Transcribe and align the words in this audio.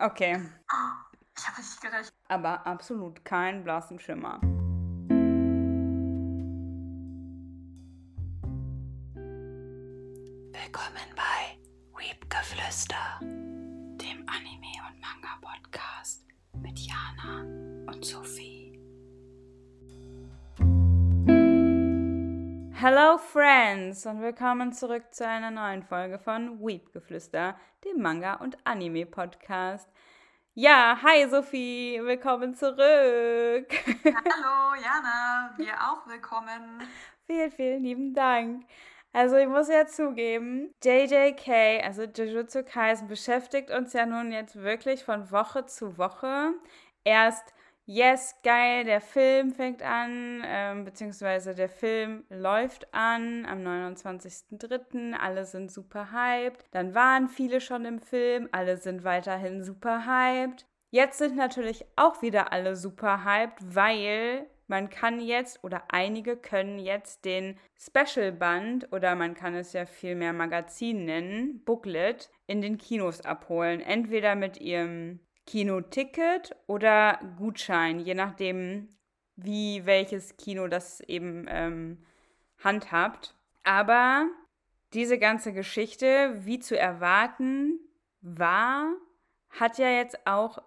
Okay. 0.00 0.40
Ich 1.38 1.46
habe 1.46 1.58
richtig 1.58 1.80
gerecht. 1.80 2.12
Aber 2.28 2.66
absolut 2.66 3.24
kein 3.24 3.64
blassen 3.64 3.98
Schimmer. 3.98 4.40
Hello 22.88 23.18
Friends 23.18 24.06
und 24.06 24.22
willkommen 24.22 24.72
zurück 24.72 25.12
zu 25.12 25.26
einer 25.26 25.50
neuen 25.50 25.82
Folge 25.82 26.20
von 26.20 26.60
Weepgeflüster, 26.60 27.56
dem 27.84 28.00
Manga- 28.00 28.34
und 28.34 28.58
Anime-Podcast. 28.62 29.90
Ja, 30.54 30.96
hi 31.02 31.28
Sophie, 31.28 31.98
willkommen 32.00 32.54
zurück. 32.54 32.78
Hallo 34.04 34.80
Jana, 34.80 35.52
wir 35.56 35.72
auch 35.72 36.06
willkommen. 36.06 36.80
vielen, 37.26 37.50
vielen 37.50 37.82
lieben 37.82 38.14
Dank. 38.14 38.64
Also 39.12 39.34
ich 39.34 39.48
muss 39.48 39.68
ja 39.68 39.88
zugeben, 39.88 40.72
JJK, 40.84 41.82
also 41.84 42.04
Jujutsu 42.04 42.62
Kaisen, 42.62 43.08
beschäftigt 43.08 43.72
uns 43.72 43.94
ja 43.94 44.06
nun 44.06 44.30
jetzt 44.30 44.54
wirklich 44.54 45.02
von 45.02 45.32
Woche 45.32 45.66
zu 45.66 45.98
Woche. 45.98 46.52
Erst, 47.02 47.52
yes, 47.86 48.36
geil, 48.42 48.84
der 48.84 49.00
Film 49.00 49.52
fängt 49.52 49.82
an, 49.82 50.42
ähm, 50.44 50.84
beziehungsweise 50.84 51.54
der 51.54 51.68
Film 51.68 52.24
läuft 52.28 52.92
an 52.92 53.46
am 53.46 53.60
29.03. 53.62 55.14
Alle 55.14 55.44
sind 55.44 55.70
super 55.72 56.12
hyped. 56.12 56.64
Dann 56.72 56.94
waren 56.94 57.28
viele 57.28 57.60
schon 57.60 57.84
im 57.84 58.00
Film, 58.00 58.48
alle 58.52 58.76
sind 58.76 59.04
weiterhin 59.04 59.62
super 59.62 60.04
hyped. 60.06 60.66
Jetzt 60.90 61.18
sind 61.18 61.36
natürlich 61.36 61.84
auch 61.96 62.22
wieder 62.22 62.52
alle 62.52 62.76
super 62.76 63.24
hyped, 63.24 63.58
weil 63.74 64.46
man 64.68 64.90
kann 64.90 65.20
jetzt 65.20 65.62
oder 65.62 65.84
einige 65.88 66.36
können 66.36 66.78
jetzt 66.78 67.24
den 67.24 67.56
Special 67.78 68.32
Band 68.32 68.92
oder 68.92 69.14
man 69.14 69.34
kann 69.34 69.54
es 69.54 69.72
ja 69.72 69.86
viel 69.86 70.16
mehr 70.16 70.32
Magazin 70.32 71.04
nennen, 71.04 71.62
Booklet, 71.64 72.30
in 72.46 72.60
den 72.60 72.78
Kinos 72.78 73.20
abholen. 73.20 73.80
Entweder 73.80 74.34
mit 74.34 74.60
ihrem 74.60 75.20
Kinoticket 75.46 76.54
oder 76.66 77.20
Gutschein, 77.36 78.00
je 78.00 78.14
nachdem, 78.14 78.88
wie 79.36 79.86
welches 79.86 80.36
Kino 80.36 80.66
das 80.68 81.00
eben 81.00 81.46
ähm, 81.48 82.04
handhabt. 82.58 83.34
Aber 83.62 84.28
diese 84.92 85.18
ganze 85.18 85.52
Geschichte, 85.52 86.34
wie 86.44 86.58
zu 86.58 86.78
erwarten 86.78 87.78
war, 88.20 88.92
hat 89.50 89.78
ja 89.78 89.88
jetzt 89.88 90.26
auch 90.26 90.58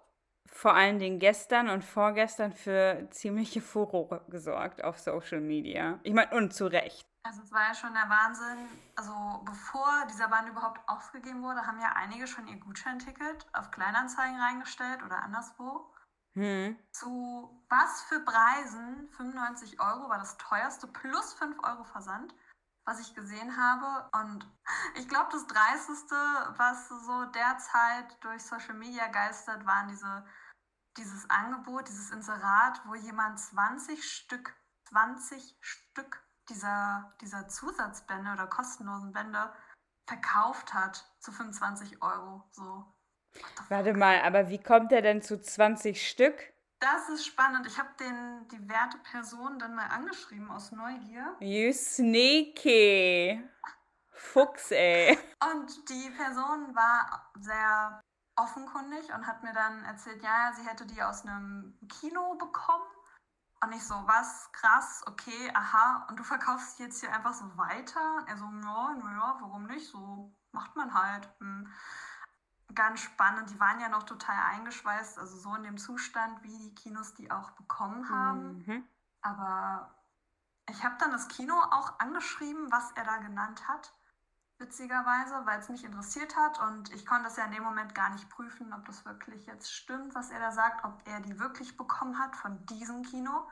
vor 0.46 0.74
allen 0.74 0.98
Dingen 0.98 1.18
gestern 1.18 1.68
und 1.68 1.84
vorgestern 1.84 2.52
für 2.52 3.06
ziemliche 3.10 3.60
Furore 3.60 4.24
gesorgt 4.28 4.82
auf 4.82 4.98
Social 4.98 5.40
Media. 5.40 6.00
Ich 6.02 6.12
meine, 6.12 6.34
und 6.36 6.52
zu 6.52 6.66
Recht. 6.66 7.09
Also 7.22 7.42
es 7.42 7.52
war 7.52 7.68
ja 7.68 7.74
schon 7.74 7.92
der 7.92 8.08
Wahnsinn. 8.08 8.68
Also 8.96 9.42
bevor 9.44 10.06
dieser 10.10 10.28
Band 10.28 10.48
überhaupt 10.48 10.80
ausgegeben 10.88 11.42
wurde, 11.42 11.66
haben 11.66 11.80
ja 11.80 11.92
einige 11.94 12.26
schon 12.26 12.46
ihr 12.46 12.58
Gutscheinticket 12.58 13.46
auf 13.52 13.70
Kleinanzeigen 13.70 14.40
reingestellt 14.40 15.02
oder 15.02 15.22
anderswo. 15.22 15.92
Hm. 16.34 16.78
Zu 16.92 17.64
was 17.68 18.02
für 18.02 18.20
Preisen? 18.20 19.08
95 19.16 19.80
Euro 19.80 20.08
war 20.08 20.18
das 20.18 20.38
teuerste 20.38 20.86
plus 20.86 21.34
5 21.34 21.58
Euro 21.62 21.84
Versand, 21.84 22.34
was 22.84 23.00
ich 23.00 23.14
gesehen 23.14 23.56
habe. 23.56 24.08
Und 24.16 24.48
ich 24.94 25.08
glaube, 25.08 25.28
das 25.32 25.46
Dreisteste, 25.46 26.14
was 26.56 26.88
so 26.88 27.24
derzeit 27.26 28.24
durch 28.24 28.42
Social 28.42 28.74
Media 28.74 29.08
geistert, 29.08 29.66
waren 29.66 29.88
diese, 29.88 30.24
dieses 30.96 31.28
Angebot, 31.28 31.88
dieses 31.88 32.10
Inserat, 32.12 32.80
wo 32.86 32.94
jemand 32.94 33.38
20 33.38 34.02
Stück, 34.10 34.54
20 34.88 35.58
Stück 35.60 36.22
dieser, 36.50 37.12
dieser 37.20 37.48
Zusatzbände 37.48 38.32
oder 38.32 38.46
kostenlosen 38.46 39.12
Bände 39.12 39.50
verkauft 40.06 40.74
hat 40.74 41.04
zu 41.20 41.32
25 41.32 42.02
Euro. 42.02 42.42
So. 42.52 42.84
Warte 43.68 43.94
mal, 43.94 44.20
aber 44.22 44.48
wie 44.48 44.62
kommt 44.62 44.92
er 44.92 45.02
denn 45.02 45.22
zu 45.22 45.40
20 45.40 46.08
Stück? 46.08 46.34
Das 46.80 47.08
ist 47.10 47.26
spannend. 47.26 47.66
Ich 47.66 47.78
habe 47.78 47.90
den 48.00 48.48
die 48.48 48.68
werte 48.68 48.98
Person 48.98 49.58
dann 49.58 49.74
mal 49.74 49.86
angeschrieben 49.86 50.50
aus 50.50 50.72
Neugier. 50.72 51.36
You 51.40 51.72
sneaky. 51.72 53.42
Fuchs, 54.12 54.70
ey. 54.70 55.18
Und 55.52 55.88
die 55.88 56.10
Person 56.10 56.74
war 56.74 57.30
sehr 57.38 58.00
offenkundig 58.36 59.12
und 59.14 59.26
hat 59.26 59.42
mir 59.42 59.52
dann 59.52 59.84
erzählt, 59.84 60.22
ja, 60.22 60.48
ja, 60.48 60.52
sie 60.54 60.66
hätte 60.66 60.86
die 60.86 61.02
aus 61.02 61.22
einem 61.22 61.78
Kino 61.88 62.34
bekommen. 62.34 62.84
Und 63.62 63.72
ich 63.72 63.86
so, 63.86 63.94
was, 64.06 64.50
krass, 64.52 65.04
okay, 65.06 65.50
aha. 65.54 66.06
Und 66.08 66.18
du 66.18 66.24
verkaufst 66.24 66.78
jetzt 66.78 67.00
hier 67.00 67.12
einfach 67.12 67.34
so 67.34 67.56
weiter? 67.58 68.16
Und 68.16 68.28
er 68.28 68.36
so, 68.38 68.44
ja, 68.44 68.94
naja, 68.94 69.36
warum 69.40 69.66
nicht? 69.66 69.86
So 69.86 70.34
macht 70.52 70.76
man 70.76 70.94
halt. 70.94 71.28
Hm. 71.40 71.68
Ganz 72.74 73.00
spannend. 73.00 73.50
Die 73.50 73.60
waren 73.60 73.80
ja 73.80 73.88
noch 73.88 74.04
total 74.04 74.36
eingeschweißt, 74.52 75.18
also 75.18 75.36
so 75.36 75.54
in 75.56 75.64
dem 75.64 75.76
Zustand, 75.76 76.42
wie 76.42 76.56
die 76.56 76.74
Kinos 76.74 77.14
die 77.14 77.30
auch 77.30 77.50
bekommen 77.50 78.08
haben. 78.08 78.64
Mhm. 78.64 78.84
Aber 79.22 79.94
ich 80.68 80.84
habe 80.84 80.96
dann 80.98 81.10
das 81.10 81.28
Kino 81.28 81.54
auch 81.54 81.98
angeschrieben, 81.98 82.70
was 82.70 82.92
er 82.92 83.04
da 83.04 83.16
genannt 83.16 83.66
hat, 83.68 83.92
witzigerweise, 84.60 85.44
weil 85.46 85.58
es 85.58 85.68
mich 85.68 85.84
interessiert 85.84 86.36
hat 86.36 86.60
und 86.60 86.92
ich 86.92 87.06
konnte 87.06 87.24
das 87.24 87.36
ja 87.36 87.44
in 87.44 87.52
dem 87.52 87.62
Moment 87.62 87.94
gar 87.94 88.10
nicht 88.10 88.28
prüfen, 88.28 88.72
ob 88.72 88.84
das 88.84 89.04
wirklich 89.04 89.46
jetzt 89.46 89.72
stimmt, 89.72 90.14
was 90.14 90.30
er 90.30 90.38
da 90.38 90.52
sagt, 90.52 90.84
ob 90.84 91.00
er 91.06 91.20
die 91.20 91.38
wirklich 91.38 91.76
bekommen 91.76 92.18
hat 92.18 92.36
von 92.36 92.64
diesem 92.66 93.02
Kino. 93.02 93.48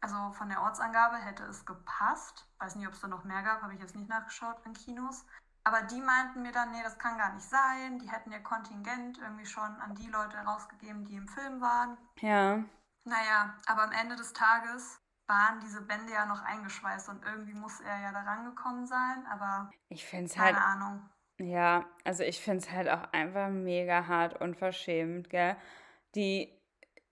Also 0.00 0.32
von 0.32 0.50
der 0.50 0.60
Ortsangabe 0.60 1.16
hätte 1.16 1.44
es 1.44 1.64
gepasst. 1.64 2.46
Weiß 2.58 2.76
nicht, 2.76 2.86
ob 2.86 2.92
es 2.92 3.00
da 3.00 3.08
noch 3.08 3.24
mehr 3.24 3.42
gab, 3.42 3.62
habe 3.62 3.72
ich 3.74 3.80
jetzt 3.80 3.96
nicht 3.96 4.08
nachgeschaut 4.08 4.56
in 4.66 4.74
Kinos. 4.74 5.24
Aber 5.64 5.80
die 5.80 6.00
meinten 6.00 6.42
mir 6.42 6.52
dann, 6.52 6.72
nee, 6.72 6.82
das 6.82 6.98
kann 6.98 7.16
gar 7.16 7.32
nicht 7.32 7.48
sein. 7.48 7.98
Die 7.98 8.10
hätten 8.10 8.30
ihr 8.30 8.42
Kontingent 8.42 9.16
irgendwie 9.16 9.46
schon 9.46 9.80
an 9.80 9.94
die 9.94 10.08
Leute 10.08 10.36
rausgegeben, 10.36 11.06
die 11.06 11.16
im 11.16 11.26
Film 11.26 11.62
waren. 11.62 11.96
Ja. 12.20 12.62
Naja, 13.04 13.54
aber 13.66 13.84
am 13.84 13.92
Ende 13.92 14.16
des 14.16 14.34
Tages 14.34 15.00
waren 15.26 15.60
diese 15.60 15.82
Bände 15.82 16.12
ja 16.12 16.26
noch 16.26 16.42
eingeschweißt 16.42 17.08
und 17.08 17.24
irgendwie 17.24 17.54
muss 17.54 17.80
er 17.80 18.00
ja 18.00 18.12
da 18.12 18.20
rangekommen 18.22 18.86
sein, 18.86 19.26
aber 19.30 19.70
Ich 19.88 20.04
finde 20.04 20.26
es 20.26 20.36
halt, 20.38 20.54
keine 20.54 20.64
Ahnung. 20.64 21.10
ja, 21.38 21.84
also 22.04 22.22
ich 22.22 22.40
finde 22.40 22.58
es 22.58 22.70
halt 22.72 22.88
auch 22.88 23.12
einfach 23.12 23.48
mega 23.48 24.06
hart 24.06 24.40
unverschämt, 24.40 25.30
gell? 25.30 25.56
Die, 26.14 26.52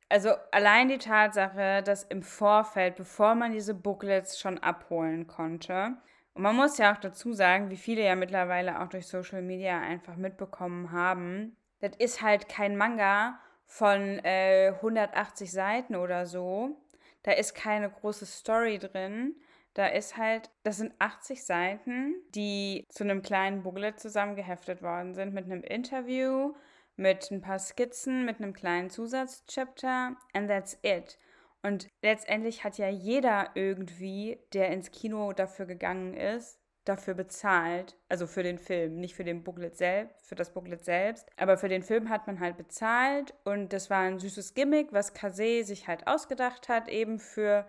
also 0.08 0.30
allein 0.52 0.88
die 0.88 0.98
Tatsache, 0.98 1.82
dass 1.82 2.04
im 2.04 2.22
Vorfeld, 2.22 2.96
bevor 2.96 3.34
man 3.34 3.52
diese 3.52 3.74
Booklets 3.74 4.38
schon 4.38 4.58
abholen 4.58 5.26
konnte, 5.26 5.96
und 6.34 6.42
man 6.42 6.56
muss 6.56 6.78
ja 6.78 6.94
auch 6.94 6.98
dazu 7.00 7.32
sagen, 7.34 7.70
wie 7.70 7.76
viele 7.76 8.02
ja 8.04 8.14
mittlerweile 8.16 8.80
auch 8.80 8.88
durch 8.88 9.06
Social 9.06 9.42
Media 9.42 9.78
einfach 9.80 10.16
mitbekommen 10.16 10.90
haben, 10.92 11.56
das 11.80 11.92
ist 11.98 12.22
halt 12.22 12.48
kein 12.48 12.76
Manga 12.76 13.38
von 13.66 14.18
äh, 14.24 14.68
180 14.76 15.50
Seiten 15.52 15.94
oder 15.96 16.26
so. 16.26 16.81
Da 17.22 17.32
ist 17.32 17.54
keine 17.54 17.90
große 17.90 18.26
Story 18.26 18.78
drin. 18.78 19.36
Da 19.74 19.86
ist 19.86 20.16
halt, 20.16 20.50
das 20.64 20.78
sind 20.78 20.92
80 20.98 21.44
Seiten, 21.44 22.14
die 22.34 22.84
zu 22.90 23.04
einem 23.04 23.22
kleinen 23.22 23.62
Booklet 23.62 23.98
zusammengeheftet 23.98 24.82
worden 24.82 25.14
sind 25.14 25.32
mit 25.32 25.44
einem 25.46 25.62
Interview, 25.62 26.54
mit 26.96 27.30
ein 27.30 27.40
paar 27.40 27.58
Skizzen, 27.58 28.24
mit 28.26 28.38
einem 28.38 28.52
kleinen 28.52 28.90
Zusatzchapter 28.90 30.16
and 30.34 30.48
that's 30.48 30.78
it. 30.82 31.18
Und 31.62 31.88
letztendlich 32.02 32.64
hat 32.64 32.76
ja 32.76 32.88
jeder 32.88 33.50
irgendwie, 33.54 34.38
der 34.52 34.70
ins 34.70 34.90
Kino 34.90 35.32
dafür 35.32 35.66
gegangen 35.66 36.14
ist, 36.14 36.58
dafür 36.84 37.14
bezahlt. 37.14 37.96
Also 38.08 38.26
für 38.26 38.42
den 38.42 38.58
Film, 38.58 38.96
nicht 38.96 39.14
für 39.14 39.24
den 39.24 39.44
Booklet 39.44 39.76
selbst, 39.76 40.26
für 40.26 40.34
das 40.34 40.52
Booklet 40.52 40.84
selbst. 40.84 41.28
Aber 41.36 41.56
für 41.56 41.68
den 41.68 41.82
Film 41.82 42.08
hat 42.08 42.26
man 42.26 42.40
halt 42.40 42.56
bezahlt 42.56 43.34
und 43.44 43.72
das 43.72 43.90
war 43.90 44.00
ein 44.00 44.18
süßes 44.18 44.54
Gimmick, 44.54 44.92
was 44.92 45.14
Kase 45.14 45.64
sich 45.64 45.88
halt 45.88 46.06
ausgedacht 46.06 46.68
hat, 46.68 46.88
eben 46.88 47.18
für 47.18 47.66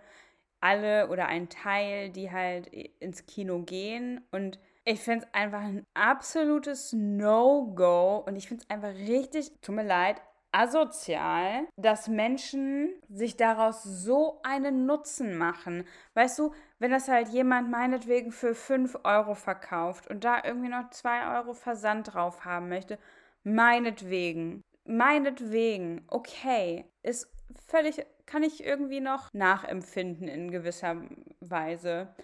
alle 0.60 1.08
oder 1.08 1.26
einen 1.26 1.48
Teil, 1.50 2.10
die 2.10 2.32
halt 2.32 2.68
ins 2.68 3.26
Kino 3.26 3.60
gehen. 3.60 4.22
Und 4.32 4.58
ich 4.84 5.00
finde 5.00 5.26
es 5.26 5.34
einfach 5.34 5.60
ein 5.60 5.86
absolutes 5.94 6.92
No-Go 6.92 8.24
und 8.26 8.36
ich 8.36 8.48
finde 8.48 8.64
es 8.64 8.70
einfach 8.70 8.94
richtig, 8.94 9.52
tut 9.60 9.74
mir 9.74 9.84
leid, 9.84 10.20
asozial, 10.54 11.66
dass 11.76 12.08
Menschen 12.08 12.94
sich 13.08 13.36
daraus 13.36 13.82
so 13.82 14.40
einen 14.44 14.86
Nutzen 14.86 15.36
machen. 15.36 15.84
Weißt 16.14 16.38
du, 16.38 16.54
wenn 16.84 16.90
das 16.90 17.08
halt 17.08 17.30
jemand 17.30 17.70
meinetwegen 17.70 18.30
für 18.30 18.54
5 18.54 18.98
Euro 19.04 19.34
verkauft 19.34 20.06
und 20.06 20.22
da 20.22 20.42
irgendwie 20.44 20.68
noch 20.68 20.90
2 20.90 21.34
Euro 21.34 21.54
Versand 21.54 22.12
drauf 22.12 22.44
haben 22.44 22.68
möchte, 22.68 22.98
meinetwegen. 23.42 24.60
Meinetwegen, 24.84 26.04
okay, 26.08 26.84
ist 27.02 27.32
völlig, 27.68 28.04
kann 28.26 28.42
ich 28.42 28.62
irgendwie 28.62 29.00
noch 29.00 29.32
nachempfinden 29.32 30.28
in 30.28 30.50
gewisser 30.50 31.00
Weise. 31.40 32.14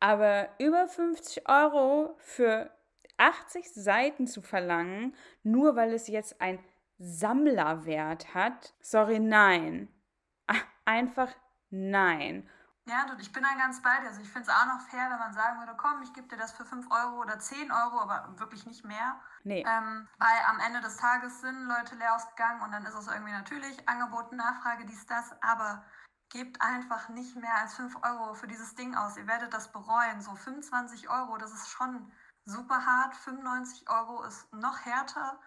Aber 0.00 0.48
über 0.58 0.88
50 0.88 1.48
Euro 1.48 2.16
für 2.18 2.72
80 3.18 3.72
Seiten 3.72 4.26
zu 4.26 4.42
verlangen, 4.42 5.14
nur 5.44 5.76
weil 5.76 5.92
es 5.92 6.08
jetzt 6.08 6.40
ein 6.40 6.58
Sammlerwert 6.98 8.34
hat. 8.34 8.74
Sorry, 8.80 9.20
nein. 9.20 9.86
Einfach 10.84 11.32
nein. 11.70 12.48
Ja, 12.88 13.04
du, 13.04 13.20
ich 13.20 13.32
bin 13.32 13.42
dann 13.42 13.58
ganz 13.58 13.82
bei 13.82 14.00
dir. 14.00 14.08
Also 14.08 14.22
ich 14.22 14.30
finde 14.30 14.48
es 14.50 14.56
auch 14.56 14.64
noch 14.64 14.80
fair, 14.88 15.10
wenn 15.10 15.18
man 15.18 15.34
sagen 15.34 15.58
würde, 15.60 15.74
komm, 15.76 16.00
ich 16.02 16.12
gebe 16.14 16.26
dir 16.26 16.38
das 16.38 16.52
für 16.52 16.64
5 16.64 16.90
Euro 16.90 17.20
oder 17.20 17.38
10 17.38 17.70
Euro, 17.70 18.00
aber 18.00 18.38
wirklich 18.38 18.64
nicht 18.64 18.82
mehr. 18.82 19.20
Nee. 19.44 19.62
Ähm, 19.66 20.08
weil 20.16 20.38
am 20.48 20.58
Ende 20.58 20.80
des 20.80 20.96
Tages 20.96 21.42
sind 21.42 21.66
Leute 21.66 21.96
leer 21.96 22.14
ausgegangen 22.14 22.62
und 22.62 22.72
dann 22.72 22.86
ist 22.86 22.94
es 22.94 23.06
irgendwie 23.06 23.32
natürlich 23.32 23.86
Angebot, 23.86 24.32
Nachfrage, 24.32 24.86
dies, 24.86 25.04
das, 25.04 25.30
aber 25.42 25.84
gebt 26.30 26.62
einfach 26.62 27.10
nicht 27.10 27.36
mehr 27.36 27.54
als 27.56 27.74
5 27.74 27.94
Euro 28.02 28.32
für 28.34 28.46
dieses 28.46 28.74
Ding 28.74 28.94
aus. 28.94 29.18
Ihr 29.18 29.26
werdet 29.26 29.52
das 29.52 29.70
bereuen. 29.70 30.22
So 30.22 30.34
25 30.34 31.10
Euro, 31.10 31.36
das 31.36 31.52
ist 31.52 31.68
schon 31.68 32.10
super 32.46 32.86
hart. 32.86 33.14
95 33.16 33.88
Euro 33.90 34.22
ist 34.24 34.50
noch 34.52 34.78
härter. 34.86 35.38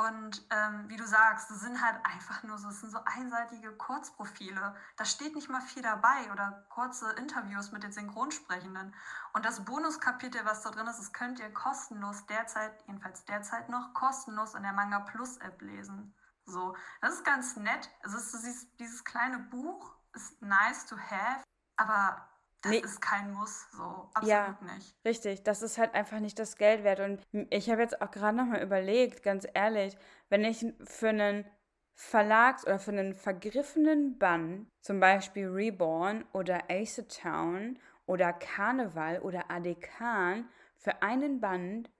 Und 0.00 0.46
ähm, 0.48 0.88
wie 0.88 0.96
du 0.96 1.06
sagst, 1.06 1.50
das 1.50 1.60
sind 1.60 1.82
halt 1.82 1.96
einfach 2.06 2.42
nur 2.42 2.56
so, 2.56 2.68
das 2.68 2.80
sind 2.80 2.90
so 2.90 3.00
einseitige 3.04 3.70
Kurzprofile. 3.72 4.74
Da 4.96 5.04
steht 5.04 5.34
nicht 5.34 5.50
mal 5.50 5.60
viel 5.60 5.82
dabei 5.82 6.32
oder 6.32 6.64
kurze 6.70 7.12
Interviews 7.12 7.70
mit 7.70 7.82
den 7.82 7.92
Synchronsprechenden. 7.92 8.94
Und 9.34 9.44
das 9.44 9.62
Bonuskapitel, 9.66 10.42
was 10.46 10.62
da 10.62 10.70
drin 10.70 10.86
ist, 10.86 11.00
das 11.00 11.12
könnt 11.12 11.38
ihr 11.38 11.52
kostenlos 11.52 12.24
derzeit, 12.24 12.82
jedenfalls 12.86 13.26
derzeit 13.26 13.68
noch, 13.68 13.92
kostenlos 13.92 14.54
in 14.54 14.62
der 14.62 14.72
Manga 14.72 15.00
Plus 15.00 15.36
App 15.36 15.60
lesen. 15.60 16.14
So, 16.46 16.74
das 17.02 17.16
ist 17.16 17.24
ganz 17.26 17.56
nett. 17.56 17.90
Es 18.02 18.14
ist 18.14 18.32
dieses, 18.32 18.76
dieses 18.76 19.04
kleine 19.04 19.38
Buch, 19.38 19.94
ist 20.14 20.40
nice 20.40 20.86
to 20.86 20.96
have, 20.96 21.44
aber 21.76 22.26
das 22.62 22.72
nee. 22.72 22.78
ist 22.78 23.00
kein 23.00 23.32
Muss, 23.32 23.66
so 23.72 23.82
absolut 24.14 24.28
ja, 24.28 24.58
nicht. 24.74 24.94
Richtig, 25.04 25.42
das 25.44 25.62
ist 25.62 25.78
halt 25.78 25.94
einfach 25.94 26.20
nicht 26.20 26.38
das 26.38 26.56
Geld 26.56 26.84
wert. 26.84 27.00
Und 27.00 27.22
ich 27.50 27.70
habe 27.70 27.80
jetzt 27.80 28.02
auch 28.02 28.10
gerade 28.10 28.36
nochmal 28.36 28.62
überlegt, 28.62 29.22
ganz 29.22 29.46
ehrlich, 29.54 29.96
wenn 30.28 30.44
ich 30.44 30.66
für 30.84 31.08
einen 31.08 31.46
Verlags- 31.94 32.66
oder 32.66 32.78
für 32.78 32.92
einen 32.92 33.14
vergriffenen 33.14 34.18
Bann, 34.18 34.70
zum 34.80 35.00
Beispiel 35.00 35.48
Reborn 35.48 36.24
oder 36.32 36.70
Ace 36.70 37.04
Town 37.08 37.78
oder 38.06 38.32
Karneval 38.32 39.20
oder 39.20 39.50
Adekan, 39.50 40.48
für 40.76 41.02
einen 41.02 41.40
Band 41.40 41.90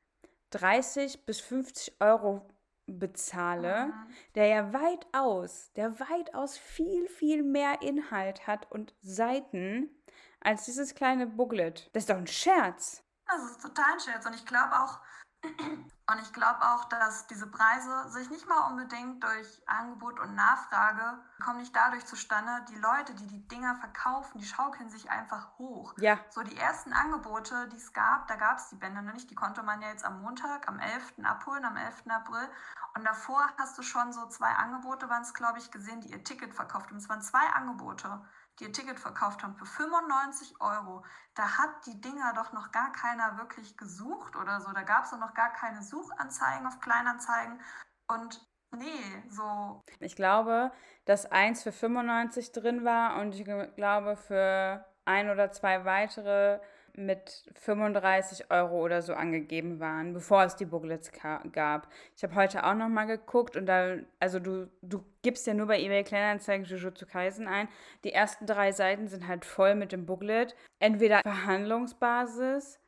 30 0.51 1.27
bis 1.27 1.41
50 1.41 2.01
Euro 2.01 2.49
bezahle, 2.87 3.87
mhm. 3.87 3.93
der 4.35 4.47
ja 4.47 4.73
weitaus, 4.73 5.73
der 5.75 6.01
weitaus 6.01 6.59
viel, 6.59 7.07
viel 7.09 7.43
mehr 7.43 7.83
Inhalt 7.83 8.47
hat 8.47 8.71
und 8.71 8.95
Seiten 9.01 9.91
als 10.41 10.65
dieses 10.65 10.95
kleine 10.95 11.27
Booklet. 11.27 11.91
Das 11.93 12.05
ist 12.05 12.11
doch 12.11 12.17
ein 12.17 12.27
Scherz. 12.27 13.03
Das 13.27 13.43
ist 13.45 13.63
total 13.63 13.93
ein 13.93 14.01
Scherz. 14.01 14.27
Und 14.27 14.35
ich 14.35 14.47
glaube 14.47 14.73
auch, 14.81 15.01
und 15.43 16.19
ich 16.21 16.33
glaube 16.33 16.61
auch, 16.63 16.85
dass 16.87 17.27
diese 17.27 17.47
Preise 17.47 18.11
sich 18.11 18.29
nicht 18.31 18.47
mal 18.49 18.71
unbedingt 18.71 19.23
durch 19.23 19.63
Angebot 19.67 20.19
und 20.21 20.35
Nachfrage 20.35 21.19
kommen 21.43 21.61
nicht 21.61 21.75
dadurch 21.75 22.05
zustande. 22.05 22.51
Die 22.71 22.77
Leute, 22.77 23.15
die 23.15 23.27
die 23.27 23.49
Dinger 23.49 23.77
verkaufen, 23.77 24.39
die 24.39 24.45
schaukeln 24.45 24.91
sich 24.91 25.11
einfach 25.11 25.57
hoch. 25.59 25.95
Ja. 25.99 26.19
So 26.31 26.43
die 26.43 26.57
ersten 26.57 26.93
Angebote, 26.93 27.69
die 27.69 27.77
es 27.77 27.93
gab, 27.93 28.29
da 28.29 28.37
gab 28.37 28.59
es 28.59 28.69
die 28.69 28.77
Bänder 28.77 29.03
noch 29.03 29.15
nicht. 29.15 29.31
Die 29.31 29.35
konnte 29.35 29.63
man 29.63 29.81
ja 29.81 29.89
jetzt 29.89 30.05
am 30.05 30.21
Montag, 30.21 30.69
am 30.69 30.79
11. 30.79 31.15
abholen, 31.23 31.65
am 31.65 31.77
11. 31.77 32.09
April. 32.09 32.49
Und 32.95 33.05
davor 33.05 33.49
hast 33.57 33.79
du 33.79 33.83
schon 33.83 34.13
so 34.13 34.27
zwei 34.27 34.51
Angebote, 34.51 35.09
waren 35.09 35.23
es, 35.23 35.33
glaube 35.33 35.59
ich, 35.59 35.71
gesehen, 35.71 36.01
die 36.01 36.11
ihr 36.11 36.25
Ticket 36.25 36.55
verkauft 36.55 36.91
haben. 36.91 36.99
Es 36.99 37.09
waren 37.09 37.23
zwei 37.23 37.47
Angebote 37.55 38.21
die 38.61 38.67
ihr 38.67 38.73
Ticket 38.73 39.01
verkauft 39.01 39.43
haben 39.43 39.55
für 39.55 39.67
95 39.67 40.61
Euro, 40.61 41.05
da 41.35 41.59
hat 41.59 41.87
die 41.87 42.01
Dinger 42.01 42.33
doch 42.35 42.53
noch 42.53 42.71
gar 42.71 42.93
keiner 42.93 43.39
wirklich 43.39 43.77
gesucht 43.77 44.37
oder 44.37 44.61
so. 44.61 44.71
Da 44.73 44.83
gab 44.83 45.05
es 45.05 45.13
noch 45.13 45.35
gar 45.35 45.53
keine 45.53 45.83
Suchanzeigen 45.83 46.67
auf 46.67 46.81
Kleinanzeigen. 46.81 47.61
Und 48.09 48.47
nee, 48.77 49.23
so. 49.29 49.81
Ich 49.99 50.15
glaube, 50.15 50.73
dass 51.07 51.27
eins 51.27 51.63
für 51.63 51.73
95 51.73 52.53
drin 52.53 52.85
war 52.85 53.17
und 53.21 53.35
ich 53.35 53.45
glaube 53.45 54.17
für 54.17 54.85
ein 55.05 55.31
oder 55.31 55.51
zwei 55.53 55.85
weitere 55.85 56.61
mit 56.97 57.45
35 57.55 58.51
Euro 58.51 58.81
oder 58.83 59.03
so 59.03 59.15
angegeben 59.15 59.81
waren, 59.81 60.13
bevor 60.13 60.45
es 60.45 60.57
die 60.57 60.65
Booklets 60.65 61.11
gab. 61.53 61.89
Ich 62.17 62.23
habe 62.23 62.35
heute 62.35 62.65
auch 62.65 62.75
noch 62.75 62.89
mal 62.89 63.07
geguckt 63.07 63.57
und 63.57 63.67
da, 63.67 63.97
also 64.19 64.39
du, 64.39 64.71
du 64.83 65.05
gibst 65.23 65.47
ja 65.47 65.55
nur 65.55 65.67
bei 65.67 65.81
eBay 65.81 66.05
Kleinanzeigen 66.05 66.67
Jujutsu 66.67 67.07
Kaisen 67.07 67.49
ein. 67.49 67.69
Die 68.05 68.13
ersten 68.13 68.47
drei 68.47 68.73
Seiten 68.73 69.09
sind 69.09 69.27
halt 69.27 69.45
voll 69.45 69.75
mit 69.75 69.93
dem 69.93 70.07
Booklet. 70.07 70.55
Entweder 70.79 71.21
Verhandlungsbasis 71.23 72.81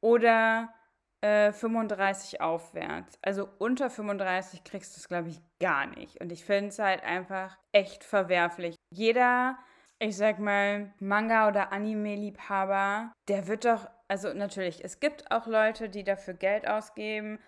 oder 0.00 0.72
äh, 1.20 1.52
35 1.52 2.40
aufwärts. 2.40 3.18
Also 3.22 3.48
unter 3.58 3.90
35 3.90 4.64
kriegst 4.64 4.96
du 4.96 5.00
es, 5.00 5.08
glaube 5.08 5.28
ich, 5.28 5.40
gar 5.60 5.86
nicht. 5.86 6.20
Und 6.20 6.32
ich 6.32 6.44
finde 6.44 6.68
es 6.68 6.78
halt 6.78 7.02
einfach 7.02 7.58
echt 7.72 8.04
verwerflich. 8.04 8.76
Jeder 8.90 9.58
ich 10.00 10.16
sag 10.16 10.38
mal, 10.38 10.92
Manga- 10.98 11.46
oder 11.46 11.72
Anime-Liebhaber, 11.72 13.12
der 13.28 13.46
wird 13.46 13.66
doch, 13.66 13.88
also 14.08 14.32
natürlich, 14.32 14.82
es 14.82 14.98
gibt 14.98 15.30
auch 15.30 15.46
Leute, 15.46 15.90
die 15.90 16.04
dafür 16.04 16.34
Geld 16.34 16.66
ausgeben. 16.66 17.38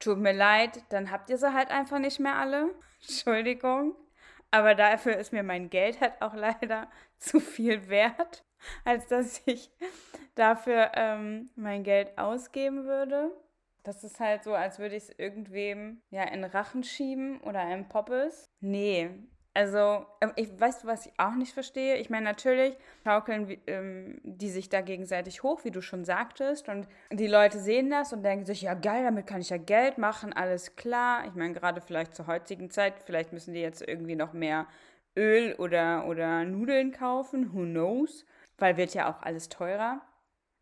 Tut 0.00 0.18
mir 0.18 0.32
leid, 0.32 0.82
dann 0.88 1.10
habt 1.10 1.28
ihr 1.28 1.36
sie 1.36 1.52
halt 1.52 1.70
einfach 1.70 1.98
nicht 1.98 2.18
mehr 2.18 2.36
alle. 2.36 2.70
Entschuldigung. 3.02 3.94
Aber 4.50 4.74
dafür 4.74 5.16
ist 5.16 5.32
mir 5.32 5.42
mein 5.42 5.68
Geld 5.68 6.00
halt 6.00 6.20
auch 6.20 6.34
leider 6.34 6.90
zu 7.18 7.40
viel 7.40 7.88
wert, 7.88 8.42
als 8.84 9.06
dass 9.06 9.42
ich 9.46 9.70
dafür 10.34 10.92
ähm, 10.94 11.50
mein 11.56 11.84
Geld 11.84 12.16
ausgeben 12.16 12.84
würde. 12.86 13.30
Das 13.82 14.02
ist 14.02 14.18
halt 14.18 14.44
so, 14.44 14.54
als 14.54 14.78
würde 14.78 14.96
ich 14.96 15.04
es 15.04 15.18
irgendwem 15.18 16.00
ja 16.08 16.22
in 16.22 16.44
Rachen 16.44 16.84
schieben 16.84 17.40
oder 17.42 17.60
einem 17.60 17.88
Poppes. 17.88 18.48
Nee, 18.60 19.10
also, 19.54 20.06
ähm, 20.22 20.32
ich 20.36 20.48
weiß, 20.58 20.86
was 20.86 21.06
ich 21.06 21.12
auch 21.18 21.34
nicht 21.34 21.52
verstehe. 21.52 21.96
Ich 21.96 22.08
meine, 22.08 22.24
natürlich 22.24 22.74
schaukeln 23.04 23.58
ähm, 23.66 24.18
die 24.22 24.48
sich 24.48 24.70
da 24.70 24.80
gegenseitig 24.80 25.42
hoch, 25.42 25.64
wie 25.64 25.70
du 25.70 25.82
schon 25.82 26.04
sagtest. 26.04 26.68
Und 26.68 26.88
die 27.10 27.26
Leute 27.26 27.58
sehen 27.58 27.90
das 27.90 28.12
und 28.14 28.22
denken 28.22 28.46
sich, 28.46 28.62
ja 28.62 28.74
geil, 28.74 29.04
damit 29.04 29.26
kann 29.26 29.42
ich 29.42 29.50
ja 29.50 29.58
Geld 29.58 29.98
machen, 29.98 30.32
alles 30.32 30.74
klar. 30.76 31.26
Ich 31.26 31.34
meine, 31.34 31.52
gerade 31.52 31.82
vielleicht 31.82 32.14
zur 32.14 32.26
heutigen 32.28 32.70
Zeit, 32.70 32.94
vielleicht 33.04 33.32
müssen 33.32 33.52
die 33.52 33.60
jetzt 33.60 33.86
irgendwie 33.86 34.16
noch 34.16 34.32
mehr 34.32 34.66
Öl 35.16 35.54
oder, 35.56 36.06
oder 36.06 36.44
Nudeln 36.44 36.90
kaufen, 36.90 37.52
who 37.52 37.64
knows. 37.64 38.24
Weil 38.56 38.78
wird 38.78 38.94
ja 38.94 39.10
auch 39.10 39.22
alles 39.22 39.50
teurer. 39.50 40.00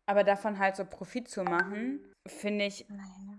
Aber 0.05 0.25
davon 0.25 0.59
halt 0.59 0.75
so 0.75 0.83
Profit 0.83 1.29
zu 1.29 1.43
machen, 1.43 2.01
finde 2.27 2.65
ich 2.65 2.85
Nein 2.89 3.30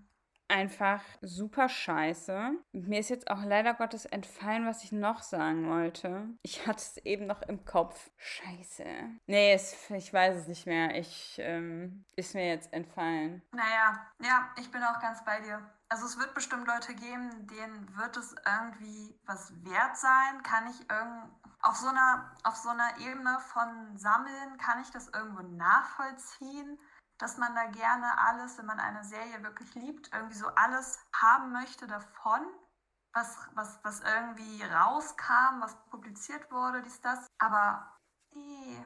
einfach 0.48 1.02
super 1.20 1.68
scheiße. 1.68 2.52
Mir 2.72 3.00
ist 3.00 3.10
jetzt 3.10 3.30
auch 3.30 3.42
leider 3.44 3.74
Gottes 3.74 4.04
entfallen, 4.04 4.66
was 4.66 4.84
ich 4.84 4.92
noch 4.92 5.22
sagen 5.22 5.68
wollte. 5.68 6.28
Ich 6.42 6.66
hatte 6.66 6.78
es 6.78 6.96
eben 6.98 7.26
noch 7.26 7.42
im 7.42 7.64
Kopf. 7.64 8.10
Scheiße. 8.16 8.84
Nee, 9.26 9.52
es, 9.52 9.90
ich 9.90 10.12
weiß 10.12 10.36
es 10.36 10.48
nicht 10.48 10.66
mehr. 10.66 10.98
Ich, 10.98 11.36
ähm, 11.38 12.04
ist 12.16 12.34
mir 12.34 12.46
jetzt 12.46 12.72
entfallen. 12.72 13.42
Naja, 13.52 14.06
ja, 14.20 14.50
ich 14.58 14.70
bin 14.70 14.82
auch 14.82 15.00
ganz 15.00 15.24
bei 15.24 15.40
dir. 15.40 15.60
Also 15.88 16.06
es 16.06 16.18
wird 16.18 16.34
bestimmt 16.34 16.66
Leute 16.66 16.94
geben, 16.94 17.46
denen 17.48 17.96
wird 17.96 18.16
es 18.16 18.34
irgendwie 18.46 19.14
was 19.26 19.52
wert 19.62 19.96
sein. 19.96 20.42
Kann 20.42 20.66
ich 20.70 20.80
irgend 20.90 21.30
auf 21.60 21.76
so 21.76 21.88
einer 21.88 22.32
auf 22.44 22.56
so 22.56 22.70
einer 22.70 22.98
Ebene 22.98 23.38
von 23.40 23.96
Sammeln 23.96 24.56
kann 24.58 24.80
ich 24.80 24.90
das 24.90 25.08
irgendwo 25.08 25.42
nachvollziehen? 25.42 26.78
Dass 27.22 27.38
man 27.38 27.54
da 27.54 27.66
gerne 27.66 28.18
alles, 28.18 28.58
wenn 28.58 28.66
man 28.66 28.80
eine 28.80 29.04
Serie 29.04 29.44
wirklich 29.44 29.72
liebt, 29.76 30.12
irgendwie 30.12 30.34
so 30.34 30.48
alles 30.48 30.98
haben 31.14 31.52
möchte 31.52 31.86
davon, 31.86 32.44
was, 33.12 33.38
was, 33.54 33.78
was 33.84 34.00
irgendwie 34.00 34.60
rauskam, 34.64 35.60
was 35.60 35.76
publiziert 35.86 36.50
wurde, 36.50 36.82
dies, 36.82 37.00
das. 37.00 37.24
Aber 37.38 37.96
nee. 38.34 38.84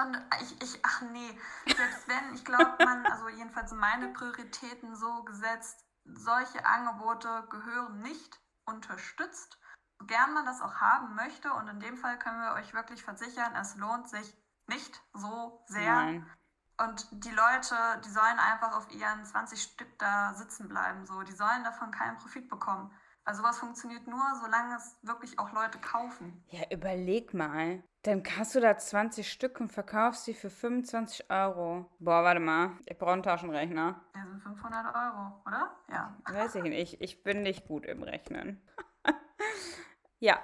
Und 0.00 0.20
ich, 0.40 0.60
ich, 0.60 0.84
ach 0.84 1.02
nee, 1.02 1.40
selbst 1.66 2.08
wenn, 2.08 2.34
ich 2.34 2.44
glaube, 2.44 2.84
man, 2.84 3.06
also 3.12 3.28
jedenfalls 3.28 3.70
meine 3.70 4.08
Prioritäten 4.08 4.96
so 4.96 5.22
gesetzt, 5.22 5.86
solche 6.04 6.66
Angebote 6.66 7.46
gehören 7.48 8.00
nicht 8.00 8.40
unterstützt. 8.64 9.60
So 10.00 10.06
gern 10.06 10.34
man 10.34 10.46
das 10.46 10.60
auch 10.60 10.80
haben 10.80 11.14
möchte, 11.14 11.52
und 11.52 11.68
in 11.68 11.78
dem 11.78 11.96
Fall 11.96 12.18
können 12.18 12.40
wir 12.40 12.54
euch 12.54 12.74
wirklich 12.74 13.04
versichern, 13.04 13.54
es 13.54 13.76
lohnt 13.76 14.08
sich 14.08 14.36
nicht 14.66 15.00
so 15.14 15.64
sehr. 15.68 15.94
Nein. 15.94 16.36
Und 16.78 17.24
die 17.24 17.30
Leute, 17.30 17.74
die 18.04 18.10
sollen 18.10 18.38
einfach 18.38 18.76
auf 18.76 18.90
ihren 18.90 19.24
20 19.24 19.60
Stück 19.60 19.98
da 19.98 20.34
sitzen 20.34 20.68
bleiben. 20.68 21.06
So. 21.06 21.22
Die 21.22 21.32
sollen 21.32 21.64
davon 21.64 21.90
keinen 21.90 22.16
Profit 22.16 22.48
bekommen. 22.48 22.90
Weil 23.24 23.34
sowas 23.34 23.58
funktioniert 23.58 24.06
nur, 24.06 24.22
solange 24.40 24.76
es 24.76 24.96
wirklich 25.02 25.38
auch 25.38 25.52
Leute 25.52 25.78
kaufen. 25.78 26.44
Ja, 26.50 26.62
überleg 26.70 27.34
mal. 27.34 27.82
Dann 28.02 28.22
hast 28.38 28.54
du 28.54 28.60
da 28.60 28.76
20 28.76 29.28
Stück 29.28 29.58
und 29.58 29.72
verkaufst 29.72 30.24
sie 30.24 30.34
für 30.34 30.48
25 30.48 31.28
Euro. 31.28 31.90
Boah, 31.98 32.22
warte 32.22 32.38
mal. 32.38 32.78
Ich 32.84 32.96
brauche 32.96 33.14
einen 33.14 33.24
Taschenrechner. 33.24 34.00
Ja, 34.14 34.26
sind 34.26 34.42
500 34.42 34.94
Euro, 34.94 35.42
oder? 35.44 35.76
Ja. 35.90 36.16
Weiß 36.30 36.54
ich 36.54 36.62
nicht. 36.62 36.94
Ich, 36.94 37.00
ich 37.00 37.24
bin 37.24 37.42
nicht 37.42 37.66
gut 37.66 37.84
im 37.84 38.04
Rechnen. 38.04 38.62
ja. 40.20 40.38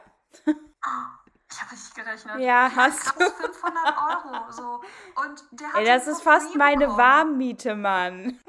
Ich 1.52 1.61
habe 1.61 1.73
richtig 1.73 1.94
gerechnet. 1.94 2.40
Ja, 2.40 2.71
hast 2.75 3.06
du. 3.09 3.25
500 3.25 3.97
Euro. 3.99 4.50
So. 4.50 4.80
Und 5.23 5.44
der 5.50 5.68
hat 5.68 5.80
Ey, 5.80 5.87
das 5.87 6.06
ist 6.06 6.23
fast 6.23 6.54
meine 6.56 6.88
Warmmiete, 6.97 7.75
Mann. 7.75 8.40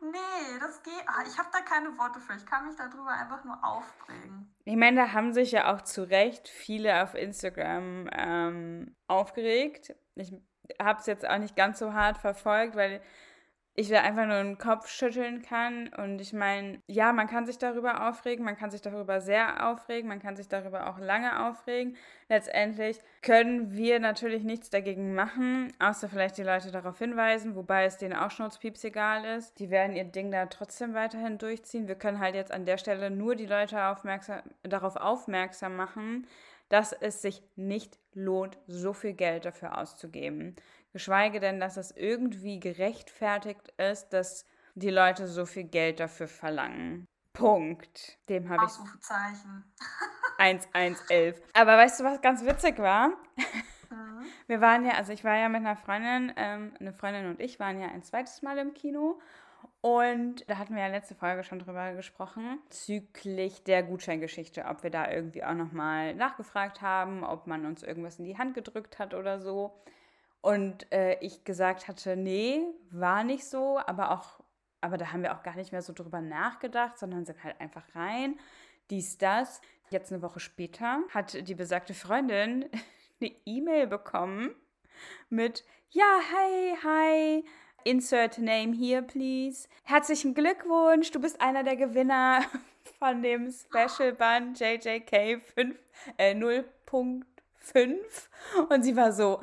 Nee, 0.00 0.58
das 0.60 0.82
geht. 0.82 1.02
Ah, 1.06 1.22
ich 1.26 1.36
habe 1.38 1.48
da 1.52 1.60
keine 1.60 1.96
Worte 1.98 2.20
für. 2.20 2.34
Ich 2.34 2.46
kann 2.46 2.66
mich 2.66 2.76
darüber 2.76 3.10
einfach 3.10 3.44
nur 3.44 3.58
aufregen. 3.62 4.54
Ich 4.64 4.76
meine, 4.76 5.02
da 5.02 5.12
haben 5.12 5.32
sich 5.32 5.52
ja 5.52 5.74
auch 5.74 5.82
zu 5.82 6.04
Recht 6.04 6.48
viele 6.48 7.02
auf 7.02 7.14
Instagram 7.14 8.08
ähm, 8.12 8.96
aufgeregt. 9.06 9.94
Ich 10.14 10.32
habe 10.80 11.00
es 11.00 11.06
jetzt 11.06 11.28
auch 11.28 11.38
nicht 11.38 11.56
ganz 11.56 11.78
so 11.78 11.92
hart 11.92 12.18
verfolgt, 12.18 12.74
weil 12.74 13.02
ich 13.78 13.90
will 13.90 13.98
einfach 13.98 14.24
nur 14.24 14.36
einen 14.36 14.56
Kopf 14.56 14.88
schütteln 14.88 15.42
kann. 15.42 15.88
Und 15.88 16.18
ich 16.18 16.32
meine, 16.32 16.80
ja, 16.86 17.12
man 17.12 17.26
kann 17.26 17.44
sich 17.44 17.58
darüber 17.58 18.08
aufregen, 18.08 18.42
man 18.42 18.56
kann 18.56 18.70
sich 18.70 18.80
darüber 18.80 19.20
sehr 19.20 19.68
aufregen, 19.68 20.08
man 20.08 20.18
kann 20.18 20.34
sich 20.34 20.48
darüber 20.48 20.88
auch 20.88 20.98
lange 20.98 21.46
aufregen. 21.46 21.94
Letztendlich 22.30 22.98
können 23.20 23.72
wir 23.76 24.00
natürlich 24.00 24.44
nichts 24.44 24.70
dagegen 24.70 25.14
machen, 25.14 25.74
außer 25.78 26.08
vielleicht 26.08 26.38
die 26.38 26.42
Leute 26.42 26.70
darauf 26.70 26.98
hinweisen, 26.98 27.54
wobei 27.54 27.84
es 27.84 27.98
denen 27.98 28.14
auch 28.14 28.30
schnurzpieps 28.30 28.82
egal 28.84 29.26
ist. 29.26 29.58
Die 29.58 29.68
werden 29.68 29.94
ihr 29.94 30.04
Ding 30.04 30.30
da 30.30 30.46
trotzdem 30.46 30.94
weiterhin 30.94 31.36
durchziehen. 31.36 31.86
Wir 31.86 31.96
können 31.96 32.18
halt 32.18 32.34
jetzt 32.34 32.52
an 32.52 32.64
der 32.64 32.78
Stelle 32.78 33.10
nur 33.10 33.36
die 33.36 33.46
Leute 33.46 33.84
aufmerksam, 33.84 34.40
darauf 34.62 34.96
aufmerksam 34.96 35.76
machen, 35.76 36.26
dass 36.70 36.92
es 36.92 37.20
sich 37.22 37.42
nicht 37.56 37.98
lohnt, 38.14 38.58
so 38.66 38.92
viel 38.92 39.12
Geld 39.12 39.44
dafür 39.44 39.78
auszugeben. 39.78 40.56
Geschweige 40.92 41.40
denn, 41.40 41.60
dass 41.60 41.76
es 41.76 41.90
irgendwie 41.90 42.60
gerechtfertigt 42.60 43.72
ist, 43.76 44.10
dass 44.10 44.44
die 44.74 44.90
Leute 44.90 45.26
so 45.28 45.46
viel 45.46 45.64
Geld 45.64 46.00
dafür 46.00 46.28
verlangen. 46.28 47.06
Punkt. 47.32 48.18
Dem 48.28 48.48
habe 48.48 48.64
ich. 48.64 48.70
Ausrufezeichen. 48.70 49.64
1111. 50.38 51.40
Aber 51.54 51.76
weißt 51.76 52.00
du, 52.00 52.04
was 52.04 52.20
ganz 52.20 52.44
witzig 52.44 52.78
war? 52.78 53.08
Mhm. 53.08 53.14
Wir 54.46 54.60
waren 54.60 54.84
ja, 54.84 54.92
also 54.92 55.12
ich 55.12 55.24
war 55.24 55.36
ja 55.36 55.48
mit 55.48 55.60
einer 55.60 55.76
Freundin, 55.76 56.32
ähm, 56.36 56.72
eine 56.78 56.92
Freundin 56.92 57.26
und 57.26 57.40
ich 57.40 57.58
waren 57.58 57.80
ja 57.80 57.88
ein 57.88 58.02
zweites 58.02 58.42
Mal 58.42 58.58
im 58.58 58.74
Kino. 58.74 59.20
Und 59.80 60.48
da 60.50 60.58
hatten 60.58 60.74
wir 60.74 60.82
ja 60.82 60.88
letzte 60.88 61.14
Folge 61.14 61.44
schon 61.44 61.60
drüber 61.60 61.92
gesprochen, 61.92 62.58
züglich 62.70 63.62
der 63.62 63.84
Gutscheingeschichte, 63.84 64.64
ob 64.64 64.82
wir 64.82 64.90
da 64.90 65.10
irgendwie 65.10 65.44
auch 65.44 65.54
nochmal 65.54 66.14
nachgefragt 66.14 66.82
haben, 66.82 67.22
ob 67.22 67.46
man 67.46 67.64
uns 67.66 67.82
irgendwas 67.84 68.18
in 68.18 68.24
die 68.24 68.36
Hand 68.36 68.54
gedrückt 68.54 68.98
hat 68.98 69.14
oder 69.14 69.38
so. 69.40 69.78
Und 70.46 70.92
äh, 70.92 71.18
ich 71.18 71.42
gesagt 71.42 71.88
hatte, 71.88 72.14
nee, 72.14 72.60
war 72.92 73.24
nicht 73.24 73.44
so, 73.44 73.80
aber 73.84 74.12
auch, 74.12 74.44
aber 74.80 74.96
da 74.96 75.10
haben 75.10 75.24
wir 75.24 75.36
auch 75.36 75.42
gar 75.42 75.56
nicht 75.56 75.72
mehr 75.72 75.82
so 75.82 75.92
drüber 75.92 76.20
nachgedacht, 76.20 77.00
sondern 77.00 77.24
sind 77.24 77.42
halt 77.42 77.60
einfach 77.60 77.82
rein. 77.96 78.38
Dies, 78.88 79.18
das. 79.18 79.60
Jetzt 79.90 80.12
eine 80.12 80.22
Woche 80.22 80.38
später 80.38 81.00
hat 81.10 81.48
die 81.48 81.56
besagte 81.56 81.94
Freundin 81.94 82.64
eine 83.20 83.32
E-Mail 83.44 83.88
bekommen 83.88 84.54
mit, 85.30 85.64
ja, 85.90 86.04
hi, 86.04 86.76
hi, 86.84 87.44
insert 87.82 88.38
name 88.38 88.72
here, 88.72 89.02
please. 89.02 89.66
Herzlichen 89.82 90.32
Glückwunsch, 90.32 91.10
du 91.10 91.18
bist 91.18 91.40
einer 91.40 91.64
der 91.64 91.74
Gewinner 91.74 92.44
von 93.00 93.20
dem 93.20 93.50
Special 93.50 94.12
Band 94.12 94.60
JJK 94.60 95.42
5, 95.42 95.76
äh, 96.18 96.34
0.5. 96.36 97.96
Und 98.68 98.84
sie 98.84 98.94
war 98.94 99.10
so, 99.10 99.40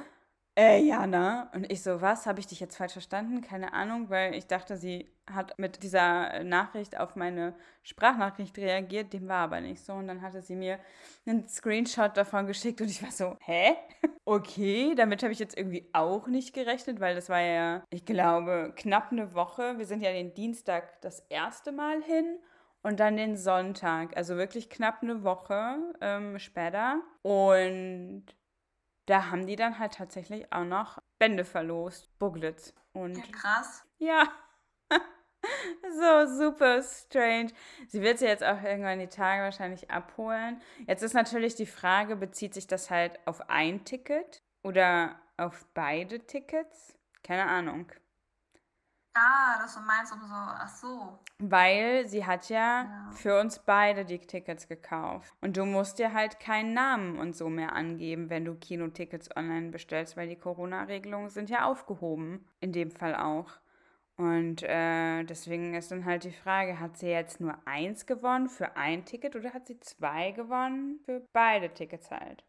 äh, 0.55 0.83
ja, 0.83 1.07
ne? 1.07 1.49
Und 1.53 1.71
ich 1.71 1.81
so, 1.81 2.01
was? 2.01 2.27
Habe 2.27 2.39
ich 2.39 2.47
dich 2.47 2.59
jetzt 2.59 2.75
falsch 2.75 2.93
verstanden? 2.93 3.41
Keine 3.41 3.73
Ahnung, 3.73 4.09
weil 4.09 4.35
ich 4.35 4.45
dachte, 4.45 4.77
sie 4.77 5.09
hat 5.31 5.57
mit 5.57 5.81
dieser 5.81 6.43
Nachricht 6.43 6.99
auf 6.99 7.15
meine 7.15 7.55
Sprachnachricht 7.81 8.57
reagiert. 8.59 9.13
Dem 9.13 9.27
war 9.27 9.45
aber 9.45 9.61
nicht 9.61 9.83
so. 9.83 9.93
Und 9.93 10.07
dann 10.07 10.21
hatte 10.21 10.41
sie 10.43 10.55
mir 10.55 10.79
einen 11.25 11.47
Screenshot 11.47 12.15
davon 12.15 12.45
geschickt 12.45 12.81
und 12.81 12.89
ich 12.89 13.01
war 13.01 13.11
so, 13.11 13.37
hä? 13.41 13.75
Okay, 14.25 14.95
damit 14.95 15.21
habe 15.21 15.33
ich 15.33 15.39
jetzt 15.39 15.57
irgendwie 15.57 15.89
auch 15.91 16.27
nicht 16.27 16.53
gerechnet, 16.53 17.01
weil 17.01 17.13
das 17.13 17.27
war 17.27 17.41
ja, 17.41 17.83
ich 17.89 18.05
glaube, 18.05 18.71
knapp 18.77 19.11
eine 19.11 19.33
Woche. 19.33 19.77
Wir 19.77 19.85
sind 19.85 20.01
ja 20.01 20.13
den 20.13 20.33
Dienstag 20.33 21.01
das 21.01 21.19
erste 21.27 21.73
Mal 21.73 22.01
hin 22.01 22.39
und 22.83 23.01
dann 23.01 23.17
den 23.17 23.35
Sonntag. 23.35 24.15
Also 24.15 24.37
wirklich 24.37 24.69
knapp 24.69 25.01
eine 25.01 25.25
Woche 25.25 25.77
ähm, 25.99 26.39
später. 26.39 27.01
Und 27.21 28.23
da 29.05 29.29
haben 29.29 29.47
die 29.47 29.55
dann 29.55 29.79
halt 29.79 29.95
tatsächlich 29.95 30.51
auch 30.51 30.63
noch 30.63 31.01
Bände 31.19 31.45
verlost, 31.45 32.17
Booklets. 32.19 32.73
Und 32.93 33.17
ja, 33.17 33.23
krass. 33.31 33.85
Ja. 33.97 34.31
so 35.81 36.37
super 36.37 36.81
strange. 36.81 37.51
Sie 37.87 38.01
wird 38.01 38.19
sie 38.19 38.25
jetzt 38.25 38.43
auch 38.43 38.61
irgendwann 38.61 38.99
die 38.99 39.07
Tage 39.07 39.43
wahrscheinlich 39.43 39.89
abholen. 39.91 40.61
Jetzt 40.87 41.03
ist 41.03 41.13
natürlich 41.13 41.55
die 41.55 41.65
Frage, 41.65 42.15
bezieht 42.15 42.53
sich 42.53 42.67
das 42.67 42.89
halt 42.89 43.19
auf 43.25 43.49
ein 43.49 43.83
Ticket 43.85 44.41
oder 44.63 45.19
auf 45.37 45.65
beide 45.73 46.19
Tickets? 46.25 46.97
Keine 47.23 47.45
Ahnung. 47.45 47.91
Ah, 49.15 49.59
dass 49.59 49.75
du 49.75 49.81
meinst 49.81 50.11
um 50.11 50.21
so, 50.21 50.33
ach 50.33 50.67
so. 50.67 51.19
Weil 51.37 52.07
sie 52.07 52.25
hat 52.25 52.49
ja, 52.49 52.83
ja, 52.83 53.11
für 53.11 53.39
uns 53.39 53.59
beide 53.59 54.05
die 54.05 54.17
Tickets 54.17 54.67
gekauft. 54.67 55.31
Und 55.41 55.55
du 55.55 55.65
musst 55.65 55.99
dir 55.99 56.13
halt 56.13 56.39
keinen 56.39 56.73
Namen 56.73 57.19
und 57.19 57.35
so 57.35 57.47
mehr 57.49 57.73
angeben, 57.73 58.29
wenn 58.31 58.45
du 58.45 58.55
Kinotickets 58.55 59.35
online 59.35 59.69
bestellst, 59.69 60.17
weil 60.17 60.29
die 60.29 60.39
Corona-Regelungen 60.39 61.29
sind 61.29 61.49
ja 61.51 61.65
aufgehoben. 61.65 62.47
In 62.59 62.71
dem 62.71 62.89
Fall 62.89 63.15
auch. 63.15 63.51
Und 64.15 64.63
äh, 64.63 65.23
deswegen 65.23 65.73
ist 65.73 65.91
dann 65.91 66.05
halt 66.05 66.23
die 66.23 66.31
Frage, 66.31 66.79
hat 66.79 66.97
sie 66.97 67.09
jetzt 67.09 67.39
nur 67.39 67.55
eins 67.65 68.05
gewonnen 68.05 68.47
für 68.47 68.75
ein 68.77 69.05
Ticket 69.05 69.35
oder 69.35 69.53
hat 69.53 69.67
sie 69.67 69.79
zwei 69.79 70.31
gewonnen 70.31 70.99
für 71.05 71.21
beide 71.33 71.73
Tickets 71.73 72.11
halt? 72.11 72.43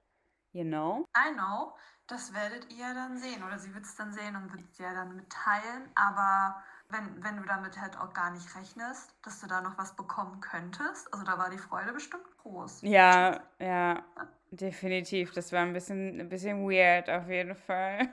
You 0.53 0.65
know? 0.65 1.07
I 1.17 1.33
know. 1.35 1.75
Das 2.07 2.35
werdet 2.35 2.71
ihr 2.71 2.93
dann 2.93 3.17
sehen 3.17 3.43
oder 3.43 3.59
sie 3.59 3.75
wird 3.75 3.85
es 3.85 3.97
dann 3.97 4.13
sehen 4.13 4.37
und 4.37 4.53
wird 4.53 4.79
dir 4.79 4.93
dann 4.93 5.17
mitteilen. 5.17 5.89
Aber 5.95 6.63
wenn, 6.91 7.25
wenn 7.25 7.39
du 7.39 7.45
damit 7.45 7.81
halt 7.81 7.97
auch 7.97 8.13
gar 8.13 8.31
nicht 8.31 8.55
rechnest, 8.57 9.15
dass 9.23 9.41
du 9.41 9.47
da 9.47 9.63
noch 9.63 9.79
was 9.79 9.97
bekommen 9.97 10.41
könntest, 10.41 11.13
also 11.15 11.25
da 11.25 11.39
war 11.39 11.49
die 11.49 11.59
Freude 11.59 11.93
bestimmt 11.95 12.25
groß. 12.43 12.83
Ja, 12.83 13.41
ja, 13.59 14.05
definitiv. 14.51 15.33
Das 15.33 15.51
war 15.53 15.61
ein 15.61 15.73
bisschen, 15.73 16.21
ein 16.21 16.29
bisschen 16.29 16.69
weird 16.69 17.09
auf 17.09 17.27
jeden 17.29 17.57
Fall. 17.57 18.13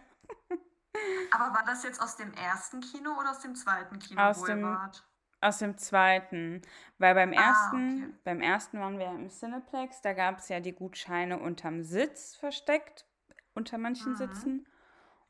Aber 1.32 1.54
war 1.54 1.66
das 1.66 1.84
jetzt 1.84 2.02
aus 2.02 2.16
dem 2.16 2.34
ersten 2.34 2.80
Kino 2.80 3.12
oder 3.20 3.32
aus 3.32 3.40
dem 3.40 3.56
zweiten 3.56 4.00
Kino, 4.00 4.22
aus 4.22 4.40
wo 4.42 4.46
dem, 4.46 4.60
ihr 4.60 4.68
wart? 4.68 5.04
Aus 5.42 5.58
dem 5.58 5.78
zweiten. 5.78 6.62
Weil 6.98 7.16
beim 7.16 7.34
ah, 7.34 7.42
ersten, 7.42 8.04
okay. 8.04 8.14
beim 8.24 8.42
ersten 8.42 8.80
waren 8.80 9.00
wir 9.00 9.08
im 9.08 9.28
Cineplex, 9.28 10.02
da 10.02 10.14
gab 10.14 10.38
es 10.38 10.48
ja 10.48 10.62
die 10.62 10.74
Gutscheine 10.74 11.40
unterm 11.40 11.84
Sitz 11.84 12.36
versteckt 12.36 13.06
unter 13.54 13.78
manchen 13.78 14.14
mhm. 14.14 14.18
Sitzen. 14.18 14.68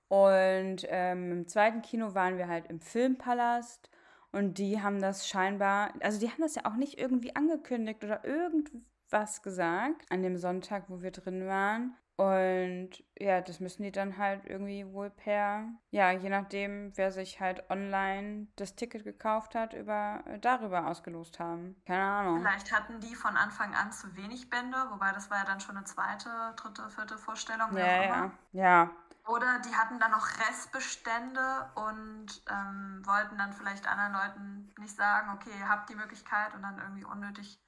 Und 0.08 0.86
ähm, 0.90 1.32
im 1.32 1.48
zweiten 1.48 1.82
Kino 1.82 2.14
waren 2.14 2.38
wir 2.38 2.48
halt 2.48 2.68
im 2.68 2.82
Filmpalast 2.82 3.90
und 4.34 4.58
die 4.58 4.82
haben 4.82 5.02
das 5.02 5.28
scheinbar, 5.28 5.94
also 6.02 6.20
die 6.20 6.30
haben 6.30 6.42
das 6.42 6.56
ja 6.56 6.66
auch 6.66 6.76
nicht 6.76 7.00
irgendwie 7.00 7.36
angekündigt 7.36 8.04
oder 8.04 8.26
irgendwas 8.26 9.42
gesagt 9.42 10.06
an 10.10 10.22
dem 10.22 10.38
Sonntag, 10.38 10.90
wo 10.90 11.02
wir 11.02 11.12
drin 11.12 11.48
waren. 11.48 11.96
Und 12.22 12.92
ja, 13.18 13.42
das 13.42 13.60
müssen 13.60 13.82
die 13.82 13.92
dann 13.92 14.20
halt 14.20 14.46
irgendwie 14.46 14.86
wohl 14.94 15.10
per, 15.10 15.68
ja, 15.90 16.12
je 16.12 16.30
nachdem, 16.30 16.96
wer 16.96 17.12
sich 17.12 17.40
halt 17.40 17.68
online 17.72 18.46
das 18.58 18.76
Ticket 18.76 19.04
gekauft 19.04 19.56
hat, 19.56 19.74
über, 19.74 20.24
darüber 20.40 20.86
ausgelost 20.86 21.40
haben. 21.40 21.82
Keine 21.88 22.04
Ahnung. 22.04 22.40
Vielleicht 22.42 22.72
hatten 22.72 23.00
die 23.00 23.16
von 23.16 23.36
Anfang 23.36 23.74
an 23.74 23.92
zu 23.92 24.16
wenig 24.16 24.52
Bände, 24.52 24.78
wobei 24.92 25.12
das 25.14 25.32
war 25.32 25.40
ja 25.40 25.46
dann 25.46 25.62
schon 25.62 25.78
eine 25.78 25.86
zweite, 25.86 26.30
dritte, 26.58 26.92
vierte 26.92 27.18
Vorstellung. 27.18 27.76
Ja, 27.76 28.04
ja. 28.04 28.32
ja. 28.52 28.92
Oder 29.26 29.58
die 29.66 29.74
hatten 29.74 30.00
dann 30.00 30.12
noch 30.12 30.28
Restbestände 30.48 31.72
und 31.74 32.44
ähm, 32.52 33.02
wollten 33.04 33.40
dann 33.40 33.52
vielleicht 33.54 33.88
anderen 33.88 34.14
Leuten 34.14 34.74
nicht 34.78 34.96
sagen, 34.96 35.32
okay, 35.34 35.58
ihr 35.58 35.70
habt 35.70 35.90
die 35.90 35.96
Möglichkeit 35.96 36.54
und 36.54 36.62
dann 36.62 36.78
irgendwie 36.78 37.06
unnötig 37.06 37.60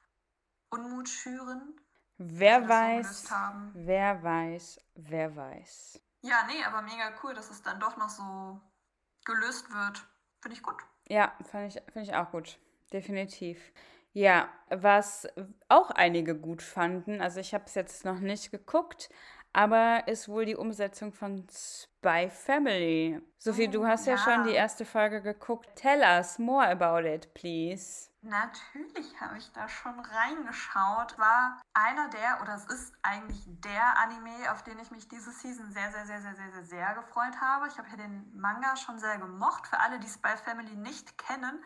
Unmut 0.69 1.09
schüren. 1.09 1.75
Wer 2.17 2.67
weiß, 2.67 3.31
wer 3.73 4.23
weiß, 4.23 4.79
wer 4.95 5.35
weiß. 5.35 5.99
Ja, 6.21 6.45
nee, 6.47 6.63
aber 6.65 6.81
mega 6.81 7.11
cool, 7.23 7.33
dass 7.33 7.49
es 7.49 7.61
dann 7.61 7.79
doch 7.79 7.97
noch 7.97 8.09
so 8.09 8.59
gelöst 9.25 9.73
wird. 9.73 10.05
Finde 10.39 10.55
ich 10.55 10.63
gut. 10.63 10.77
Ja, 11.07 11.33
finde 11.49 11.67
ich, 11.67 11.81
find 11.91 12.07
ich 12.07 12.15
auch 12.15 12.31
gut. 12.31 12.59
Definitiv. 12.91 13.59
Ja, 14.13 14.47
was 14.69 15.27
auch 15.69 15.89
einige 15.89 16.37
gut 16.37 16.61
fanden, 16.61 17.19
also 17.19 17.39
ich 17.39 17.53
habe 17.53 17.65
es 17.65 17.73
jetzt 17.73 18.05
noch 18.05 18.19
nicht 18.19 18.51
geguckt, 18.51 19.09
aber 19.53 20.07
ist 20.07 20.27
wohl 20.27 20.45
die 20.45 20.55
Umsetzung 20.55 21.13
von 21.13 21.47
Spy 21.49 22.29
Family. 22.29 23.21
Sophie, 23.37 23.67
du 23.67 23.85
hast 23.85 24.07
ja. 24.07 24.13
ja 24.13 24.17
schon 24.17 24.43
die 24.45 24.53
erste 24.53 24.83
Folge 24.83 25.21
geguckt. 25.21 25.69
Tell 25.75 26.01
us 26.01 26.39
more 26.39 26.67
about 26.67 27.07
it, 27.07 27.33
please. 27.33 28.09
Natürlich 28.23 29.19
habe 29.19 29.37
ich 29.37 29.51
da 29.51 29.67
schon 29.67 29.99
reingeschaut. 29.99 31.17
War 31.19 31.61
einer 31.73 32.09
der, 32.09 32.41
oder 32.41 32.55
es 32.55 32.65
ist 32.65 32.93
eigentlich 33.01 33.43
der 33.45 33.99
Anime, 33.99 34.51
auf 34.51 34.63
den 34.63 34.79
ich 34.79 34.91
mich 34.91 35.07
diese 35.09 35.31
Season 35.31 35.71
sehr, 35.71 35.91
sehr, 35.91 36.05
sehr, 36.05 36.21
sehr, 36.21 36.35
sehr, 36.35 36.51
sehr, 36.53 36.63
sehr 36.63 36.93
gefreut 36.95 37.39
habe. 37.41 37.67
Ich 37.67 37.77
habe 37.77 37.89
ja 37.89 37.97
den 37.97 38.31
Manga 38.33 38.77
schon 38.77 38.97
sehr 38.97 39.17
gemocht. 39.17 39.67
Für 39.67 39.79
alle, 39.79 39.99
die 39.99 40.07
Spy 40.07 40.37
Family 40.37 40.75
nicht 40.75 41.17
kennen, 41.17 41.61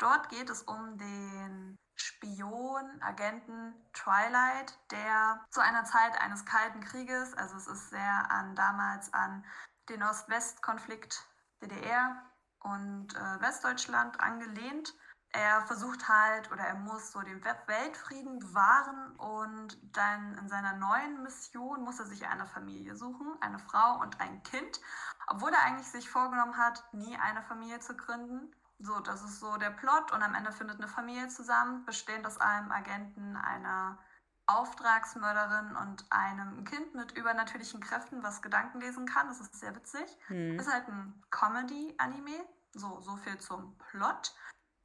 dort 0.00 0.28
geht 0.28 0.50
es 0.50 0.62
um 0.62 0.98
den 0.98 1.78
Spion, 1.94 3.02
Agenten 3.02 3.74
Twilight, 3.92 4.78
der 4.90 5.44
zu 5.50 5.60
einer 5.60 5.84
Zeit 5.84 6.20
eines 6.20 6.44
Kalten 6.44 6.80
Krieges, 6.80 7.34
also 7.34 7.56
es 7.56 7.66
ist 7.66 7.90
sehr 7.90 8.30
an 8.30 8.56
damals 8.56 9.12
an 9.12 9.44
den 9.88 10.02
Ost-West-Konflikt 10.02 11.26
DDR 11.62 12.16
und 12.60 13.14
äh, 13.14 13.40
Westdeutschland 13.40 14.20
angelehnt, 14.20 14.94
er 15.32 15.62
versucht 15.66 16.08
halt 16.08 16.50
oder 16.50 16.62
er 16.62 16.74
muss 16.74 17.12
so 17.12 17.20
den 17.20 17.44
Weltfrieden 17.44 18.40
bewahren 18.40 19.14
und 19.16 19.78
dann 19.96 20.36
in 20.38 20.48
seiner 20.48 20.74
neuen 20.74 21.22
Mission 21.22 21.84
muss 21.84 22.00
er 22.00 22.06
sich 22.06 22.26
eine 22.26 22.46
Familie 22.46 22.96
suchen, 22.96 23.36
eine 23.40 23.60
Frau 23.60 24.00
und 24.00 24.20
ein 24.20 24.42
Kind, 24.42 24.80
obwohl 25.28 25.52
er 25.52 25.62
eigentlich 25.62 25.86
sich 25.86 26.10
vorgenommen 26.10 26.56
hat, 26.56 26.82
nie 26.92 27.16
eine 27.16 27.42
Familie 27.42 27.78
zu 27.78 27.96
gründen. 27.96 28.52
So, 28.82 28.98
das 29.00 29.22
ist 29.22 29.40
so 29.40 29.56
der 29.58 29.70
Plot 29.70 30.10
und 30.12 30.22
am 30.22 30.34
Ende 30.34 30.52
findet 30.52 30.78
eine 30.78 30.88
Familie 30.88 31.28
zusammen, 31.28 31.84
bestehend 31.84 32.26
aus 32.26 32.38
einem 32.38 32.72
Agenten, 32.72 33.36
einer 33.36 33.98
Auftragsmörderin 34.46 35.76
und 35.76 36.04
einem 36.10 36.64
Kind 36.64 36.94
mit 36.94 37.12
übernatürlichen 37.12 37.80
Kräften, 37.80 38.22
was 38.22 38.42
Gedanken 38.42 38.80
lesen 38.80 39.06
kann. 39.06 39.28
Das 39.28 39.40
ist 39.40 39.54
sehr 39.54 39.74
witzig. 39.76 40.16
Hm. 40.26 40.58
Ist 40.58 40.72
halt 40.72 40.88
ein 40.88 41.22
Comedy-Anime. 41.30 42.44
So, 42.72 43.00
so 43.00 43.16
viel 43.16 43.38
zum 43.38 43.76
Plot. 43.78 44.34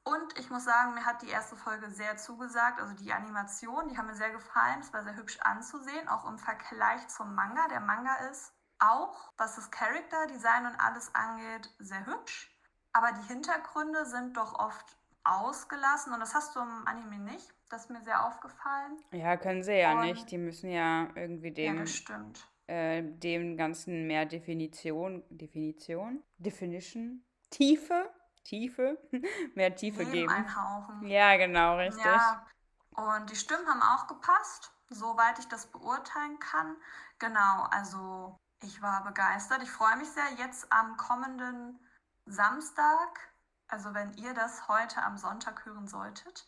Und 0.04 0.38
ich 0.38 0.52
muss 0.52 0.66
sagen, 0.66 0.94
mir 0.94 1.06
hat 1.06 1.24
die 1.24 1.30
erste 1.30 1.56
Folge 1.56 1.90
sehr 1.90 2.18
zugesagt. 2.18 2.80
Also 2.80 2.94
die 2.94 3.12
Animation, 3.12 3.88
die 3.88 3.98
haben 3.98 4.06
mir 4.06 4.16
sehr 4.16 4.32
gefallen. 4.32 4.82
Es 4.82 4.94
war 4.94 5.04
sehr 5.04 5.16
hübsch 5.16 5.40
anzusehen, 5.40 6.08
auch 6.10 6.30
im 6.30 6.38
Vergleich 6.38 7.08
zum 7.08 7.34
Manga. 7.34 7.68
Der 7.70 7.80
Manga 7.80 8.14
ist 8.30 8.54
auch, 8.78 9.32
was 9.38 9.56
das 9.56 9.72
Character 9.72 10.28
Design 10.28 10.68
und 10.68 10.80
alles 10.80 11.14
angeht, 11.16 11.74
sehr 11.80 12.06
hübsch. 12.06 12.55
Aber 12.96 13.12
die 13.12 13.28
Hintergründe 13.28 14.06
sind 14.06 14.38
doch 14.38 14.58
oft 14.58 14.98
ausgelassen 15.24 16.14
und 16.14 16.20
das 16.20 16.34
hast 16.34 16.56
du 16.56 16.62
im 16.62 16.88
Anime 16.88 17.20
nicht. 17.20 17.54
Das 17.70 17.84
ist 17.86 17.90
mir 17.90 18.02
sehr 18.02 18.26
aufgefallen. 18.26 18.98
Ja, 19.12 19.38
können 19.38 19.64
sie 19.64 19.74
ja 19.74 19.94
und, 19.94 20.02
nicht. 20.02 20.32
Die 20.32 20.38
müssen 20.38 20.70
ja 20.70 21.10
irgendwie 21.16 21.52
dem, 21.52 21.84
ja. 21.86 22.22
Äh, 22.68 23.04
dem 23.04 23.58
Ganzen 23.58 24.08
mehr 24.08 24.26
Definition, 24.26 25.24
Definition, 25.30 26.24
Definition, 26.38 27.24
Tiefe 27.50 28.10
Tiefe, 28.46 28.98
mehr 29.56 29.76
Tiefe 29.76 30.04
Leben 30.04 30.12
geben. 30.12 30.32
einhauchen. 30.32 31.06
Ja, 31.06 31.36
genau, 31.36 31.78
richtig. 31.78 32.06
Ja. 32.06 32.46
Und 32.92 33.30
die 33.30 33.36
Stimmen 33.36 33.68
haben 33.68 33.82
auch 33.82 34.08
gepasst, 34.08 34.72
soweit 34.90 35.38
ich 35.40 35.48
das 35.50 35.68
beurteilen 35.68 36.40
kann. 36.40 36.78
Genau, 37.20 37.68
also 37.72 38.40
ich 38.62 38.82
war 38.82 39.04
begeistert. 39.04 39.62
Ich 39.64 39.72
freue 39.72 39.98
mich 39.98 40.10
sehr 40.10 40.32
jetzt 40.38 40.72
am 40.72 40.96
kommenden 40.96 41.80
Samstag, 42.26 43.20
also 43.68 43.94
wenn 43.94 44.14
ihr 44.14 44.34
das 44.34 44.68
heute 44.68 45.02
am 45.04 45.18
Sonntag 45.18 45.66
hören 45.66 45.88
solltet 45.88 46.48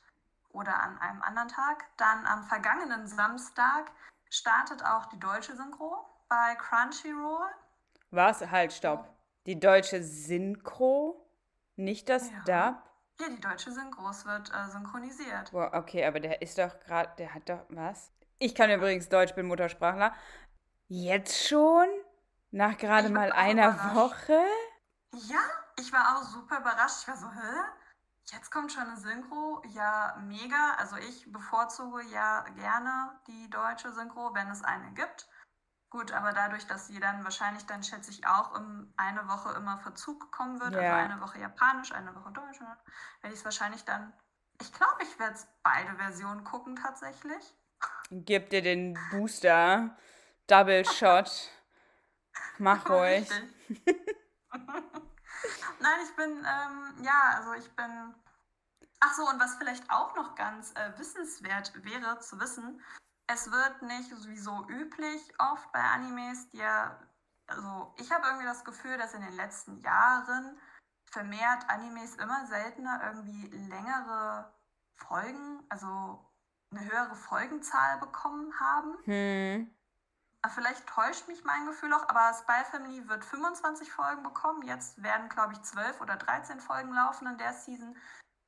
oder 0.50 0.80
an 0.80 0.98
einem 1.00 1.22
anderen 1.22 1.48
Tag, 1.48 1.86
dann 1.98 2.26
am 2.26 2.44
vergangenen 2.44 3.08
Samstag 3.08 3.92
startet 4.30 4.84
auch 4.84 5.06
die 5.08 5.20
deutsche 5.20 5.56
Synchro 5.56 6.06
bei 6.28 6.56
Crunchyroll. 6.56 7.50
Was? 8.12 8.42
Halt, 8.50 8.74
stopp. 8.74 9.08
Die 9.46 9.60
deutsche 9.60 10.04
Synchro? 10.04 11.30
Nicht 11.76 12.10
das 12.10 12.32
ja. 12.32 12.72
Dub? 12.72 12.84
Ja, 13.20 13.30
die 13.30 13.40
deutsche 13.40 13.72
Synchros 13.72 14.26
wird 14.26 14.52
äh, 14.54 14.70
synchronisiert. 14.70 15.52
Boah, 15.52 15.72
okay, 15.74 16.06
aber 16.06 16.20
der 16.20 16.42
ist 16.42 16.58
doch 16.58 16.80
gerade, 16.80 17.12
der 17.18 17.34
hat 17.34 17.50
doch, 17.50 17.66
was? 17.70 18.12
Ich 18.40 18.54
kann 18.54 18.70
übrigens 18.70 19.10
Deutsch, 19.10 19.34
bin 19.36 19.48
Muttersprachler. 19.48 20.14
Jetzt 20.88 21.48
schon? 21.48 21.88
Nach 22.52 22.78
gerade 22.78 23.10
mal 23.10 23.32
einer 23.32 23.96
Woche? 23.96 24.40
Ja, 25.14 25.40
ich 25.80 25.94
war 25.94 26.18
auch 26.18 26.24
super 26.24 26.60
überrascht. 26.60 27.02
Ich 27.02 27.08
war 27.08 27.18
so, 27.18 27.32
hä? 27.32 27.62
Jetzt 28.32 28.52
kommt 28.52 28.74
schon 28.74 28.84
eine 28.84 28.98
Synchro. 28.98 29.62
Ja, 29.70 30.18
mega. 30.26 30.74
Also 30.78 30.98
ich 30.98 31.32
bevorzuge 31.32 32.04
ja 32.04 32.42
gerne 32.56 33.20
die 33.28 33.50
deutsche 33.50 33.92
Synchro, 33.94 34.34
wenn 34.34 34.50
es 34.50 34.64
eine 34.64 34.92
gibt. 34.94 35.28
Gut, 35.90 36.12
aber 36.12 36.34
dadurch, 36.34 36.68
dass 36.68 36.88
sie 36.88 37.00
dann 37.00 37.24
wahrscheinlich 37.24 37.66
dann, 37.66 37.82
schätze 37.82 38.12
ich, 38.12 38.28
auch 38.28 38.54
um 38.60 38.94
eine 38.98 39.26
Woche 39.30 39.54
immer 39.56 39.78
Verzug 39.78 40.32
kommen 40.34 40.60
wird, 40.60 40.76
also 40.76 40.82
ja. 40.82 40.98
also 40.98 41.12
eine 41.14 41.22
Woche 41.22 41.40
Japanisch, 41.40 41.94
eine 41.94 42.14
Woche 42.14 42.34
Deutsch, 42.34 42.60
werde 42.60 43.34
ich 43.34 43.40
es 43.40 43.46
wahrscheinlich 43.46 43.86
dann, 43.86 44.12
ich 44.60 44.74
glaube, 44.74 45.02
ich 45.04 45.18
werde 45.18 45.40
beide 45.64 45.96
Versionen 45.96 46.44
gucken 46.44 46.76
tatsächlich. 46.76 47.56
Gib 48.12 48.50
dir 48.50 48.62
den 48.62 49.00
Booster, 49.12 49.96
Double 50.48 50.84
Shot. 50.84 51.52
Mach 52.58 52.90
ruhig. 52.90 53.30
Nein, 55.80 56.00
ich 56.04 56.16
bin, 56.16 56.32
ähm, 56.32 57.04
ja, 57.04 57.36
also 57.36 57.54
ich 57.54 57.76
bin. 57.76 58.16
Ach 59.00 59.14
so, 59.14 59.28
und 59.30 59.40
was 59.40 59.56
vielleicht 59.56 59.90
auch 59.92 60.16
noch 60.16 60.36
ganz 60.36 60.72
äh, 60.72 60.98
wissenswert 60.98 61.72
wäre 61.84 62.20
zu 62.20 62.40
wissen, 62.40 62.82
es 63.28 63.52
wird 63.52 63.82
nicht 63.84 64.10
sowieso 64.10 64.68
üblich 64.70 65.34
oft 65.38 65.72
bei 65.72 65.80
Animes, 65.80 66.50
die 66.50 66.58
ja, 66.58 67.00
also 67.46 67.94
ich 67.98 68.12
habe 68.12 68.26
irgendwie 68.26 68.48
das 68.48 68.66
Gefühl, 68.66 68.98
dass 68.98 69.14
in 69.14 69.22
den 69.22 69.36
letzten 69.36 69.78
Jahren 69.82 70.58
vermehrt 71.12 71.70
Animes 71.70 72.16
immer 72.16 72.46
seltener 72.48 73.02
irgendwie 73.06 73.48
längere 73.70 74.52
Folgen, 74.96 75.64
also 75.70 76.26
eine 76.72 76.84
höhere 76.86 77.16
Folgenzahl 77.16 78.00
bekommen 78.00 78.60
haben. 78.60 78.98
Hm. 79.06 79.77
Vielleicht 80.54 80.88
täuscht 80.88 81.28
mich 81.28 81.44
mein 81.44 81.66
Gefühl 81.66 81.94
auch, 81.94 82.08
aber 82.08 82.34
Spy 82.34 82.64
Family 82.72 83.08
wird 83.10 83.26
25 83.26 83.92
Folgen 83.92 84.24
bekommen. 84.24 84.62
Jetzt 84.64 85.02
werden, 85.02 85.30
glaube 85.30 85.54
ich, 85.54 85.62
12 85.62 86.02
oder 86.02 86.16
13 86.16 86.60
Folgen 86.60 86.94
laufen 86.94 87.28
in 87.28 87.38
der 87.38 87.54
Season. 87.54 87.96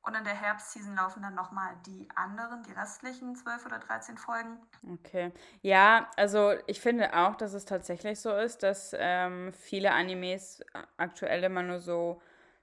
Und 0.02 0.14
in 0.14 0.24
der 0.24 0.34
Herbstseason 0.34 0.96
laufen 0.96 1.22
dann 1.22 1.34
nochmal 1.34 1.76
die 1.86 2.08
anderen, 2.14 2.62
die 2.62 2.72
restlichen 2.72 3.36
12 3.36 3.66
oder 3.66 3.78
13 3.78 4.16
Folgen. 4.16 4.56
Okay. 4.94 5.30
Ja, 5.60 6.08
also 6.16 6.54
ich 6.66 6.80
finde 6.80 7.14
auch, 7.14 7.36
dass 7.36 7.52
es 7.52 7.66
tatsächlich 7.66 8.18
so 8.18 8.34
ist, 8.34 8.62
dass 8.62 8.96
ähm, 8.98 9.52
viele 9.52 9.92
Animes 9.92 10.62
aktuell 10.96 11.44
immer 11.44 11.62
nur 11.62 11.80
so 11.80 12.22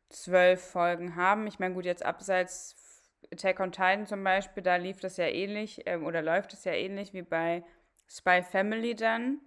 zwölf 0.09 0.71
Folgen 0.71 1.15
haben. 1.15 1.45
Ich 1.45 1.59
meine, 1.59 1.75
gut, 1.75 1.85
jetzt 1.85 2.03
abseits 2.03 2.75
Attack 3.31 3.59
on 3.59 3.71
Titan 3.71 4.07
zum 4.07 4.23
Beispiel, 4.23 4.63
da 4.63 4.77
lief 4.77 4.99
das 4.99 5.17
ja 5.17 5.25
ähnlich 5.25 5.83
ähm, 5.85 6.05
oder 6.05 6.23
läuft 6.23 6.53
es 6.53 6.63
ja 6.63 6.71
ähnlich 6.71 7.13
wie 7.13 7.23
bei 7.23 7.63
Spy 8.07 8.41
Family 8.43 8.95
dann 8.95 9.41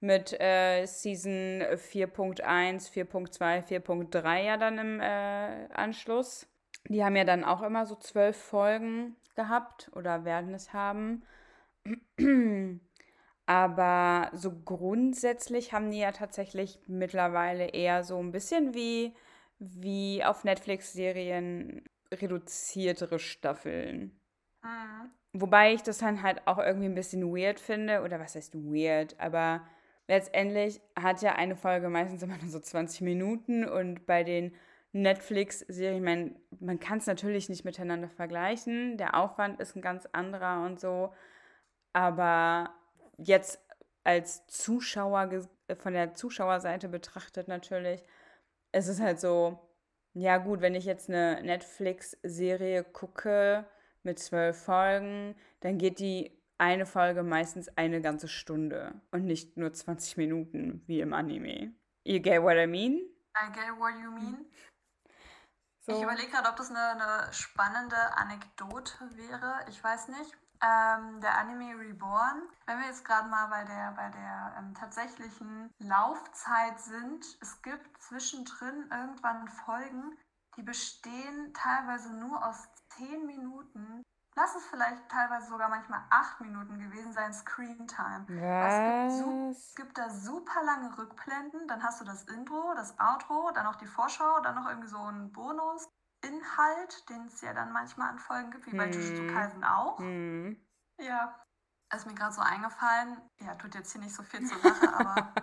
mit 0.00 0.38
äh, 0.38 0.86
Season 0.86 1.62
4.1, 1.62 2.92
4.2, 2.92 3.66
4.3 3.66 4.42
ja 4.42 4.56
dann 4.56 4.78
im 4.78 5.00
äh, 5.00 5.68
Anschluss. 5.72 6.46
Die 6.88 7.02
haben 7.02 7.16
ja 7.16 7.24
dann 7.24 7.44
auch 7.44 7.62
immer 7.62 7.86
so 7.86 7.94
zwölf 7.96 8.36
Folgen 8.36 9.16
gehabt 9.34 9.90
oder 9.94 10.24
werden 10.24 10.54
es 10.54 10.72
haben. 10.72 11.22
Aber 13.46 14.30
so 14.32 14.52
grundsätzlich 14.64 15.72
haben 15.72 15.90
die 15.90 15.98
ja 15.98 16.12
tatsächlich 16.12 16.78
mittlerweile 16.86 17.68
eher 17.68 18.04
so 18.04 18.18
ein 18.18 18.32
bisschen 18.32 18.74
wie, 18.74 19.14
wie 19.58 20.24
auf 20.24 20.44
Netflix-Serien 20.44 21.82
reduziertere 22.12 23.18
Staffeln. 23.18 24.18
Mhm. 24.62 25.10
Wobei 25.36 25.74
ich 25.74 25.82
das 25.82 25.98
dann 25.98 26.22
halt 26.22 26.46
auch 26.46 26.58
irgendwie 26.58 26.86
ein 26.86 26.94
bisschen 26.94 27.36
weird 27.36 27.58
finde. 27.58 28.02
Oder 28.02 28.20
was 28.20 28.36
heißt 28.36 28.54
weird? 28.54 29.18
Aber 29.18 29.66
letztendlich 30.06 30.80
hat 30.96 31.22
ja 31.22 31.34
eine 31.34 31.56
Folge 31.56 31.88
meistens 31.88 32.22
immer 32.22 32.36
nur 32.38 32.48
so 32.48 32.60
20 32.60 33.00
Minuten 33.00 33.64
und 33.64 34.06
bei 34.06 34.22
den 34.22 34.54
Netflix-Serie, 34.92 35.96
ich 35.96 36.04
meine, 36.04 36.36
man 36.60 36.78
kann 36.78 36.98
es 36.98 37.06
natürlich 37.06 37.48
nicht 37.48 37.64
miteinander 37.64 38.08
vergleichen. 38.08 38.96
Der 38.96 39.16
Aufwand 39.16 39.58
ist 39.58 39.74
ein 39.74 39.82
ganz 39.82 40.06
anderer 40.12 40.64
und 40.64 40.78
so. 40.78 41.12
Aber 41.92 42.72
jetzt 43.16 43.60
als 44.04 44.46
Zuschauer, 44.46 45.30
von 45.78 45.94
der 45.94 46.14
Zuschauerseite 46.14 46.88
betrachtet 46.88 47.48
natürlich, 47.48 48.04
es 48.70 48.86
ist 48.86 49.00
halt 49.00 49.18
so, 49.18 49.58
ja 50.12 50.36
gut, 50.38 50.60
wenn 50.60 50.76
ich 50.76 50.84
jetzt 50.84 51.08
eine 51.08 51.42
Netflix-Serie 51.42 52.84
gucke 52.84 53.66
mit 54.04 54.18
zwölf 54.18 54.62
Folgen, 54.64 55.34
dann 55.60 55.78
geht 55.78 55.98
die 55.98 56.32
eine 56.58 56.86
Folge 56.86 57.22
meistens 57.22 57.68
eine 57.76 58.00
ganze 58.00 58.28
Stunde 58.28 59.00
und 59.10 59.24
nicht 59.24 59.56
nur 59.56 59.72
20 59.72 60.16
Minuten 60.16 60.82
wie 60.86 61.00
im 61.00 61.12
Anime. 61.12 61.74
You 62.04 62.20
get 62.20 62.42
what 62.42 62.56
I 62.56 62.66
mean? 62.66 63.00
I 63.36 63.50
get 63.52 63.78
what 63.78 63.94
you 64.02 64.10
mean. 64.10 64.46
So. 65.86 65.92
Ich 65.92 66.02
überlege 66.02 66.30
gerade, 66.30 66.48
ob 66.48 66.56
das 66.56 66.70
eine, 66.70 67.02
eine, 67.02 67.32
spannende 67.32 67.96
Anekdote 68.16 68.94
wäre. 69.16 69.64
Ich 69.68 69.82
weiß 69.82 70.08
nicht. 70.08 70.32
Ähm, 70.62 71.20
der 71.20 71.36
Anime 71.36 71.78
Reborn, 71.78 72.42
wenn 72.64 72.78
wir 72.78 72.86
jetzt 72.86 73.04
gerade 73.04 73.28
mal 73.28 73.48
bei 73.48 73.64
der, 73.64 73.92
bei 73.92 74.08
der 74.08 74.54
ähm, 74.58 74.74
tatsächlichen 74.74 75.70
Laufzeit 75.78 76.80
sind, 76.80 77.22
es 77.42 77.60
gibt 77.60 78.00
zwischendrin 78.00 78.88
irgendwann 78.90 79.46
Folgen, 79.48 80.16
die 80.56 80.62
bestehen 80.62 81.52
teilweise 81.52 82.14
nur 82.14 82.46
aus 82.46 82.66
10 82.96 83.26
Minuten 83.26 84.02
lass 84.36 84.54
es 84.54 84.66
vielleicht 84.66 85.08
teilweise 85.08 85.48
sogar 85.48 85.68
manchmal 85.68 86.02
acht 86.10 86.40
Minuten 86.40 86.78
gewesen 86.78 87.12
sein, 87.12 87.32
Screen 87.32 87.86
Time. 87.86 88.26
Was? 88.28 89.14
Es 89.14 89.24
gibt, 89.24 89.56
es 89.56 89.74
gibt, 89.74 89.98
da 89.98 90.10
super 90.10 90.62
lange 90.64 90.96
Rückblenden, 90.98 91.68
dann 91.68 91.82
hast 91.82 92.00
du 92.00 92.04
das 92.04 92.24
Intro, 92.24 92.74
das 92.74 92.98
Outro, 92.98 93.50
dann 93.54 93.64
noch 93.64 93.76
die 93.76 93.86
Vorschau, 93.86 94.40
dann 94.40 94.54
noch 94.56 94.68
irgendwie 94.68 94.88
so 94.88 94.98
ein 94.98 95.32
Bonus-Inhalt, 95.32 97.08
den 97.08 97.26
es 97.26 97.40
ja 97.40 97.52
dann 97.52 97.72
manchmal 97.72 98.10
an 98.10 98.18
Folgen 98.18 98.50
gibt, 98.50 98.66
wie 98.66 98.72
hm. 98.72 98.78
bei 98.78 98.90
Jujutsu 98.90 99.32
Kaisen 99.32 99.64
auch. 99.64 99.98
Hm. 99.98 100.60
Ja, 101.00 101.40
ist 101.94 102.06
mir 102.06 102.14
gerade 102.14 102.32
so 102.32 102.42
eingefallen. 102.42 103.20
Ja, 103.38 103.54
tut 103.54 103.74
jetzt 103.74 103.92
hier 103.92 104.00
nicht 104.00 104.14
so 104.14 104.22
viel 104.22 104.44
zur 104.44 104.58
Sache, 104.58 104.94
aber... 104.94 105.34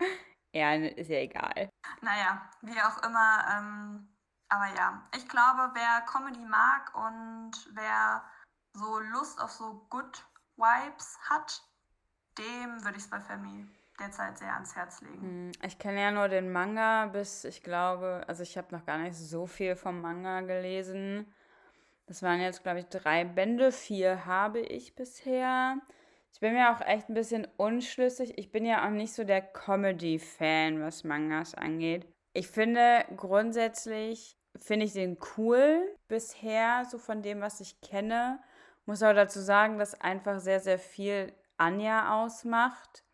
ja, 0.54 0.74
ist 0.74 1.10
ja 1.10 1.18
egal. 1.18 1.70
Naja, 2.00 2.50
wie 2.62 2.80
auch 2.80 3.02
immer, 3.02 3.44
ähm, 3.50 4.13
Aber 4.48 4.66
ja, 4.76 5.02
ich 5.16 5.28
glaube, 5.28 5.70
wer 5.74 6.02
Comedy 6.02 6.44
mag 6.44 6.94
und 6.94 7.52
wer 7.74 8.24
so 8.72 8.98
Lust 8.98 9.40
auf 9.40 9.50
so 9.50 9.86
Good 9.90 10.24
Vibes 10.56 11.18
hat, 11.28 11.62
dem 12.38 12.84
würde 12.84 12.96
ich 12.96 13.04
es 13.04 13.10
bei 13.10 13.20
Family 13.20 13.66
derzeit 13.98 14.38
sehr 14.38 14.52
ans 14.54 14.74
Herz 14.74 15.00
legen. 15.02 15.20
Hm, 15.20 15.52
ich 15.62 15.78
kenne 15.78 16.02
ja 16.02 16.10
nur 16.10 16.28
den 16.28 16.50
Manga 16.52 17.06
bis, 17.06 17.44
ich 17.44 17.62
glaube, 17.62 18.24
also 18.26 18.42
ich 18.42 18.56
habe 18.58 18.74
noch 18.74 18.84
gar 18.84 18.98
nicht 18.98 19.16
so 19.16 19.46
viel 19.46 19.76
vom 19.76 20.00
Manga 20.00 20.40
gelesen. 20.40 21.32
Das 22.06 22.22
waren 22.22 22.40
jetzt, 22.40 22.62
glaube 22.62 22.80
ich, 22.80 22.86
drei 22.86 23.24
Bände. 23.24 23.72
Vier 23.72 24.26
habe 24.26 24.60
ich 24.60 24.94
bisher. 24.94 25.78
Ich 26.32 26.40
bin 26.40 26.52
mir 26.52 26.70
auch 26.72 26.80
echt 26.80 27.08
ein 27.08 27.14
bisschen 27.14 27.46
unschlüssig. 27.56 28.36
Ich 28.36 28.52
bin 28.52 28.66
ja 28.66 28.84
auch 28.84 28.90
nicht 28.90 29.14
so 29.14 29.24
der 29.24 29.40
Comedy-Fan, 29.40 30.82
was 30.82 31.04
Mangas 31.04 31.54
angeht. 31.54 32.06
Ich 32.34 32.48
finde 32.48 33.04
grundsätzlich, 33.16 34.36
finde 34.60 34.86
ich 34.86 34.92
den 34.92 35.16
cool 35.36 35.86
bisher, 36.08 36.84
so 36.90 36.98
von 36.98 37.22
dem, 37.22 37.40
was 37.40 37.60
ich 37.60 37.80
kenne. 37.80 38.40
Muss 38.86 39.02
aber 39.02 39.14
dazu 39.14 39.40
sagen, 39.40 39.78
dass 39.78 40.00
einfach 40.00 40.40
sehr, 40.40 40.60
sehr 40.60 40.78
viel 40.78 41.32
Anja 41.56 42.24
ausmacht. 42.24 43.04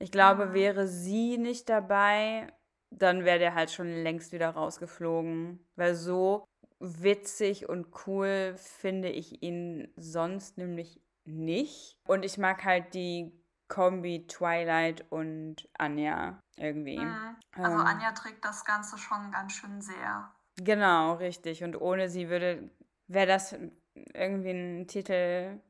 Ich 0.00 0.10
glaube, 0.10 0.46
mhm. 0.46 0.54
wäre 0.54 0.88
sie 0.88 1.38
nicht 1.38 1.68
dabei, 1.68 2.48
dann 2.90 3.24
wäre 3.24 3.38
der 3.38 3.54
halt 3.54 3.70
schon 3.70 3.88
längst 4.02 4.32
wieder 4.32 4.50
rausgeflogen. 4.50 5.64
Weil 5.76 5.94
so 5.94 6.44
witzig 6.80 7.68
und 7.68 7.86
cool 8.06 8.54
finde 8.56 9.08
ich 9.08 9.40
ihn 9.42 9.92
sonst 9.96 10.58
nämlich 10.58 11.00
nicht. 11.24 11.96
Und 12.08 12.24
ich 12.24 12.38
mag 12.38 12.64
halt 12.64 12.92
die 12.94 13.32
Kombi 13.68 14.26
Twilight 14.26 15.04
und 15.10 15.68
Anja 15.78 16.38
irgendwie. 16.56 17.04
Mhm. 17.04 17.36
Also 17.52 17.78
ähm, 17.78 17.86
Anja 17.86 18.12
trägt 18.12 18.44
das 18.44 18.64
Ganze 18.64 18.98
schon 18.98 19.30
ganz 19.30 19.52
schön 19.52 19.80
sehr. 19.80 20.30
Genau, 20.56 21.14
richtig. 21.14 21.64
Und 21.64 21.80
ohne 21.80 22.08
sie 22.08 22.28
würde, 22.28 22.70
wäre 23.08 23.26
das 23.26 23.56
irgendwie 24.12 24.50
ein 24.50 24.86
Titel, 24.86 25.60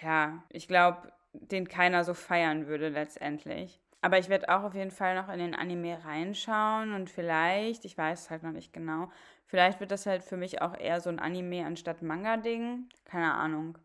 ja, 0.00 0.42
ich 0.48 0.68
glaube, 0.68 1.12
den 1.32 1.68
keiner 1.68 2.04
so 2.04 2.14
feiern 2.14 2.66
würde 2.66 2.88
letztendlich. 2.88 3.80
Aber 4.00 4.18
ich 4.18 4.28
werde 4.28 4.50
auch 4.50 4.64
auf 4.64 4.74
jeden 4.74 4.90
Fall 4.90 5.14
noch 5.14 5.30
in 5.30 5.38
den 5.38 5.54
Anime 5.54 6.04
reinschauen 6.04 6.92
und 6.92 7.08
vielleicht, 7.08 7.86
ich 7.86 7.96
weiß 7.96 8.24
es 8.24 8.30
halt 8.30 8.42
noch 8.42 8.52
nicht 8.52 8.72
genau, 8.72 9.10
vielleicht 9.46 9.80
wird 9.80 9.90
das 9.90 10.04
halt 10.04 10.22
für 10.22 10.36
mich 10.36 10.60
auch 10.60 10.76
eher 10.78 11.00
so 11.00 11.08
ein 11.08 11.18
Anime 11.18 11.64
anstatt 11.64 12.02
Manga-Ding. 12.02 12.88
Keine 13.06 13.32
Ahnung. 13.32 13.78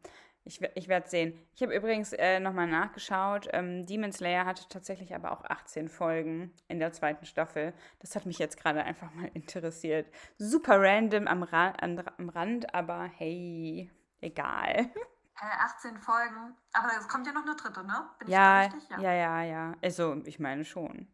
Ich, 0.50 0.60
ich 0.74 0.88
werde 0.88 1.08
sehen. 1.08 1.40
Ich 1.54 1.62
habe 1.62 1.76
übrigens 1.76 2.12
äh, 2.12 2.40
nochmal 2.40 2.66
nachgeschaut. 2.66 3.48
Ähm, 3.54 3.86
Demon 3.86 4.12
Slayer 4.12 4.48
hatte 4.48 4.68
tatsächlich 4.68 5.14
aber 5.14 5.32
auch 5.32 5.46
18 5.46 5.90
Folgen 5.90 6.52
in 6.68 6.80
der 6.80 6.92
zweiten 6.92 7.28
Staffel. 7.28 7.72
Das 8.00 8.16
hat 8.16 8.26
mich 8.26 8.40
jetzt 8.40 8.60
gerade 8.60 8.84
einfach 8.84 9.14
mal 9.14 9.30
interessiert. 9.36 10.12
Super 10.40 10.82
random 10.82 11.28
am, 11.28 11.44
Ra 11.44 11.74
am 11.84 12.30
Rand, 12.30 12.74
aber 12.74 13.04
hey, 13.04 13.92
egal. 14.22 14.90
18 15.36 16.00
Folgen. 16.00 16.58
Aber 16.74 16.90
es 16.98 17.08
kommt 17.08 17.28
ja 17.28 17.34
noch 17.34 17.46
eine 17.46 17.56
dritte, 17.56 17.86
ne? 17.86 18.10
Bin 18.18 18.30
ja, 18.30 18.66
ich 18.66 18.74
richtig? 18.74 18.90
Ja. 18.90 19.02
ja, 19.02 19.14
ja, 19.14 19.44
ja. 19.44 19.74
Also, 19.84 20.16
ich 20.26 20.40
meine 20.40 20.66
schon. 20.66 21.14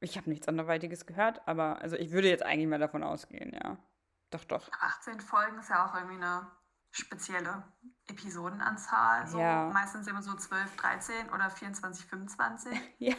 Ich 0.00 0.16
habe 0.16 0.28
nichts 0.28 0.48
anderweitiges 0.48 1.06
gehört, 1.06 1.46
aber 1.46 1.80
also 1.80 1.94
ich 1.94 2.10
würde 2.10 2.28
jetzt 2.28 2.44
eigentlich 2.44 2.66
mal 2.66 2.80
davon 2.80 3.04
ausgehen, 3.04 3.52
ja. 3.54 3.78
Doch, 4.30 4.42
doch. 4.42 4.68
18 4.72 5.20
Folgen 5.20 5.60
ist 5.60 5.70
ja 5.70 5.86
auch 5.86 5.94
irgendwie 5.94 6.16
eine 6.16 6.50
spezielle 6.92 7.64
Episodenanzahl. 8.06 9.26
So 9.26 9.38
ja. 9.38 9.70
meistens 9.72 10.06
immer 10.06 10.22
so 10.22 10.34
12, 10.34 10.76
13 10.76 11.30
oder 11.30 11.50
24, 11.50 12.06
25. 12.06 12.80
ja, 12.98 13.16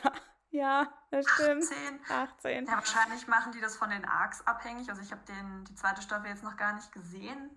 ja, 0.50 0.88
das 1.10 1.28
stimmt. 1.30 1.64
18. 1.64 2.00
18. 2.10 2.66
Ja, 2.66 2.74
wahrscheinlich 2.74 3.28
machen 3.28 3.52
die 3.52 3.60
das 3.60 3.76
von 3.76 3.90
den 3.90 4.06
Arcs 4.06 4.46
abhängig. 4.46 4.90
Also 4.90 5.02
ich 5.02 5.12
habe 5.12 5.22
die 5.28 5.76
zweite 5.76 6.02
Staffel 6.02 6.30
jetzt 6.30 6.44
noch 6.44 6.56
gar 6.56 6.74
nicht 6.74 6.92
gesehen 6.92 7.50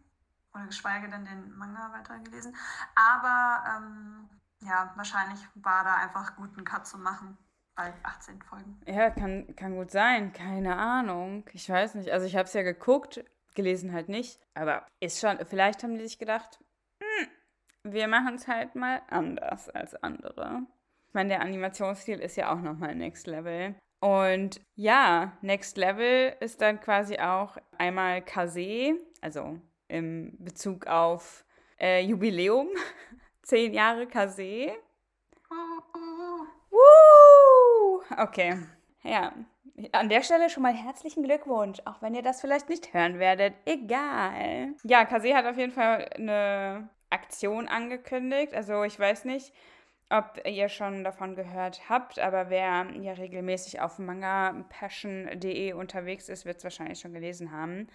oder 0.54 0.66
geschweige 0.66 1.08
denn 1.10 1.26
den 1.26 1.52
Manga 1.56 1.92
weitergelesen. 1.92 2.56
Aber 2.94 3.64
ähm, 3.76 4.30
ja, 4.60 4.92
wahrscheinlich 4.96 5.46
war 5.54 5.84
da 5.84 5.96
einfach 5.96 6.36
gut, 6.36 6.56
einen 6.56 6.64
Cut 6.64 6.86
zu 6.86 6.96
machen 6.96 7.36
bei 7.74 7.92
18 8.02 8.40
Folgen. 8.40 8.80
Ja, 8.86 9.10
kann, 9.10 9.54
kann 9.54 9.76
gut 9.76 9.90
sein. 9.90 10.32
Keine 10.32 10.76
Ahnung. 10.76 11.44
Ich 11.52 11.68
weiß 11.68 11.96
nicht. 11.96 12.10
Also 12.10 12.24
ich 12.24 12.34
habe 12.34 12.44
es 12.44 12.54
ja 12.54 12.62
geguckt, 12.62 13.22
gelesen 13.56 13.92
halt 13.92 14.08
nicht. 14.08 14.38
Aber 14.54 14.86
ist 15.00 15.20
schon, 15.20 15.38
vielleicht 15.46 15.82
haben 15.82 15.98
die 15.98 16.04
sich 16.04 16.18
gedacht, 16.18 16.60
hm, 17.02 17.28
wir 17.92 18.06
machen 18.06 18.36
es 18.36 18.46
halt 18.46 18.76
mal 18.76 19.02
anders 19.08 19.68
als 19.68 19.94
andere. 19.96 20.62
Ich 21.08 21.14
meine, 21.14 21.30
der 21.30 21.40
Animationsstil 21.40 22.20
ist 22.20 22.36
ja 22.36 22.52
auch 22.52 22.60
nochmal 22.60 22.94
Next 22.94 23.26
Level. 23.26 23.74
Und 24.00 24.60
ja, 24.74 25.36
Next 25.40 25.76
Level 25.76 26.36
ist 26.40 26.60
dann 26.60 26.80
quasi 26.80 27.18
auch 27.18 27.56
einmal 27.78 28.22
Kase, 28.22 29.00
also 29.20 29.58
im 29.88 30.36
Bezug 30.38 30.86
auf 30.86 31.44
äh, 31.80 32.02
Jubiläum. 32.02 32.68
Zehn 33.42 33.72
Jahre 33.72 34.06
Kase. 34.06 34.72
Woo! 36.70 38.02
Okay. 38.18 38.58
Ja. 39.02 39.32
An 39.92 40.08
der 40.08 40.22
Stelle 40.22 40.48
schon 40.48 40.62
mal 40.62 40.72
herzlichen 40.72 41.22
Glückwunsch, 41.22 41.80
auch 41.84 42.00
wenn 42.00 42.14
ihr 42.14 42.22
das 42.22 42.40
vielleicht 42.40 42.68
nicht 42.68 42.94
hören 42.94 43.18
werdet. 43.18 43.54
Egal. 43.64 44.74
Ja, 44.84 45.04
Kase 45.04 45.34
hat 45.34 45.46
auf 45.46 45.58
jeden 45.58 45.72
Fall 45.72 46.08
eine 46.14 46.88
Aktion 47.10 47.68
angekündigt. 47.68 48.54
Also 48.54 48.84
ich 48.84 48.98
weiß 48.98 49.26
nicht, 49.26 49.52
ob 50.08 50.40
ihr 50.46 50.68
schon 50.68 51.04
davon 51.04 51.34
gehört 51.34 51.88
habt, 51.88 52.18
aber 52.18 52.48
wer 52.48 52.86
ja 53.00 53.12
regelmäßig 53.12 53.80
auf 53.80 53.98
mangapassion.de 53.98 55.74
unterwegs 55.74 56.28
ist, 56.28 56.46
wird 56.46 56.58
es 56.58 56.64
wahrscheinlich 56.64 57.00
schon 57.00 57.12
gelesen 57.12 57.52
haben 57.52 57.88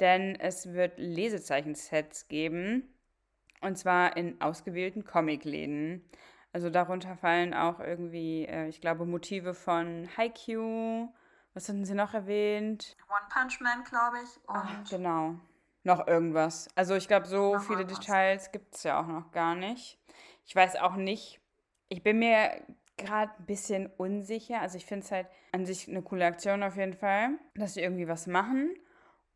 denn 0.00 0.36
es 0.36 0.72
wird 0.72 0.98
Lesezeichensets 0.98 2.28
geben. 2.28 2.94
Und 3.60 3.78
zwar 3.78 4.16
in 4.16 4.40
ausgewählten 4.40 5.04
Comicläden. 5.04 6.04
Also 6.52 6.70
darunter 6.70 7.16
fallen 7.16 7.54
auch 7.54 7.80
irgendwie, 7.80 8.44
äh, 8.44 8.68
ich 8.68 8.80
glaube, 8.80 9.06
Motive 9.06 9.54
von 9.54 10.08
Haikyuu. 10.16 11.08
Was 11.54 11.68
hatten 11.68 11.84
Sie 11.84 11.94
noch 11.94 12.14
erwähnt? 12.14 12.96
One 13.08 13.28
Punch 13.32 13.60
Man, 13.60 13.84
glaube 13.84 14.18
ich. 14.22 14.40
Ach, 14.48 14.90
genau. 14.90 15.36
Noch 15.84 16.06
irgendwas. 16.06 16.68
Also 16.74 16.94
ich 16.94 17.08
glaube, 17.08 17.26
so 17.26 17.58
viele 17.58 17.80
irgendwas. 17.80 18.00
Details 18.00 18.52
gibt 18.52 18.74
es 18.74 18.82
ja 18.82 19.00
auch 19.00 19.06
noch 19.06 19.30
gar 19.32 19.54
nicht. 19.54 19.98
Ich 20.44 20.56
weiß 20.56 20.76
auch 20.76 20.96
nicht. 20.96 21.40
Ich 21.88 22.02
bin 22.02 22.18
mir 22.18 22.50
gerade 22.96 23.32
ein 23.38 23.46
bisschen 23.46 23.86
unsicher. 23.96 24.60
Also 24.60 24.78
ich 24.78 24.86
finde 24.86 25.04
es 25.04 25.12
halt 25.12 25.28
an 25.52 25.64
sich 25.64 25.88
eine 25.88 26.02
coole 26.02 26.26
Aktion 26.26 26.62
auf 26.62 26.76
jeden 26.76 26.94
Fall, 26.94 27.38
dass 27.54 27.74
sie 27.74 27.82
irgendwie 27.82 28.08
was 28.08 28.26
machen. 28.26 28.74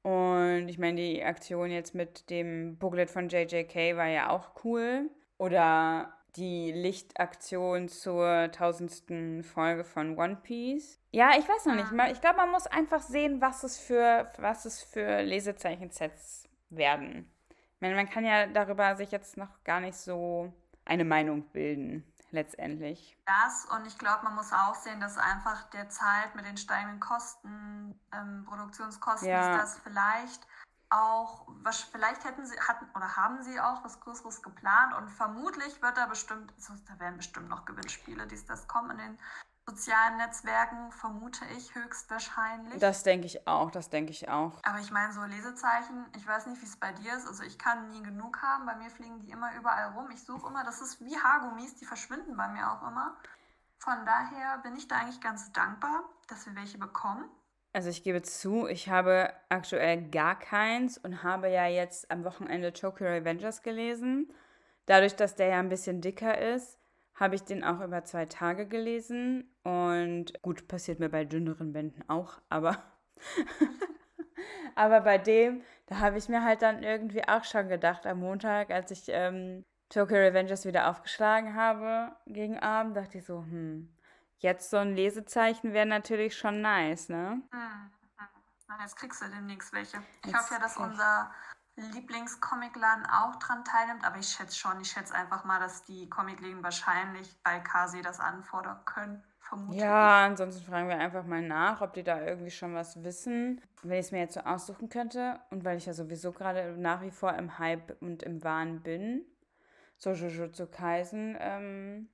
Und 0.03 0.69
ich 0.69 0.79
meine, 0.79 0.97
die 0.97 1.23
Aktion 1.23 1.71
jetzt 1.71 1.95
mit 1.95 2.31
dem 2.31 2.79
Booklet 2.79 3.11
von 3.11 3.29
JJK 3.29 3.97
war 3.97 4.07
ja 4.07 4.31
auch 4.31 4.65
cool. 4.65 5.11
Oder 5.39 6.18
die 6.39 6.73
Lichtaktion 6.73 7.89
zur 7.89 8.51
tausendsten 8.53 9.43
Folge 9.43 9.85
von 9.85 10.17
One 10.17 10.37
Piece. 10.37 11.01
Ja, 11.11 11.31
ich 11.37 11.49
weiß 11.49 11.67
noch 11.67 11.75
nicht. 11.75 11.93
Ah. 11.99 12.11
Ich 12.11 12.21
glaube, 12.21 12.37
man 12.37 12.51
muss 12.51 12.67
einfach 12.67 13.03
sehen, 13.03 13.41
was 13.41 13.65
es 13.65 13.79
für, 13.79 14.31
was 14.39 14.65
es 14.65 14.83
für 14.83 15.23
Lesezeichensets 15.23 16.49
werden. 16.71 17.31
Ich 17.75 17.81
meine, 17.81 17.95
man 17.97 18.09
kann 18.09 18.25
ja 18.25 18.47
darüber 18.47 18.97
sich 18.97 19.11
jetzt 19.11 19.37
noch 19.37 19.63
gar 19.65 19.81
nicht 19.81 19.97
so 19.97 20.53
eine 20.85 21.05
Meinung 21.05 21.43
bilden 21.51 22.05
letztendlich. 22.31 23.17
Das 23.27 23.67
und 23.67 23.87
ich 23.87 23.99
glaube, 23.99 24.25
man 24.25 24.35
muss 24.35 24.53
auch 24.53 24.75
sehen, 24.75 25.01
dass 25.01 25.17
einfach 25.17 25.71
derzeit 25.71 26.35
mit 26.35 26.45
den 26.45 26.57
steigenden 26.57 27.01
Kosten, 27.01 27.99
ähm, 28.13 28.45
Produktionskosten, 28.47 29.29
ja. 29.29 29.53
ist 29.53 29.63
das 29.63 29.79
vielleicht 29.81 30.47
auch, 30.91 31.47
was 31.63 31.81
vielleicht 31.83 32.25
hätten 32.25 32.47
sie, 32.47 32.59
hatten 32.61 32.87
oder 32.95 33.17
haben 33.17 33.43
sie 33.43 33.61
auch 33.61 33.85
was 33.85 34.01
Größeres 34.01 34.43
geplant 34.43 34.95
und 34.95 35.09
vermutlich 35.09 35.83
wird 35.83 35.97
da 35.97 36.07
bestimmt, 36.07 36.53
also 36.57 36.75
da 36.87 36.99
werden 36.99 37.17
bestimmt 37.17 37.49
noch 37.49 37.65
Gewinnspiele, 37.65 38.27
die 38.27 38.39
das 38.47 38.67
kommen 38.69 38.91
in 38.93 38.99
den 38.99 39.19
sozialen 39.69 40.17
Netzwerken, 40.17 40.91
vermute 40.93 41.45
ich 41.57 41.75
höchstwahrscheinlich. 41.75 42.81
Das 42.81 43.03
denke 43.03 43.27
ich 43.27 43.47
auch, 43.47 43.71
das 43.71 43.91
denke 43.91 44.13
ich 44.13 44.29
auch. 44.29 44.59
Aber 44.63 44.79
ich 44.79 44.91
meine, 44.91 45.13
so 45.13 45.23
Lesezeichen, 45.25 46.07
ich 46.17 46.27
weiß 46.27 46.47
nicht, 46.47 46.63
wie 46.63 46.67
es 46.67 46.77
bei 46.77 46.93
dir 46.93 47.15
ist. 47.15 47.27
Also 47.27 47.43
ich 47.43 47.59
kann 47.59 47.91
nie 47.91 48.03
genug 48.03 48.41
haben. 48.41 48.65
Bei 48.65 48.77
mir 48.77 48.91
fliegen 48.91 49.21
die 49.21 49.31
immer 49.31 49.55
überall 49.57 49.91
rum. 49.91 50.11
Ich 50.11 50.25
suche 50.25 50.47
immer, 50.47 50.65
das 50.65 50.81
ist 50.81 51.01
wie 51.01 51.19
Haargummis, 51.19 51.77
die 51.77 51.85
verschwinden 51.85 52.35
bei 52.37 52.49
mir 52.49 52.71
auch 52.73 52.89
immer. 52.89 53.15
Von 53.79 54.07
daher 54.07 54.59
bin 54.59 54.75
ich 54.75 54.89
da 54.89 54.97
eigentlich 54.97 55.21
ganz 55.21 55.53
dankbar, 55.53 56.03
dass 56.29 56.47
wir 56.47 56.55
welche 56.57 56.79
bekommen. 56.79 57.29
Also 57.73 57.91
ich 57.91 58.03
gebe 58.03 58.23
zu, 58.23 58.67
ich 58.67 58.89
habe 58.89 59.33
aktuell 59.49 60.09
gar 60.11 60.39
keins 60.39 60.99
und 60.99 61.23
habe 61.23 61.49
ja 61.51 61.67
jetzt 61.67 62.11
am 62.11 62.25
Wochenende 62.25 62.73
Tokyo 62.73 63.07
Revengers 63.07 63.63
gelesen. 63.63 64.33
Dadurch, 64.87 65.17
dass 65.17 65.37
der 65.37 65.49
ja 65.49 65.59
ein 65.59 65.69
bisschen 65.69 66.01
dicker 66.01 66.39
ist, 66.39 66.79
habe 67.15 67.35
ich 67.35 67.43
den 67.43 67.65
auch 67.65 67.81
über 67.81 68.05
zwei 68.05 68.27
Tage 68.27 68.67
gelesen. 68.67 69.55
Und 69.65 70.41
gut, 70.43 70.67
passiert 70.69 70.99
mir 70.99 71.09
bei 71.11 71.25
dünneren 71.25 71.73
Bänden 71.73 72.03
auch, 72.09 72.41
aber. 72.49 72.83
aber 74.75 75.01
bei 75.01 75.19
dem, 75.19 75.63
da 75.87 75.99
habe 75.99 76.19
ich 76.19 76.29
mir 76.29 76.43
halt 76.43 76.63
dann 76.63 76.83
irgendwie 76.83 77.27
auch 77.29 77.45
schon 77.45 77.69
gedacht, 77.69 78.07
am 78.07 78.21
Montag, 78.21 78.71
als 78.71 78.91
ich 78.91 79.05
ähm, 79.09 79.65
Tokyo 79.89 80.17
Revengers 80.17 80.65
wieder 80.65 80.89
aufgeschlagen 80.91 81.55
habe 81.55 82.15
gegen 82.27 82.59
Abend, 82.59 82.97
dachte 82.97 83.19
ich 83.19 83.25
so, 83.25 83.41
hm, 83.41 83.89
jetzt 84.39 84.71
so 84.71 84.77
ein 84.79 84.95
Lesezeichen 84.95 85.73
wäre 85.73 85.87
natürlich 85.87 86.37
schon 86.37 86.61
nice, 86.61 87.09
ne? 87.09 87.43
Hm, 87.51 87.61
hm. 88.17 88.29
Na, 88.69 88.83
jetzt 88.83 88.97
kriegst 88.97 89.23
du 89.23 89.27
demnächst 89.29 89.73
welche. 89.73 89.99
Ich 90.25 90.33
jetzt 90.33 90.37
hoffe 90.37 90.55
ja, 90.55 90.61
dass 90.61 90.77
unser 90.77 91.31
Lieblingscomicladen 91.77 93.07
auch 93.07 93.37
dran 93.37 93.65
teilnimmt, 93.65 94.05
aber 94.05 94.19
ich 94.19 94.29
schätze 94.29 94.57
schon, 94.57 94.81
ich 94.81 94.91
schätze 94.91 95.15
einfach 95.15 95.45
mal, 95.45 95.61
dass 95.61 95.85
die 95.85 96.11
Comicläden 96.11 96.63
wahrscheinlich 96.63 97.41
bei 97.43 97.61
Kasi 97.61 98.03
das 98.03 98.21
anfordern 98.21 98.85
können. 98.85 99.23
Vermutlich. 99.39 99.81
Ja, 99.81 100.27
ansonsten 100.27 100.63
fragen 100.65 100.89
wir 100.89 100.99
einfach 100.99 101.25
mal 101.25 101.41
nach, 101.41 101.81
ob 101.81 101.95
die 101.95 102.03
da 102.03 102.21
irgendwie 102.21 102.51
schon 102.51 102.75
was 102.75 103.03
wissen. 103.03 103.63
Wenn 103.83 103.99
ich 103.99 104.07
es 104.07 104.13
mir 104.13 104.19
jetzt 104.19 104.35
so 104.35 104.41
aussuchen 104.41 104.91
könnte 104.91 105.41
und 105.51 105.65
weil 105.65 105.79
ich 105.79 105.87
ja 105.87 105.95
sowieso 105.95 106.33
gerade 106.33 106.77
nach 106.77 107.01
wie 107.01 107.11
vor 107.11 107.33
im 107.35 107.59
Hype 107.59 107.97
und 108.03 108.23
im 108.23 108.45
Wahn 108.45 108.83
bin, 108.83 109.25
so 109.97 110.13
Jujutsu 110.13 110.67
Kaisen 110.67 111.37
ähm, 111.41 112.09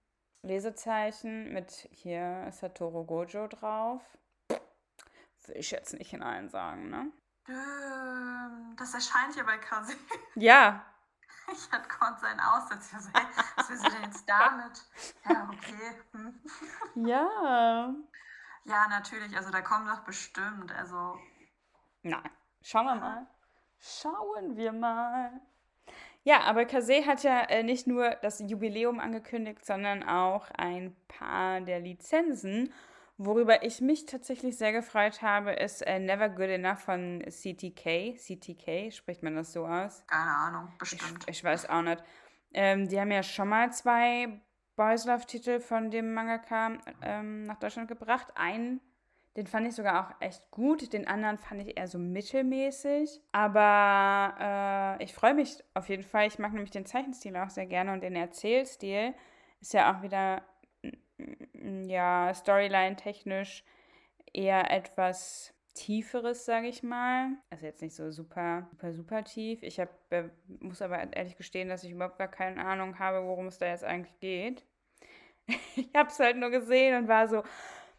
Lesezeichen 0.44 1.52
mit 1.52 1.88
hier 1.90 2.50
Satoru 2.52 3.04
Gojo 3.04 3.48
drauf. 3.48 4.02
Will 5.46 5.56
ich 5.56 5.70
jetzt 5.70 5.94
nicht 5.94 6.12
in 6.12 6.22
allen 6.22 6.48
sagen, 6.48 6.90
ne? 6.90 7.10
Ähm, 7.48 8.76
das 8.78 8.94
erscheint 8.94 9.34
hier 9.34 9.44
bei 9.44 9.58
Kasi. 9.58 9.96
Ja. 10.36 10.84
Ich 11.52 11.70
hatte 11.70 11.86
kurz 11.90 12.22
seinen 12.22 12.40
Aussatz. 12.40 12.90
Was 12.94 13.68
will 13.68 13.76
sie 13.76 13.90
denn 13.90 14.04
jetzt 14.04 14.26
damit? 14.26 14.82
Ja, 15.28 15.50
okay. 15.52 16.00
Hm. 16.12 16.40
Ja. 17.06 17.94
Ja, 18.64 18.88
natürlich. 18.88 19.36
Also 19.36 19.50
da 19.50 19.60
kommt 19.60 19.86
doch 19.90 20.04
bestimmt. 20.04 20.72
Also. 20.72 21.18
Nein. 22.00 22.30
Schauen 22.62 22.86
wir 22.86 22.94
mal. 22.94 23.26
Schauen 23.78 24.56
wir 24.56 24.72
mal. 24.72 25.38
Ja, 26.24 26.40
aber 26.40 26.64
Kase 26.64 27.04
hat 27.06 27.22
ja 27.22 27.42
äh, 27.42 27.62
nicht 27.62 27.86
nur 27.86 28.10
das 28.22 28.40
Jubiläum 28.40 28.98
angekündigt, 28.98 29.64
sondern 29.64 30.02
auch 30.02 30.50
ein 30.56 30.96
paar 31.06 31.60
der 31.60 31.80
Lizenzen. 31.80 32.72
Worüber 33.18 33.62
ich 33.62 33.80
mich 33.80 34.06
tatsächlich 34.06 34.56
sehr 34.56 34.72
gefreut 34.72 35.22
habe, 35.22 35.52
ist 35.52 35.82
äh, 35.82 36.00
Never 36.00 36.30
Good 36.30 36.48
Enough 36.48 36.80
von 36.80 37.22
CTK. 37.28 38.16
CTK, 38.16 38.90
spricht 38.90 39.22
man 39.22 39.36
das 39.36 39.52
so 39.52 39.66
aus? 39.66 40.02
Keine 40.06 40.30
Ahnung, 40.30 40.72
bestimmt. 40.78 41.24
Ich, 41.26 41.36
ich 41.36 41.44
weiß 41.44 41.68
auch 41.68 41.82
nicht. 41.82 42.02
Ähm, 42.54 42.88
die 42.88 42.98
haben 42.98 43.12
ja 43.12 43.22
schon 43.22 43.48
mal 43.48 43.70
zwei 43.72 44.40
Boys 44.76 45.04
Love-Titel 45.04 45.60
von 45.60 45.90
dem 45.90 46.14
Mangaka 46.14 46.78
ähm, 47.02 47.44
nach 47.44 47.58
Deutschland 47.58 47.86
gebracht. 47.86 48.28
Einen, 48.34 48.80
den 49.36 49.46
fand 49.46 49.66
ich 49.66 49.74
sogar 49.74 50.06
auch 50.06 50.20
echt 50.20 50.50
gut. 50.50 50.92
Den 50.92 51.08
anderen 51.08 51.38
fand 51.38 51.60
ich 51.62 51.76
eher 51.76 51.88
so 51.88 51.98
mittelmäßig. 51.98 53.20
Aber 53.32 54.98
äh, 55.00 55.04
ich 55.04 55.12
freue 55.12 55.34
mich 55.34 55.62
auf 55.74 55.88
jeden 55.88 56.04
Fall. 56.04 56.28
Ich 56.28 56.38
mag 56.38 56.52
nämlich 56.52 56.70
den 56.70 56.86
Zeichenstil 56.86 57.36
auch 57.36 57.50
sehr 57.50 57.66
gerne 57.66 57.92
und 57.92 58.02
den 58.02 58.14
Erzählstil 58.14 59.14
ist 59.60 59.72
ja 59.72 59.92
auch 59.92 60.02
wieder 60.02 60.42
ja, 61.86 62.32
Storyline-technisch 62.34 63.64
eher 64.32 64.70
etwas 64.70 65.54
tieferes, 65.74 66.44
sage 66.44 66.68
ich 66.68 66.82
mal. 66.82 67.30
Also 67.50 67.66
jetzt 67.66 67.82
nicht 67.82 67.94
so 67.94 68.10
super, 68.10 68.66
super, 68.70 68.92
super 68.92 69.24
tief. 69.24 69.62
Ich 69.62 69.80
hab, 69.80 69.88
äh, 70.10 70.28
muss 70.60 70.82
aber 70.82 71.12
ehrlich 71.12 71.36
gestehen, 71.36 71.68
dass 71.68 71.84
ich 71.84 71.90
überhaupt 71.90 72.18
gar 72.18 72.28
keine 72.28 72.64
Ahnung 72.64 72.98
habe, 72.98 73.26
worum 73.26 73.46
es 73.46 73.58
da 73.58 73.66
jetzt 73.66 73.84
eigentlich 73.84 74.18
geht. 74.20 74.64
ich 75.76 75.90
habe 75.96 76.08
es 76.08 76.18
halt 76.18 76.36
nur 76.36 76.50
gesehen 76.50 76.96
und 76.96 77.08
war 77.08 77.26
so, 77.28 77.42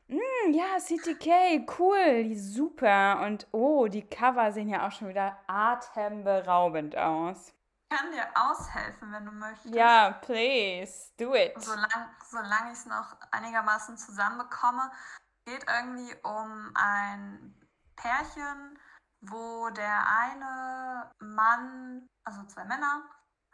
mm, 0.07 0.51
ja, 0.51 0.77
CTK, 0.77 1.65
cool, 1.79 2.23
die 2.23 2.39
super. 2.39 3.21
Und 3.25 3.47
oh, 3.51 3.87
die 3.87 4.07
Cover 4.07 4.51
sehen 4.51 4.69
ja 4.69 4.87
auch 4.87 4.91
schon 4.91 5.09
wieder 5.09 5.37
atemberaubend 5.47 6.97
aus 6.97 7.55
kann 7.95 8.11
dir 8.11 8.27
aushelfen, 8.33 9.11
wenn 9.11 9.25
du 9.25 9.31
möchtest. 9.31 9.73
Ja, 9.73 10.11
please, 10.11 11.11
do 11.17 11.33
it. 11.35 11.53
Solange 11.61 12.09
solang 12.29 12.67
ich 12.71 12.79
es 12.79 12.85
noch 12.85 13.15
einigermaßen 13.31 13.97
zusammenbekomme, 13.97 14.91
geht 15.45 15.65
irgendwie 15.67 16.15
um 16.23 16.71
ein 16.75 17.55
Pärchen, 17.95 18.79
wo 19.21 19.69
der 19.69 20.07
eine 20.07 21.11
Mann, 21.19 22.07
also 22.23 22.43
zwei 22.45 22.65
Männer, 22.65 23.03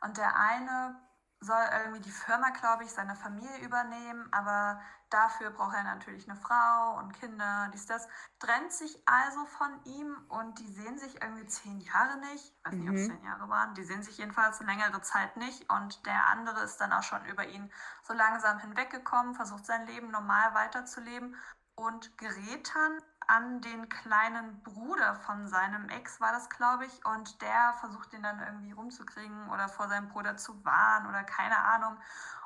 und 0.02 0.18
der 0.18 0.36
eine 0.36 1.00
soll 1.42 1.64
irgendwie 1.84 2.02
die 2.02 2.12
Firma, 2.12 2.52
glaube 2.52 2.84
ich, 2.84 2.92
seiner 2.92 3.16
Familie 3.16 3.58
übernehmen, 3.66 4.28
aber 4.32 4.80
dafür 5.10 5.50
braucht 5.50 5.76
er 5.76 5.84
natürlich 5.84 6.30
eine 6.30 6.40
Frau 6.40 7.00
und 7.00 7.14
Kinder, 7.14 7.70
dies, 7.74 7.88
das. 7.88 8.08
Trennt 8.38 8.72
sich 8.72 9.02
also 9.08 9.46
von 9.46 9.84
ihm 9.86 10.16
und 10.30 10.60
die 10.60 10.72
sehen 10.72 11.00
sich 11.00 11.20
irgendwie 11.22 11.48
zehn 11.48 11.80
Jahre 11.82 12.20
nicht. 12.32 12.54
Ich 12.56 12.66
weiß 12.66 12.74
nicht, 12.74 12.84
mhm. 12.84 12.90
ob 12.90 12.96
es 12.96 13.08
zehn 13.08 13.24
Jahre 13.24 13.50
waren. 13.50 13.74
Die 13.74 13.84
sehen 13.84 14.04
sich 14.04 14.20
jedenfalls 14.20 14.62
eine 14.62 14.72
längere 14.72 15.02
Zeit 15.02 15.36
nicht 15.38 15.68
und 15.72 16.06
der 16.06 16.28
andere 16.28 16.62
ist 16.62 16.78
dann 16.78 16.94
auch 16.94 17.04
schon 17.04 17.26
über 17.26 17.48
ihn 17.48 17.72
so 18.04 18.14
langsam 18.14 18.60
hinweggekommen, 18.60 19.34
versucht 19.34 19.66
sein 19.66 19.88
Leben 19.88 20.12
normal 20.12 20.54
weiterzuleben 20.54 21.36
und 21.76 22.18
gerät 22.20 22.72
dann 22.76 23.02
an 23.28 23.62
den 23.62 23.88
kleinen 23.90 24.62
Bruder 24.64 25.16
von 25.16 25.48
seinem 25.48 25.90
Ex, 25.90 26.20
war 26.20 26.32
das, 26.32 26.50
glaube 26.50 26.86
ich, 26.86 27.06
und 27.06 27.42
der 27.42 27.74
versucht 27.80 28.14
ihn 28.14 28.24
dann 28.24 28.40
irgendwie 28.40 28.72
rumzukriegen 28.72 29.50
oder 29.50 29.68
vor 29.70 29.88
seinem 29.88 30.10
Bruder 30.10 30.38
zu 30.38 30.64
warnen 30.66 31.08
oder 31.08 31.24
keine 31.24 31.58
Ahnung. 31.58 31.98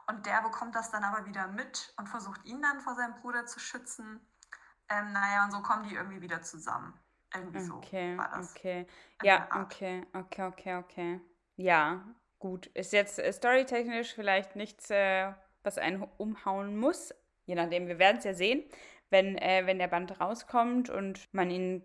Und 0.07 0.25
der 0.25 0.41
bekommt 0.41 0.75
das 0.75 0.91
dann 0.91 1.03
aber 1.03 1.25
wieder 1.25 1.47
mit 1.47 1.93
und 1.97 2.07
versucht 2.07 2.45
ihn 2.45 2.61
dann 2.61 2.79
vor 2.81 2.95
seinem 2.95 3.15
Bruder 3.15 3.45
zu 3.45 3.59
schützen. 3.59 4.19
Ähm, 4.89 5.13
naja, 5.13 5.45
und 5.45 5.51
so 5.51 5.61
kommen 5.61 5.83
die 5.83 5.95
irgendwie 5.95 6.21
wieder 6.21 6.41
zusammen. 6.41 6.93
Irgendwie 7.33 7.61
so 7.61 7.75
okay, 7.75 8.17
war 8.17 8.29
das. 8.29 8.51
Okay, 8.51 8.85
ja, 9.23 9.47
okay, 9.61 10.05
okay, 10.13 10.43
okay, 10.43 10.75
okay. 10.75 11.21
Ja, 11.55 12.03
gut. 12.37 12.67
Ist 12.67 12.93
jetzt 12.93 13.17
äh, 13.17 13.33
storytechnisch 13.33 14.13
vielleicht 14.13 14.55
nichts, 14.55 14.89
äh, 14.91 15.33
was 15.63 15.77
einen 15.79 16.03
umhauen 16.17 16.77
muss. 16.77 17.13
Je 17.45 17.55
nachdem, 17.55 17.87
wir 17.87 17.99
werden 17.99 18.17
es 18.17 18.23
ja 18.23 18.33
sehen 18.33 18.63
wenn, 19.09 19.37
äh, 19.37 19.63
wenn 19.65 19.79
der 19.79 19.87
Band 19.87 20.19
rauskommt 20.19 20.89
und 20.89 21.33
man 21.33 21.49
ihn 21.49 21.83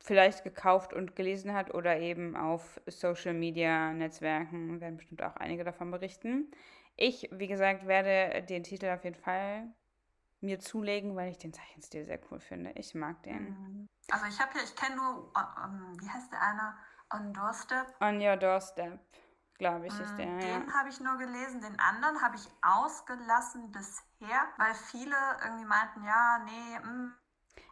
vielleicht 0.00 0.44
gekauft 0.44 0.92
und 0.92 1.16
gelesen 1.16 1.52
hat 1.52 1.74
oder 1.74 1.98
eben 1.98 2.36
auf 2.36 2.80
Social 2.86 3.34
Media 3.34 3.92
Netzwerken 3.92 4.80
werden 4.80 4.96
bestimmt 4.96 5.22
auch 5.22 5.36
einige 5.36 5.64
davon 5.64 5.90
berichten. 5.90 6.50
Ich, 6.96 7.28
wie 7.32 7.46
gesagt, 7.46 7.86
werde 7.86 8.42
den 8.42 8.62
Titel 8.62 8.86
auf 8.86 9.04
jeden 9.04 9.16
Fall 9.16 9.66
mir 10.40 10.60
zulegen, 10.60 11.16
weil 11.16 11.30
ich 11.30 11.38
den 11.38 11.52
Zeichenstil 11.52 12.04
sehr 12.04 12.20
cool 12.30 12.38
finde. 12.38 12.72
Ich 12.76 12.94
mag 12.94 13.22
den. 13.24 13.50
Mhm. 13.50 13.88
Also 14.10 14.26
ich 14.26 14.38
habe 14.40 14.50
ja, 14.56 14.64
ich 14.64 14.74
kenne 14.76 14.96
nur, 14.96 15.32
um, 15.34 16.00
wie 16.00 16.08
heißt 16.08 16.32
der 16.32 16.40
eine? 16.40 16.74
On 17.12 17.32
Doorstep. 17.32 17.86
On 18.00 18.20
Your 18.20 18.36
Doorstep 18.36 19.00
glaube 19.58 19.86
ich, 19.86 20.00
ist 20.00 20.14
mm, 20.14 20.16
der. 20.16 20.26
Den 20.38 20.68
ja. 20.68 20.74
habe 20.74 20.88
ich 20.88 21.00
nur 21.00 21.18
gelesen, 21.18 21.60
den 21.60 21.78
anderen 21.78 22.22
habe 22.22 22.36
ich 22.36 22.48
ausgelassen 22.62 23.70
bisher, 23.72 24.48
weil 24.56 24.74
viele 24.74 25.16
irgendwie 25.44 25.66
meinten, 25.66 26.04
ja, 26.04 26.38
nee, 26.44 26.78
mh. 26.78 26.92
Mm. 26.92 27.14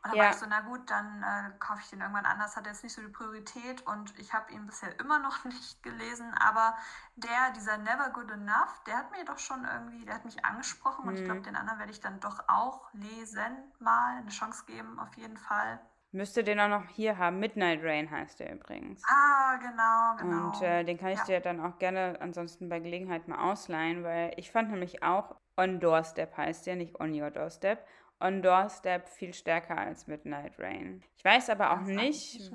Und 0.02 0.12
dann 0.12 0.18
ja. 0.18 0.24
war 0.24 0.30
ich 0.30 0.36
so, 0.36 0.46
na 0.48 0.60
gut, 0.60 0.88
dann 0.88 1.22
äh, 1.22 1.50
kaufe 1.58 1.80
ich 1.82 1.90
den 1.90 2.00
irgendwann 2.00 2.26
anders, 2.26 2.56
hat 2.56 2.66
jetzt 2.66 2.84
nicht 2.84 2.94
so 2.94 3.02
die 3.02 3.08
Priorität 3.08 3.84
und 3.86 4.16
ich 4.18 4.32
habe 4.32 4.52
ihn 4.52 4.66
bisher 4.66 4.98
immer 5.00 5.18
noch 5.18 5.44
nicht 5.44 5.82
gelesen, 5.82 6.32
aber 6.34 6.76
der, 7.16 7.50
dieser 7.56 7.76
Never 7.78 8.10
Good 8.10 8.30
Enough, 8.30 8.84
der 8.86 8.98
hat 8.98 9.10
mir 9.10 9.24
doch 9.24 9.38
schon 9.38 9.64
irgendwie, 9.64 10.04
der 10.04 10.14
hat 10.14 10.24
mich 10.24 10.44
angesprochen 10.44 11.02
mhm. 11.02 11.08
und 11.08 11.16
ich 11.16 11.24
glaube, 11.24 11.40
mm. 11.40 11.44
den 11.44 11.56
anderen 11.56 11.78
werde 11.80 11.92
ich 11.92 12.00
dann 12.00 12.20
doch 12.20 12.44
auch 12.48 12.92
lesen, 12.92 13.72
mal 13.80 14.18
eine 14.18 14.30
Chance 14.30 14.64
geben, 14.66 15.00
auf 15.00 15.16
jeden 15.16 15.38
Fall. 15.38 15.80
Müsste 16.16 16.42
den 16.42 16.58
auch 16.60 16.68
noch 16.68 16.88
hier 16.88 17.18
haben. 17.18 17.40
Midnight 17.40 17.80
Rain 17.82 18.10
heißt 18.10 18.40
der 18.40 18.54
übrigens. 18.54 19.02
Ah, 19.06 19.58
genau, 19.58 20.16
genau. 20.16 20.46
Und 20.46 20.62
äh, 20.62 20.82
den 20.82 20.96
kann 20.96 21.10
ich 21.10 21.18
ja. 21.18 21.24
dir 21.24 21.40
dann 21.40 21.60
auch 21.60 21.78
gerne 21.78 22.16
ansonsten 22.20 22.70
bei 22.70 22.80
Gelegenheit 22.80 23.28
mal 23.28 23.52
ausleihen, 23.52 24.02
weil 24.02 24.32
ich 24.38 24.50
fand 24.50 24.70
nämlich 24.70 25.02
auch 25.02 25.36
On 25.58 25.78
Doorstep 25.78 26.34
heißt 26.34 26.66
der, 26.66 26.76
nicht 26.76 26.98
On 26.98 27.12
Your 27.12 27.30
Doorstep. 27.30 27.80
On 28.18 28.40
Doorstep 28.40 29.06
viel 29.10 29.34
stärker 29.34 29.76
als 29.76 30.06
Midnight 30.06 30.58
Rain. 30.58 31.02
Ich 31.18 31.24
weiß 31.24 31.50
aber 31.50 31.72
auch 31.72 31.82
nicht. 31.82 32.50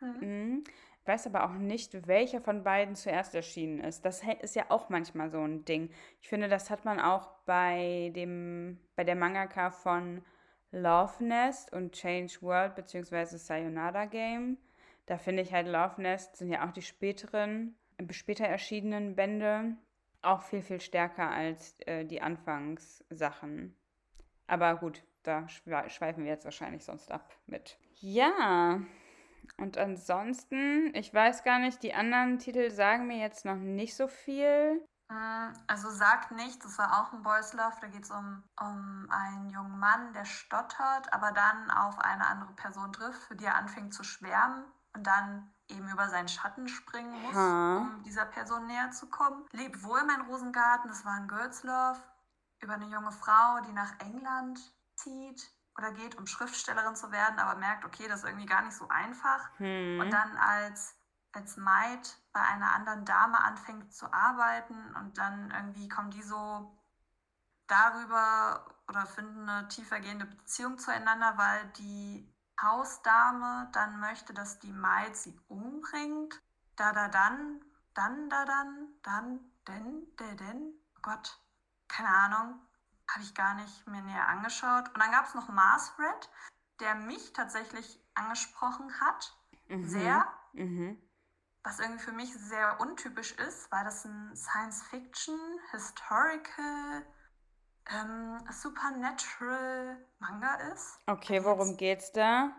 Hm. 0.00 0.16
Mhm. 0.20 0.64
Ich 1.00 1.06
weiß 1.06 1.28
aber 1.28 1.44
auch 1.44 1.54
nicht, 1.54 2.08
welcher 2.08 2.40
von 2.40 2.64
beiden 2.64 2.96
zuerst 2.96 3.36
erschienen 3.36 3.78
ist. 3.78 4.04
Das 4.04 4.22
ist 4.40 4.56
ja 4.56 4.64
auch 4.70 4.88
manchmal 4.88 5.30
so 5.30 5.38
ein 5.38 5.64
Ding. 5.64 5.90
Ich 6.20 6.28
finde, 6.28 6.48
das 6.48 6.68
hat 6.68 6.84
man 6.84 6.98
auch 6.98 7.30
bei 7.46 8.10
dem, 8.16 8.80
bei 8.96 9.04
der 9.04 9.14
Mangaka 9.14 9.70
von 9.70 10.24
Love 10.74 11.24
Nest 11.24 11.72
und 11.72 11.92
Change 11.92 12.34
World 12.40 12.74
bzw. 12.74 13.36
Sayonara 13.36 14.06
Game. 14.06 14.58
Da 15.06 15.18
finde 15.18 15.42
ich 15.42 15.52
halt 15.52 15.68
Love 15.68 16.00
Nest 16.02 16.36
sind 16.36 16.50
ja 16.50 16.66
auch 16.66 16.72
die 16.72 16.82
späteren, 16.82 17.76
später 18.10 18.44
erschienenen 18.44 19.14
Bände 19.14 19.76
auch 20.22 20.42
viel, 20.42 20.62
viel 20.62 20.80
stärker 20.80 21.30
als 21.30 21.76
äh, 21.86 22.04
die 22.04 22.22
Anfangssachen. 22.22 23.76
Aber 24.46 24.76
gut, 24.76 25.04
da 25.22 25.48
schweifen 25.48 26.24
wir 26.24 26.32
jetzt 26.32 26.44
wahrscheinlich 26.44 26.84
sonst 26.84 27.10
ab 27.12 27.36
mit. 27.46 27.78
Ja, 28.00 28.80
und 29.56 29.78
ansonsten, 29.78 30.92
ich 30.94 31.12
weiß 31.12 31.44
gar 31.44 31.58
nicht, 31.58 31.82
die 31.82 31.94
anderen 31.94 32.38
Titel 32.38 32.70
sagen 32.70 33.06
mir 33.06 33.18
jetzt 33.18 33.44
noch 33.44 33.56
nicht 33.56 33.94
so 33.94 34.08
viel. 34.08 34.82
Mm, 35.08 35.52
also 35.66 35.90
sagt 35.90 36.30
nicht, 36.30 36.64
das 36.64 36.78
war 36.78 37.00
auch 37.00 37.12
ein 37.12 37.22
Boys 37.22 37.52
Love, 37.52 37.76
da 37.80 37.88
geht 37.88 38.04
es 38.04 38.10
um, 38.10 38.42
um 38.60 39.06
einen 39.10 39.50
jungen 39.50 39.78
Mann, 39.78 40.12
der 40.12 40.24
stottert, 40.24 41.12
aber 41.12 41.32
dann 41.32 41.70
auf 41.70 41.98
eine 41.98 42.26
andere 42.26 42.52
Person 42.54 42.92
trifft, 42.92 43.22
für 43.24 43.36
die 43.36 43.44
er 43.44 43.56
anfängt 43.56 43.92
zu 43.92 44.02
schwärmen 44.02 44.64
und 44.94 45.06
dann 45.06 45.50
eben 45.68 45.88
über 45.90 46.08
seinen 46.08 46.28
Schatten 46.28 46.68
springen 46.68 47.20
muss, 47.22 47.34
ha. 47.34 47.78
um 47.78 48.02
dieser 48.02 48.24
Person 48.24 48.66
näher 48.66 48.90
zu 48.90 49.08
kommen. 49.08 49.44
Lebt 49.52 49.82
wohl 49.82 50.02
mein 50.04 50.22
Rosengarten, 50.22 50.88
das 50.88 51.04
war 51.04 51.14
ein 51.14 51.28
Girls 51.28 51.62
Love, 51.62 52.00
über 52.60 52.74
eine 52.74 52.86
junge 52.86 53.12
Frau, 53.12 53.60
die 53.66 53.72
nach 53.72 53.98
England 54.00 54.58
zieht 54.96 55.50
oder 55.76 55.92
geht, 55.92 56.16
um 56.16 56.26
Schriftstellerin 56.26 56.96
zu 56.96 57.10
werden, 57.10 57.38
aber 57.38 57.58
merkt, 57.58 57.84
okay, 57.84 58.06
das 58.08 58.20
ist 58.20 58.26
irgendwie 58.26 58.46
gar 58.46 58.62
nicht 58.62 58.76
so 58.76 58.88
einfach. 58.88 59.50
Hm. 59.58 60.00
Und 60.00 60.10
dann 60.10 60.36
als, 60.36 60.94
als 61.32 61.56
Maid 61.56 62.16
bei 62.34 62.42
einer 62.42 62.74
anderen 62.74 63.04
Dame 63.04 63.42
anfängt 63.42 63.94
zu 63.94 64.12
arbeiten 64.12 64.94
und 64.96 65.16
dann 65.16 65.50
irgendwie 65.52 65.88
kommen 65.88 66.10
die 66.10 66.22
so 66.22 66.76
darüber 67.68 68.66
oder 68.88 69.06
finden 69.06 69.48
eine 69.48 69.68
tiefergehende 69.68 70.26
Beziehung 70.26 70.76
zueinander, 70.78 71.38
weil 71.38 71.66
die 71.78 72.30
Hausdame 72.60 73.70
dann 73.72 74.00
möchte, 74.00 74.34
dass 74.34 74.58
die 74.58 74.72
Maid 74.72 75.16
sie 75.16 75.38
umbringt. 75.48 76.42
Da, 76.76 76.92
da, 76.92 77.08
dann, 77.08 77.64
dann, 77.94 78.28
da, 78.28 78.44
dann, 78.44 78.88
dann, 79.02 79.40
denn, 79.68 80.06
der, 80.18 80.34
denn. 80.34 80.74
Oh 80.98 81.00
Gott, 81.02 81.40
keine 81.88 82.08
Ahnung. 82.08 82.60
Habe 83.08 83.22
ich 83.22 83.34
gar 83.34 83.54
nicht 83.54 83.86
mir 83.86 84.02
näher 84.02 84.26
angeschaut. 84.28 84.88
Und 84.88 84.98
dann 84.98 85.12
gab 85.12 85.26
es 85.26 85.34
noch 85.34 85.48
Mars 85.48 85.92
Red, 85.98 86.30
der 86.80 86.96
mich 86.96 87.32
tatsächlich 87.32 88.00
angesprochen 88.14 89.00
hat. 89.00 89.36
Mhm. 89.68 89.88
Sehr. 89.88 90.26
Mhm. 90.52 90.98
Was 91.64 91.80
irgendwie 91.80 92.02
für 92.04 92.12
mich 92.12 92.32
sehr 92.34 92.78
untypisch 92.80 93.32
ist, 93.32 93.72
weil 93.72 93.84
das 93.84 94.04
ein 94.04 94.36
Science-Fiction, 94.36 95.38
Historical, 95.70 97.06
ähm, 97.90 98.38
Supernatural 98.50 99.96
Manga 100.18 100.54
ist. 100.72 100.98
Okay, 101.06 101.38
Da 101.38 101.44
worum 101.44 101.76
geht's, 101.76 102.06
geht's 102.06 102.12
da? 102.12 102.50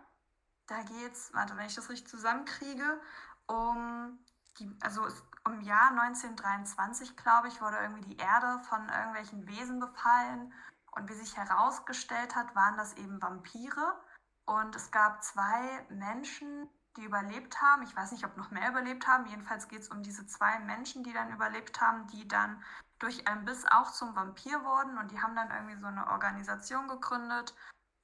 da 0.68 0.82
geht's, 0.82 1.32
warte, 1.34 1.56
wenn 1.58 1.68
ich 1.68 1.76
das 1.76 1.90
richtig 1.90 2.08
zusammenkriege, 2.10 3.00
um 3.48 4.18
die, 4.58 4.76
also 4.82 5.06
im 5.46 5.62
Jahr 5.62 5.92
1923, 5.92 7.16
glaube 7.16 7.48
ich, 7.50 7.62
wurde 7.62 7.78
irgendwie 7.78 8.16
die 8.16 8.18
Erde 8.18 8.60
von 8.64 8.90
irgendwelchen 8.90 9.48
Wesen 9.48 9.80
befallen. 9.80 10.54
Und 10.96 11.10
wie 11.10 11.14
sich 11.14 11.36
herausgestellt 11.38 12.36
hat, 12.36 12.56
waren 12.56 12.78
das 12.78 12.94
eben 12.94 13.22
Vampire. 13.22 14.02
Und 14.46 14.76
es 14.76 14.90
gab 14.92 15.24
zwei 15.24 15.86
Menschen, 15.90 16.70
die 16.98 17.04
überlebt 17.04 17.62
haben. 17.62 17.84
Ich 17.84 17.96
weiß 17.96 18.12
nicht, 18.12 18.26
ob 18.26 18.38
noch 18.38 18.52
mehr 18.52 18.70
überlebt 18.70 19.08
haben. 19.08 19.26
Jedenfalls 19.26 19.68
geht 19.68 19.82
es 19.82 19.90
um 19.90 20.04
diese 20.04 20.26
zwei 20.26 20.60
Menschen, 20.60 21.04
die 21.04 21.14
dann 21.14 21.32
überlebt 21.32 21.82
haben, 21.82 22.08
die 22.08 22.28
dann 22.28 22.64
durch 23.00 23.28
einen 23.28 23.46
Biss 23.46 23.66
auch 23.70 23.92
zum 23.92 24.16
Vampir 24.16 24.64
wurden. 24.64 24.98
Und 24.98 25.12
die 25.12 25.22
haben 25.22 25.36
dann 25.36 25.52
irgendwie 25.52 25.80
so 25.80 25.88
eine 25.88 26.08
Organisation 26.08 26.88
gegründet, 26.88 27.56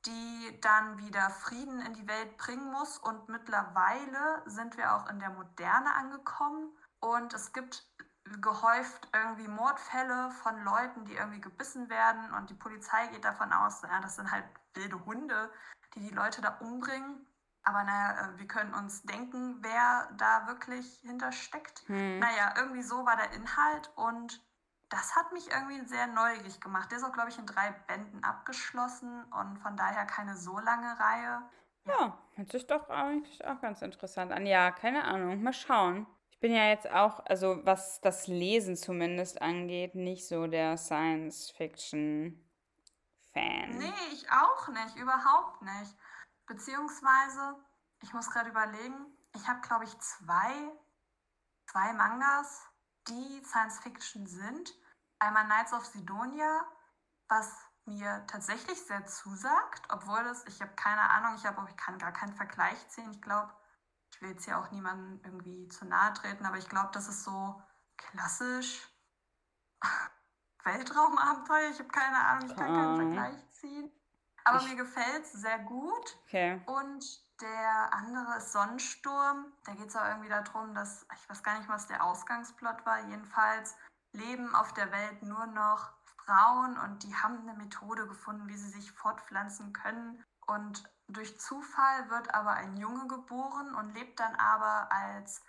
die 0.05 0.59
dann 0.61 0.97
wieder 0.97 1.29
Frieden 1.29 1.81
in 1.81 1.93
die 1.93 2.07
Welt 2.07 2.37
bringen 2.37 2.71
muss. 2.71 2.97
Und 2.97 3.29
mittlerweile 3.29 4.41
sind 4.45 4.77
wir 4.77 4.95
auch 4.95 5.09
in 5.09 5.19
der 5.19 5.29
Moderne 5.29 5.93
angekommen. 5.95 6.69
Und 6.99 7.33
es 7.33 7.53
gibt 7.53 7.85
gehäuft 8.39 9.09
irgendwie 9.13 9.47
Mordfälle 9.47 10.31
von 10.43 10.63
Leuten, 10.63 11.05
die 11.05 11.15
irgendwie 11.15 11.41
gebissen 11.41 11.89
werden. 11.89 12.33
Und 12.33 12.49
die 12.49 12.55
Polizei 12.55 13.07
geht 13.07 13.25
davon 13.25 13.51
aus, 13.51 13.81
ja, 13.81 13.99
das 13.99 14.15
sind 14.15 14.31
halt 14.31 14.45
wilde 14.73 15.03
Hunde, 15.05 15.51
die 15.95 16.01
die 16.01 16.13
Leute 16.13 16.41
da 16.41 16.57
umbringen. 16.59 17.25
Aber 17.63 17.83
naja, 17.83 18.29
äh, 18.29 18.39
wir 18.39 18.47
können 18.47 18.73
uns 18.73 19.03
denken, 19.03 19.57
wer 19.61 20.09
da 20.17 20.47
wirklich 20.47 20.99
hintersteckt. 21.03 21.83
Hm. 21.87 22.19
Naja, 22.19 22.53
irgendwie 22.57 22.81
so 22.81 23.05
war 23.05 23.17
der 23.17 23.33
Inhalt 23.33 23.91
und 23.95 24.43
das 24.89 25.15
hat 25.15 25.31
mich 25.31 25.49
irgendwie 25.49 25.87
sehr 25.87 26.07
neugierig 26.07 26.59
gemacht. 26.59 26.91
Der 26.91 26.97
ist 26.97 27.03
auch, 27.03 27.13
glaube 27.13 27.29
ich, 27.29 27.37
in 27.37 27.45
drei 27.45 27.71
Bänden 27.87 28.23
abgeschlossen 28.23 29.23
und 29.31 29.59
von 29.59 29.77
daher 29.77 30.05
keine 30.05 30.35
so 30.35 30.57
lange 30.59 30.99
Reihe. 30.99 31.43
Ja. 31.85 31.93
Ja, 31.99 32.17
hört 32.35 32.51
sich 32.51 32.67
doch 32.67 32.89
eigentlich 32.89 33.43
auch 33.45 33.59
ganz 33.61 33.81
interessant 33.81 34.31
an. 34.31 34.45
Ja, 34.45 34.71
keine 34.71 35.05
Ahnung. 35.05 35.41
Mal 35.41 35.53
schauen. 35.53 36.05
Ich 36.29 36.39
bin 36.39 36.53
ja 36.53 36.65
jetzt 36.65 36.91
auch, 36.91 37.25
also 37.25 37.65
was 37.65 38.01
das 38.01 38.27
Lesen 38.27 38.75
zumindest 38.75 39.41
angeht, 39.41 39.95
nicht 39.95 40.27
so 40.27 40.47
der 40.47 40.77
Science-Fiction-Fan. 40.77 43.77
Nee, 43.77 43.93
ich 44.11 44.29
auch 44.31 44.67
nicht, 44.67 44.95
überhaupt 44.95 45.61
nicht. 45.61 45.95
Beziehungsweise, 46.51 47.55
ich 48.01 48.13
muss 48.13 48.29
gerade 48.29 48.49
überlegen, 48.49 49.05
ich 49.33 49.47
habe, 49.47 49.61
glaube 49.61 49.85
ich, 49.85 49.99
zwei, 49.99 50.69
zwei 51.65 51.93
Mangas, 51.93 52.67
die 53.07 53.41
Science 53.45 53.79
Fiction 53.79 54.27
sind. 54.27 54.73
Einmal 55.19 55.45
Knights 55.45 55.71
of 55.71 55.85
Sidonia, 55.85 56.65
was 57.29 57.55
mir 57.85 58.25
tatsächlich 58.27 58.85
sehr 58.85 59.05
zusagt, 59.05 59.81
obwohl 59.87 60.25
das, 60.25 60.45
ich 60.45 60.61
habe 60.61 60.73
keine 60.73 61.09
Ahnung, 61.09 61.35
ich, 61.37 61.45
hab, 61.45 61.69
ich 61.69 61.77
kann 61.77 61.97
gar 61.97 62.11
keinen 62.11 62.33
Vergleich 62.33 62.85
ziehen. 62.89 63.11
Ich 63.11 63.21
glaube, 63.21 63.53
ich 64.11 64.21
will 64.21 64.31
jetzt 64.31 64.43
hier 64.43 64.59
auch 64.59 64.71
niemandem 64.71 65.21
irgendwie 65.23 65.69
zu 65.69 65.85
nahe 65.85 66.13
treten, 66.15 66.45
aber 66.45 66.57
ich 66.57 66.67
glaube, 66.67 66.89
das 66.91 67.07
ist 67.07 67.23
so 67.23 67.63
klassisch 67.95 68.93
Weltraumabenteuer. 70.65 71.69
Ich 71.69 71.79
habe 71.79 71.89
keine 71.89 72.17
Ahnung, 72.17 72.49
ich 72.49 72.57
kann 72.57 72.67
keinen 72.67 72.75
Keine 72.75 72.87
Ahnung. 72.89 73.13
Vergleich 73.13 73.49
ziehen. 73.51 74.00
Aber 74.43 74.57
Ich, 74.57 74.69
mir 74.69 74.75
gefällt 74.75 75.23
es 75.23 75.33
sehr 75.33 75.59
gut. 75.59 76.17
okay. 76.25 76.61
Und 76.65 77.05
der 77.41 77.93
andere 77.93 78.37
ist 78.37 78.51
Sonnensturm. 78.51 79.51
Da 79.65 79.73
geht 79.73 79.87
es 79.87 79.95
auch 79.95 80.05
irgendwie 80.05 80.29
darum, 80.29 80.73
dass, 80.75 81.05
ich 81.15 81.29
weiß 81.29 81.43
gar 81.43 81.57
nicht, 81.57 81.69
was 81.69 81.87
der 81.87 82.03
Ausgangsplot 82.03 82.85
war. 82.85 82.99
Jedenfalls 83.07 83.75
leben 84.13 84.53
auf 84.55 84.73
der 84.73 84.91
Welt 84.91 85.23
nur 85.23 85.47
noch 85.47 85.91
Frauen 86.25 86.77
und 86.77 87.03
die 87.03 87.15
haben 87.15 87.39
eine 87.39 87.53
Methode 87.55 88.07
gefunden, 88.07 88.47
wie 88.47 88.57
sie 88.57 88.69
sich 88.69 88.91
fortpflanzen 88.91 89.73
können. 89.73 90.23
Und 90.47 90.83
durch 91.07 91.39
Zufall 91.39 92.09
wird 92.09 92.33
aber 92.33 92.51
ein 92.51 92.77
Junge 92.77 93.07
geboren 93.07 93.73
und 93.75 93.93
lebt 93.93 94.19
dann 94.19 94.35
aber 94.35 94.91
als 94.91 95.41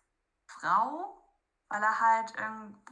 Frau, 0.47 1.23
weil 1.69 1.83
er 1.83 2.01
halt 2.01 2.35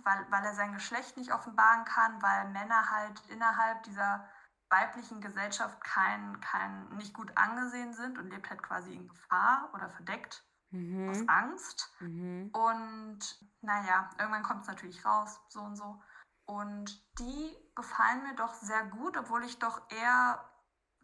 weil, 0.05 0.27
weil 0.31 0.45
er 0.45 0.55
sein 0.55 0.73
Geschlecht 0.73 1.17
nicht 1.17 1.33
offenbaren 1.33 1.85
kann, 1.85 2.21
weil 2.23 2.49
Männer 2.49 2.91
halt 2.91 3.21
innerhalb 3.29 3.83
dieser 3.85 4.29
weiblichen 4.71 5.21
Gesellschaft 5.21 5.81
kein, 5.83 6.41
kein, 6.41 6.89
nicht 6.97 7.13
gut 7.15 7.37
angesehen 7.37 7.93
sind 7.93 8.19
und 8.19 8.31
lebt 8.31 8.49
halt 8.49 8.63
quasi 8.63 8.95
in 8.95 9.09
Gefahr 9.09 9.71
oder 9.75 9.91
verdeckt 9.91 10.45
aus 10.73 11.19
Mhm. 11.21 11.29
Angst. 11.29 11.93
Mhm. 11.99 12.51
Und 12.53 13.19
naja, 13.61 14.09
irgendwann 14.19 14.45
kommt 14.45 14.63
es 14.63 14.69
natürlich 14.69 15.05
raus, 15.05 15.41
so 15.49 15.61
und 15.61 15.75
so. 15.75 16.01
Und 16.47 17.05
die 17.19 17.57
gefallen 17.75 18.23
mir 18.23 18.35
doch 18.37 18.55
sehr 18.55 18.85
gut, 18.87 19.17
obwohl 19.17 19.45
ich 19.45 19.59
doch 19.59 19.83
eher 19.91 20.45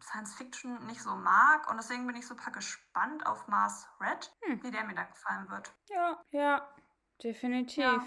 Science 0.01 0.35
Fiction 0.35 0.85
nicht 0.85 1.01
so 1.01 1.15
mag. 1.15 1.69
Und 1.69 1.77
deswegen 1.77 2.07
bin 2.07 2.15
ich 2.15 2.27
super 2.27 2.51
gespannt 2.51 3.25
auf 3.25 3.47
Mars 3.47 3.87
Red, 3.99 4.31
Hm. 4.43 4.63
wie 4.63 4.71
der 4.71 4.85
mir 4.85 4.95
dann 4.95 5.09
gefallen 5.09 5.49
wird. 5.49 5.73
Ja, 5.89 6.21
ja, 6.31 6.73
definitiv. 7.23 7.83
Ja. 7.83 8.03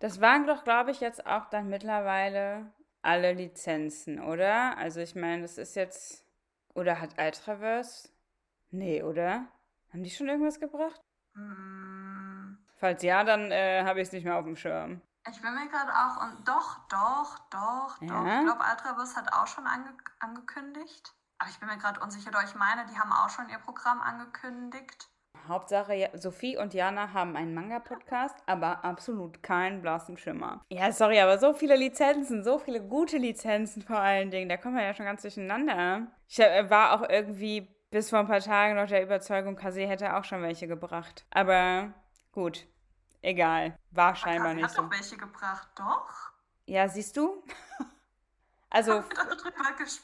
Das 0.00 0.20
waren 0.20 0.46
doch, 0.46 0.64
glaube 0.64 0.92
ich, 0.92 1.00
jetzt 1.00 1.26
auch 1.26 1.46
dann 1.50 1.68
mittlerweile 1.68 2.72
alle 3.02 3.32
Lizenzen, 3.32 4.20
oder? 4.20 4.76
Also 4.76 5.00
ich 5.00 5.14
meine, 5.14 5.42
das 5.42 5.58
ist 5.58 5.74
jetzt. 5.76 6.24
Oder 6.74 7.00
hat 7.00 7.18
Ultraverse? 7.18 8.08
Nee, 8.70 9.02
oder? 9.02 9.46
Haben 9.92 10.02
die 10.02 10.10
schon 10.10 10.28
irgendwas 10.28 10.60
gebracht? 10.60 11.00
Hm, 11.34 12.58
Falls 12.76 13.02
ja, 13.02 13.24
dann 13.24 13.50
äh, 13.50 13.82
habe 13.84 14.00
ich 14.00 14.08
es 14.08 14.12
nicht 14.12 14.24
mehr 14.24 14.36
auf 14.36 14.44
dem 14.44 14.56
Schirm. 14.56 15.00
ich 15.28 15.40
bin 15.40 15.54
mir 15.54 15.68
gerade 15.68 15.92
auch 15.92 16.22
und 16.22 16.46
doch, 16.46 16.78
doch, 16.88 17.38
doch, 17.50 17.98
doch. 17.98 18.02
Ich 18.02 18.08
Ja? 18.08 18.42
glaube, 18.42 18.62
Ultraverse 18.70 19.16
hat 19.16 19.32
auch 19.32 19.46
schon 19.46 19.66
ange 19.66 19.92
angekündigt. 20.20 21.12
Aber 21.38 21.50
ich 21.50 21.58
bin 21.58 21.68
mir 21.68 21.78
gerade 21.78 22.00
unsicher, 22.00 22.30
doch 22.30 22.42
ich 22.42 22.54
meine, 22.54 22.84
die 22.86 22.98
haben 22.98 23.12
auch 23.12 23.30
schon 23.30 23.48
ihr 23.48 23.58
Programm 23.58 24.00
angekündigt. 24.00 25.08
Hauptsache, 25.48 26.10
Sophie 26.14 26.58
und 26.58 26.74
Jana 26.74 27.12
haben 27.12 27.34
einen 27.34 27.54
Manga-Podcast, 27.54 28.36
aber 28.46 28.84
absolut 28.84 29.42
keinen 29.42 29.80
blassen 29.80 30.18
Schimmer. 30.18 30.64
Ja, 30.70 30.92
sorry, 30.92 31.20
aber 31.20 31.38
so 31.38 31.54
viele 31.54 31.76
Lizenzen, 31.76 32.44
so 32.44 32.58
viele 32.58 32.82
gute 32.82 33.16
Lizenzen 33.16 33.82
vor 33.82 33.98
allen 33.98 34.30
Dingen, 34.30 34.48
da 34.48 34.56
kommen 34.56 34.76
wir 34.76 34.84
ja 34.84 34.94
schon 34.94 35.06
ganz 35.06 35.22
durcheinander. 35.22 36.06
Ich 36.28 36.38
äh, 36.38 36.68
war 36.68 36.92
auch 36.92 37.08
irgendwie 37.08 37.66
bis 37.90 38.10
vor 38.10 38.18
ein 38.18 38.26
paar 38.26 38.40
Tagen 38.40 38.76
noch 38.76 38.86
der 38.86 39.02
Überzeugung, 39.02 39.56
Kase 39.56 39.86
hätte 39.86 40.16
auch 40.16 40.24
schon 40.24 40.42
welche 40.42 40.68
gebracht. 40.68 41.24
Aber 41.30 41.94
gut, 42.32 42.66
egal. 43.22 43.78
War 43.90 44.14
scheinbar 44.14 44.48
Akasi 44.48 44.56
nicht 44.56 44.64
hat 44.64 44.72
so. 44.72 44.82
doch 44.82 44.90
welche 44.90 45.16
gebracht, 45.16 45.68
doch? 45.76 46.10
Ja, 46.66 46.88
siehst 46.88 47.16
du? 47.16 47.42
Also, 48.70 49.02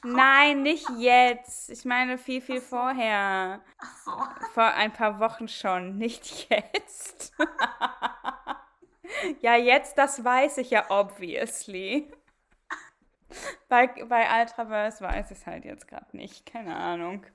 nein, 0.04 0.62
nicht 0.62 0.88
jetzt. 0.96 1.68
Ich 1.68 1.84
meine 1.84 2.16
viel, 2.16 2.40
viel 2.40 2.60
vorher. 2.60 3.60
Ach 3.78 3.96
so. 4.04 4.10
Vor 4.54 4.72
ein 4.72 4.92
paar 4.92 5.20
Wochen 5.20 5.48
schon, 5.48 5.98
nicht 5.98 6.48
jetzt. 6.50 7.32
ja, 9.40 9.56
jetzt, 9.56 9.98
das 9.98 10.24
weiß 10.24 10.58
ich 10.58 10.70
ja 10.70 10.90
obviously. 10.90 12.10
Bei, 13.68 13.88
bei 13.88 14.40
Ultraverse 14.40 15.04
weiß 15.04 15.30
ich 15.30 15.38
es 15.38 15.46
halt 15.46 15.64
jetzt 15.64 15.88
gerade 15.88 16.16
nicht, 16.16 16.46
keine 16.46 16.76
Ahnung. 16.76 17.26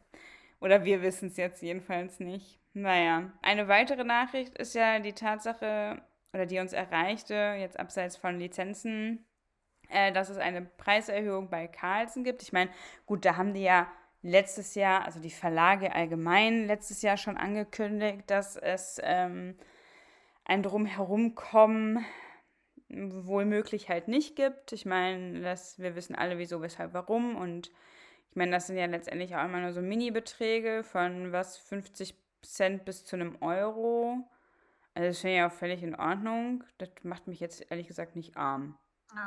Oder 0.61 0.83
wir 0.83 1.01
wissen 1.01 1.29
es 1.29 1.37
jetzt 1.37 1.61
jedenfalls 1.61 2.19
nicht. 2.19 2.59
Naja, 2.73 3.31
eine 3.41 3.67
weitere 3.67 4.03
Nachricht 4.03 4.57
ist 4.57 4.75
ja 4.75 4.99
die 4.99 5.13
Tatsache, 5.13 6.01
oder 6.33 6.45
die 6.45 6.59
uns 6.59 6.73
erreichte, 6.73 7.33
jetzt 7.59 7.79
abseits 7.79 8.15
von 8.17 8.39
Lizenzen, 8.39 9.25
äh, 9.89 10.11
dass 10.11 10.29
es 10.29 10.37
eine 10.37 10.61
Preiserhöhung 10.61 11.49
bei 11.49 11.67
Carlsen 11.67 12.23
gibt. 12.23 12.43
Ich 12.43 12.53
meine, 12.53 12.69
gut, 13.05 13.25
da 13.25 13.37
haben 13.37 13.53
die 13.53 13.63
ja 13.63 13.87
letztes 14.21 14.75
Jahr, 14.75 15.05
also 15.05 15.19
die 15.19 15.29
Verlage 15.29 15.93
allgemein, 15.93 16.67
letztes 16.67 17.01
Jahr 17.01 17.17
schon 17.17 17.37
angekündigt, 17.37 18.23
dass 18.27 18.55
es 18.55 18.99
ähm, 19.03 19.55
ein 20.45 20.63
Drumherumkommen 20.63 22.05
wohl 22.89 23.45
möglich 23.45 23.89
halt 23.89 24.07
nicht 24.07 24.35
gibt. 24.35 24.71
Ich 24.71 24.85
meine, 24.85 25.41
das, 25.41 25.79
wir 25.79 25.95
wissen 25.95 26.15
alle, 26.15 26.37
wieso, 26.37 26.61
weshalb, 26.61 26.93
warum. 26.93 27.35
Und 27.35 27.71
Ich 28.31 28.35
meine, 28.35 28.51
das 28.51 28.67
sind 28.67 28.77
ja 28.77 28.85
letztendlich 28.85 29.35
auch 29.35 29.45
immer 29.45 29.59
nur 29.59 29.73
so 29.73 29.81
Mini-Beträge 29.81 30.83
von 30.83 31.31
was 31.31 31.57
50 31.57 32.15
Cent 32.41 32.85
bis 32.85 33.05
zu 33.05 33.15
einem 33.15 33.37
Euro. 33.41 34.27
Also 34.93 35.09
das 35.09 35.19
finde 35.19 35.37
ich 35.37 35.43
auch 35.43 35.51
völlig 35.51 35.83
in 35.83 35.95
Ordnung. 35.95 36.63
Das 36.77 36.89
macht 37.03 37.27
mich 37.27 37.39
jetzt 37.39 37.69
ehrlich 37.69 37.87
gesagt 37.87 38.15
nicht 38.15 38.37
arm. 38.37 38.77
Nö. 39.13 39.21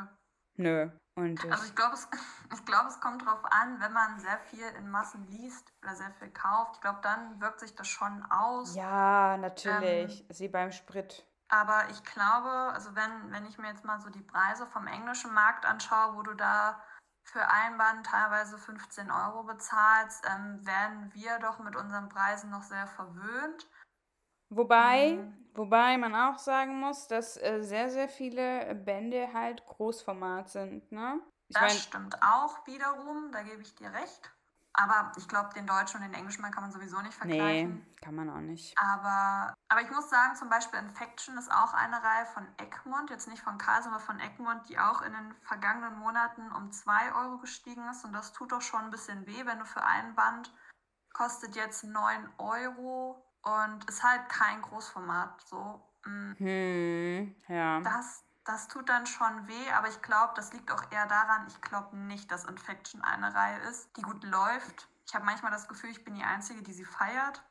Nö. 0.57 0.91
Und 1.15 1.45
Also 1.51 1.65
ich 1.65 1.75
glaube, 1.75 1.95
es, 1.95 2.09
ich 2.53 2.65
glaub, 2.65 2.87
es 2.87 3.01
kommt 3.01 3.23
darauf 3.23 3.45
an, 3.45 3.81
wenn 3.81 3.93
man 3.93 4.19
sehr 4.21 4.39
viel 4.39 4.67
in 4.79 4.91
Massen 4.91 5.27
liest 5.27 5.73
oder 5.83 5.95
sehr 5.95 6.11
viel 6.13 6.31
kauft. 6.31 6.77
Ich 6.77 6.81
glaube, 6.81 7.01
dann 7.03 7.41
wirkt 7.41 7.61
sich 7.61 7.75
das 7.75 7.89
schon 7.89 8.25
aus. 8.31 8.75
ja, 8.75 9.37
natürlich. 9.37 10.29
Ist 10.29 10.41
wie 10.41 10.49
beim 10.49 10.73
Sprit. 10.73 11.27
Aber 11.49 11.91
ich 11.91 12.03
glaube, 12.05 12.49
also 12.73 12.95
wenn, 12.95 13.31
wenn 13.31 13.45
ich 13.45 13.59
mir 13.59 13.69
jetzt 13.69 13.85
mal 13.85 14.01
so 14.01 14.09
die 14.09 14.23
Preise 14.23 14.67
vom 14.67 14.87
englischen 14.87 15.35
Markt 15.35 15.67
anschaue, 15.67 16.17
wo 16.17 16.23
du 16.23 16.33
da 16.35 16.83
für 17.25 17.47
ein 17.47 17.77
Band 17.77 18.07
teilweise 18.07 18.57
15 18.57 19.11
Euro 19.11 19.45
bezahlst, 19.45 20.25
ähm, 20.27 20.67
werden 20.67 21.13
wir 21.13 21.39
doch 21.41 21.59
mit 21.59 21.77
unseren 21.77 22.09
Preisen 22.09 22.51
noch 22.51 22.63
sehr 22.63 22.87
verwöhnt. 22.87 23.69
Wobei, 24.49 25.15
Mhm. 25.15 25.42
Wobei 25.55 25.97
man 25.99 26.15
auch 26.15 26.39
sagen 26.39 26.79
muss, 26.81 27.09
dass 27.09 27.37
äh, 27.37 27.63
sehr, 27.63 27.91
sehr 27.91 28.09
viele 28.09 28.75
Bände 28.75 29.33
halt 29.33 29.65
Großformat 29.67 30.51
sind, 30.51 30.91
ne? 30.93 31.21
Ich 31.49 31.55
Das 31.55 31.63
meine, 31.63 31.81
stimmt 31.81 32.23
auch 32.23 32.67
wiederum, 32.67 33.31
da 33.33 33.43
gebe 33.43 33.63
ich 33.63 33.75
dir 33.75 33.93
recht. 33.93 34.33
Aber 34.75 35.13
ich 35.17 35.29
glaube, 35.29 35.53
den 35.55 35.67
deutschen 35.67 36.01
und 36.01 36.07
den 36.07 36.15
englischen 36.15 36.43
kann 36.51 36.63
man 36.63 36.73
sowieso 36.73 36.99
nicht 37.03 37.23
nee, 37.25 37.37
vergleichen. 37.37 37.87
kann 38.01 38.15
man 38.15 38.31
auch 38.31 38.41
nicht. 38.41 38.75
Aber, 38.79 39.53
aber 39.69 39.83
ich 39.83 39.91
muss 39.91 40.09
sagen, 40.09 40.35
zum 40.35 40.49
Beispiel 40.49 40.79
Infection 40.79 41.37
ist 41.37 41.53
auch 41.53 41.75
eine 41.75 42.03
Reihe 42.03 42.25
von 42.27 42.47
Egmont, 42.57 43.11
jetzt 43.11 43.29
nicht 43.29 43.43
von 43.43 43.59
Karl, 43.59 43.83
sondern 43.83 44.01
von 44.01 44.19
Egmont, 44.19 44.67
die 44.71 44.79
auch 44.79 45.03
in 45.03 45.13
den 45.13 45.35
vergangenen 45.43 45.99
Monaten 45.99 46.51
um 46.53 46.73
2 46.73 47.15
Euro 47.15 47.39
gestiegen 47.39 47.87
ist. 47.91 48.05
Und 48.05 48.15
das 48.15 48.33
tut 48.33 48.53
doch 48.53 48.63
schon 48.63 48.81
ein 48.81 48.91
bisschen 48.91 49.27
weh, 49.27 49.45
wenn 49.45 49.59
du 49.59 49.67
für 49.67 49.83
ein 49.83 50.15
Band 50.15 50.51
kostet 51.13 51.55
jetzt 51.55 51.85
9 51.85 52.33
Euro 52.39 53.23
und 53.43 53.85
ist 53.89 54.03
halt 54.03 54.29
kein 54.29 54.63
Großformat. 54.63 55.43
So, 55.47 55.83
mm, 56.05 56.33
Hm, 56.39 57.37
ja. 57.49 57.81
das, 57.81 58.25
das 58.45 58.69
tut 58.69 58.89
dann 58.89 59.07
schon 59.07 59.49
weh, 59.49 59.71
aber 59.73 59.89
ich 59.89 60.01
glaube, 60.03 60.33
das 60.37 60.53
liegt 60.53 60.71
auch 60.71 60.91
eher 60.91 61.07
daran, 61.07 61.47
ich 61.49 61.61
glaube 61.61 61.97
nicht, 61.97 62.31
dass 62.31 62.45
Infection 62.45 63.03
eine 63.03 63.35
Reihe 63.35 63.59
ist, 63.69 63.97
die 63.97 64.03
gut 64.03 64.23
läuft. 64.25 64.89
Ich 65.07 65.15
habe 65.15 65.25
manchmal 65.25 65.53
das 65.53 65.69
Gefühl, 65.69 65.91
ich 65.91 66.05
bin 66.05 66.15
die 66.15 66.25
Einzige, 66.25 66.63
die 66.63 66.73
sie 66.73 66.85
feiert. 66.85 67.43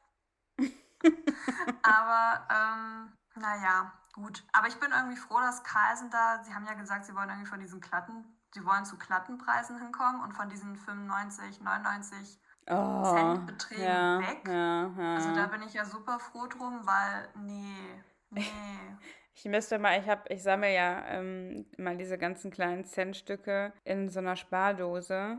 aber 1.84 2.48
ähm, 2.50 3.12
naja, 3.36 3.92
gut. 4.14 4.44
Aber 4.54 4.68
ich 4.68 4.80
bin 4.80 4.92
irgendwie 4.92 5.18
froh, 5.18 5.40
dass 5.40 5.64
Carlsen 5.64 6.10
da, 6.10 6.44
sie 6.44 6.54
haben 6.54 6.66
ja 6.66 6.74
gesagt, 6.74 7.06
sie 7.06 7.16
wollen 7.16 7.30
irgendwie 7.30 7.50
von 7.50 7.60
diesen 7.60 7.82
Klatten, 7.82 8.26
sie 8.54 8.66
wollen 8.66 8.86
zu 8.86 8.98
Klattenpreisen 8.98 9.80
hinkommen 9.80 10.22
und 10.22 10.34
von 10.34 10.50
diesen 10.50 10.76
95, 10.76 11.62
99 11.62 12.40
Oh, 12.68 13.14
Centbeträgen 13.14 13.84
ja, 13.84 14.20
weg. 14.20 14.48
ja, 14.48 14.94
ja. 14.98 15.16
Also 15.16 15.36
da 15.36 15.48
bin 15.48 15.64
ich 15.64 15.74
ja 15.74 15.84
super 15.86 16.20
froh 16.20 16.48
drum, 16.48 16.82
weil 16.86 17.28
nee, 17.44 18.04
nee. 18.30 18.46
Ich 19.34 19.46
müsste 19.46 19.80
mal, 19.80 20.00
ich 20.00 20.08
habe, 20.08 20.22
ich 20.30 20.44
sammle 20.44 20.74
ja 20.74 21.04
ähm, 21.08 21.66
immer 21.78 21.96
diese 21.96 22.18
ganzen 22.18 22.52
kleinen 22.52 22.86
Centstücke 22.86 23.74
in 23.84 24.10
so 24.10 24.20
einer 24.20 24.36
Spardose. 24.36 25.38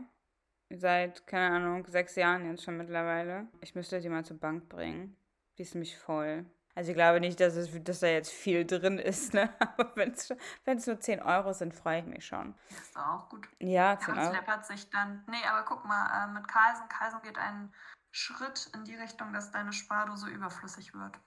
Seit, 0.69 1.27
keine 1.27 1.55
Ahnung, 1.55 1.85
sechs 1.87 2.15
Jahren 2.15 2.49
jetzt 2.49 2.63
schon 2.63 2.77
mittlerweile. 2.77 3.47
Ich 3.61 3.75
müsste 3.75 4.01
die 4.01 4.09
mal 4.09 4.25
zur 4.25 4.39
Bank 4.39 4.67
bringen. 4.69 5.15
Die 5.57 5.61
ist 5.61 5.75
nämlich 5.75 5.97
voll. 5.97 6.45
Also 6.75 6.89
ich 6.91 6.95
glaube 6.95 7.19
nicht, 7.19 7.39
dass, 7.39 7.55
es, 7.55 7.69
dass 7.83 7.99
da 7.99 8.07
jetzt 8.07 8.31
viel 8.31 8.65
drin 8.65 8.97
ist, 8.97 9.33
ne? 9.33 9.49
Aber 9.59 9.95
wenn 9.95 10.11
es 10.11 10.87
nur 10.87 10.99
10 10.99 11.21
Euro 11.21 11.53
sind, 11.53 11.73
freue 11.73 11.99
ich 11.99 12.05
mich 12.05 12.25
schon. 12.25 12.55
Das 12.69 12.79
ist 12.79 12.95
doch 12.95 13.05
auch 13.07 13.29
gut. 13.29 13.47
Ja, 13.59 13.91
Ja, 13.93 13.99
10 13.99 14.13
und 14.13 14.19
es 14.19 14.25
Euro. 14.25 14.35
läppert 14.35 14.65
sich 14.65 14.89
dann. 14.89 15.23
Nee, 15.29 15.37
aber 15.47 15.63
guck 15.65 15.85
mal, 15.85 16.23
äh, 16.25 16.31
mit 16.33 16.47
Carlsen, 16.47 16.87
Carlsen 16.89 17.21
geht 17.21 17.37
ein 17.37 17.71
Schritt 18.11 18.69
in 18.73 18.83
die 18.85 18.95
Richtung, 18.95 19.33
dass 19.33 19.51
deine 19.51 19.71
Spardose 19.73 20.29
überflüssig 20.29 20.93
wird. 20.93 21.19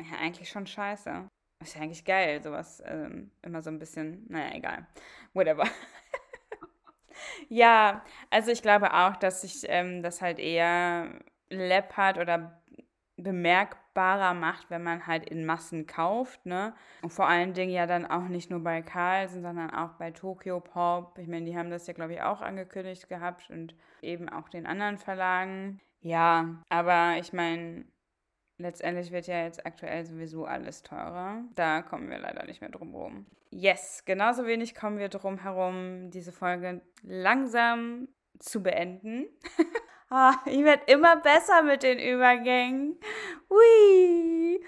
Ja, 0.00 0.18
eigentlich 0.20 0.48
schon 0.48 0.66
scheiße. 0.66 1.28
Ist 1.62 1.74
ja 1.74 1.82
eigentlich 1.82 2.04
geil, 2.04 2.42
sowas 2.42 2.82
ähm, 2.86 3.30
immer 3.42 3.62
so 3.62 3.70
ein 3.70 3.78
bisschen, 3.78 4.24
naja, 4.28 4.54
egal. 4.54 4.86
Whatever. 5.34 5.64
ja, 7.48 8.04
also 8.30 8.50
ich 8.50 8.62
glaube 8.62 8.92
auch, 8.94 9.16
dass 9.16 9.40
sich 9.42 9.64
ähm, 9.68 10.02
das 10.02 10.22
halt 10.22 10.38
eher 10.38 11.18
läppert 11.50 12.18
oder 12.18 12.62
bemerkbarer 13.98 14.34
macht, 14.34 14.70
wenn 14.70 14.82
man 14.82 15.06
halt 15.06 15.28
in 15.28 15.44
Massen 15.44 15.86
kauft, 15.86 16.46
ne? 16.46 16.74
Und 17.02 17.12
vor 17.12 17.28
allen 17.28 17.52
Dingen 17.52 17.72
ja 17.72 17.86
dann 17.86 18.06
auch 18.06 18.28
nicht 18.28 18.50
nur 18.50 18.60
bei 18.60 18.82
Carlsen, 18.82 19.42
sondern 19.42 19.70
auch 19.70 19.94
bei 19.94 20.10
Tokyo 20.10 20.60
Pop. 20.60 21.18
Ich 21.18 21.28
meine, 21.28 21.46
die 21.46 21.56
haben 21.56 21.70
das 21.70 21.86
ja, 21.86 21.92
glaube 21.92 22.14
ich, 22.14 22.22
auch 22.22 22.40
angekündigt 22.40 23.08
gehabt 23.08 23.50
und 23.50 23.74
eben 24.02 24.28
auch 24.28 24.48
den 24.48 24.66
anderen 24.66 24.98
Verlagen. 24.98 25.80
Ja, 26.00 26.62
aber 26.68 27.16
ich 27.18 27.32
meine, 27.32 27.84
letztendlich 28.58 29.10
wird 29.10 29.26
ja 29.26 29.44
jetzt 29.44 29.66
aktuell 29.66 30.04
sowieso 30.04 30.44
alles 30.44 30.82
teurer. 30.82 31.42
Da 31.54 31.82
kommen 31.82 32.08
wir 32.08 32.18
leider 32.18 32.44
nicht 32.46 32.60
mehr 32.60 32.70
drum 32.70 32.92
herum. 32.92 33.26
Yes, 33.50 34.04
genauso 34.04 34.46
wenig 34.46 34.74
kommen 34.74 34.98
wir 34.98 35.08
drum 35.08 35.38
herum, 35.38 36.10
diese 36.10 36.32
Folge 36.32 36.82
langsam 37.02 38.08
zu 38.38 38.62
beenden. 38.62 39.26
Ah, 40.10 40.36
ich 40.46 40.64
werde 40.64 40.84
immer 40.90 41.16
besser 41.16 41.62
mit 41.62 41.82
den 41.82 41.98
Übergängen. 41.98 42.98
Hui. 43.50 44.64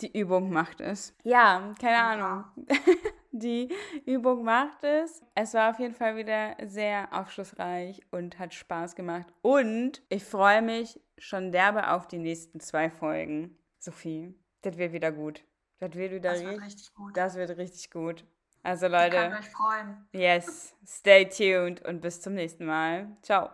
Die 0.00 0.18
Übung 0.18 0.50
macht 0.50 0.80
es. 0.80 1.14
Ja, 1.24 1.74
keine 1.80 1.98
Ahnung. 1.98 2.44
Die 3.32 3.68
Übung 4.06 4.44
macht 4.44 4.82
es. 4.84 5.22
Es 5.34 5.52
war 5.54 5.70
auf 5.70 5.78
jeden 5.78 5.94
Fall 5.94 6.16
wieder 6.16 6.56
sehr 6.66 7.08
aufschlussreich 7.12 8.00
und 8.10 8.38
hat 8.38 8.54
Spaß 8.54 8.94
gemacht. 8.94 9.26
Und 9.42 10.02
ich 10.08 10.24
freue 10.24 10.62
mich 10.62 11.00
schon 11.18 11.52
derbe 11.52 11.90
auf 11.90 12.06
die 12.06 12.18
nächsten 12.18 12.60
zwei 12.60 12.88
Folgen. 12.88 13.58
Sophie, 13.78 14.34
das 14.62 14.76
wird 14.78 14.92
wieder 14.92 15.12
gut. 15.12 15.42
Das 15.80 15.94
wird 15.94 16.12
wieder 16.12 16.32
Das 16.32 16.42
wird 16.44 16.62
richtig, 16.62 16.94
gut. 16.94 17.16
das 17.16 17.34
wird 17.34 17.56
richtig 17.58 17.90
gut. 17.90 18.24
Also 18.62 18.86
Ihr 18.86 18.92
könnt 18.92 19.12
Leute, 19.14 19.36
euch 19.38 19.50
freuen. 19.50 20.06
yes, 20.12 20.74
stay 20.86 21.26
tuned 21.28 21.84
und 21.86 22.00
bis 22.00 22.20
zum 22.20 22.34
nächsten 22.34 22.64
Mal. 22.64 23.16
Ciao. 23.22 23.50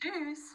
Tschüss. 0.00 0.50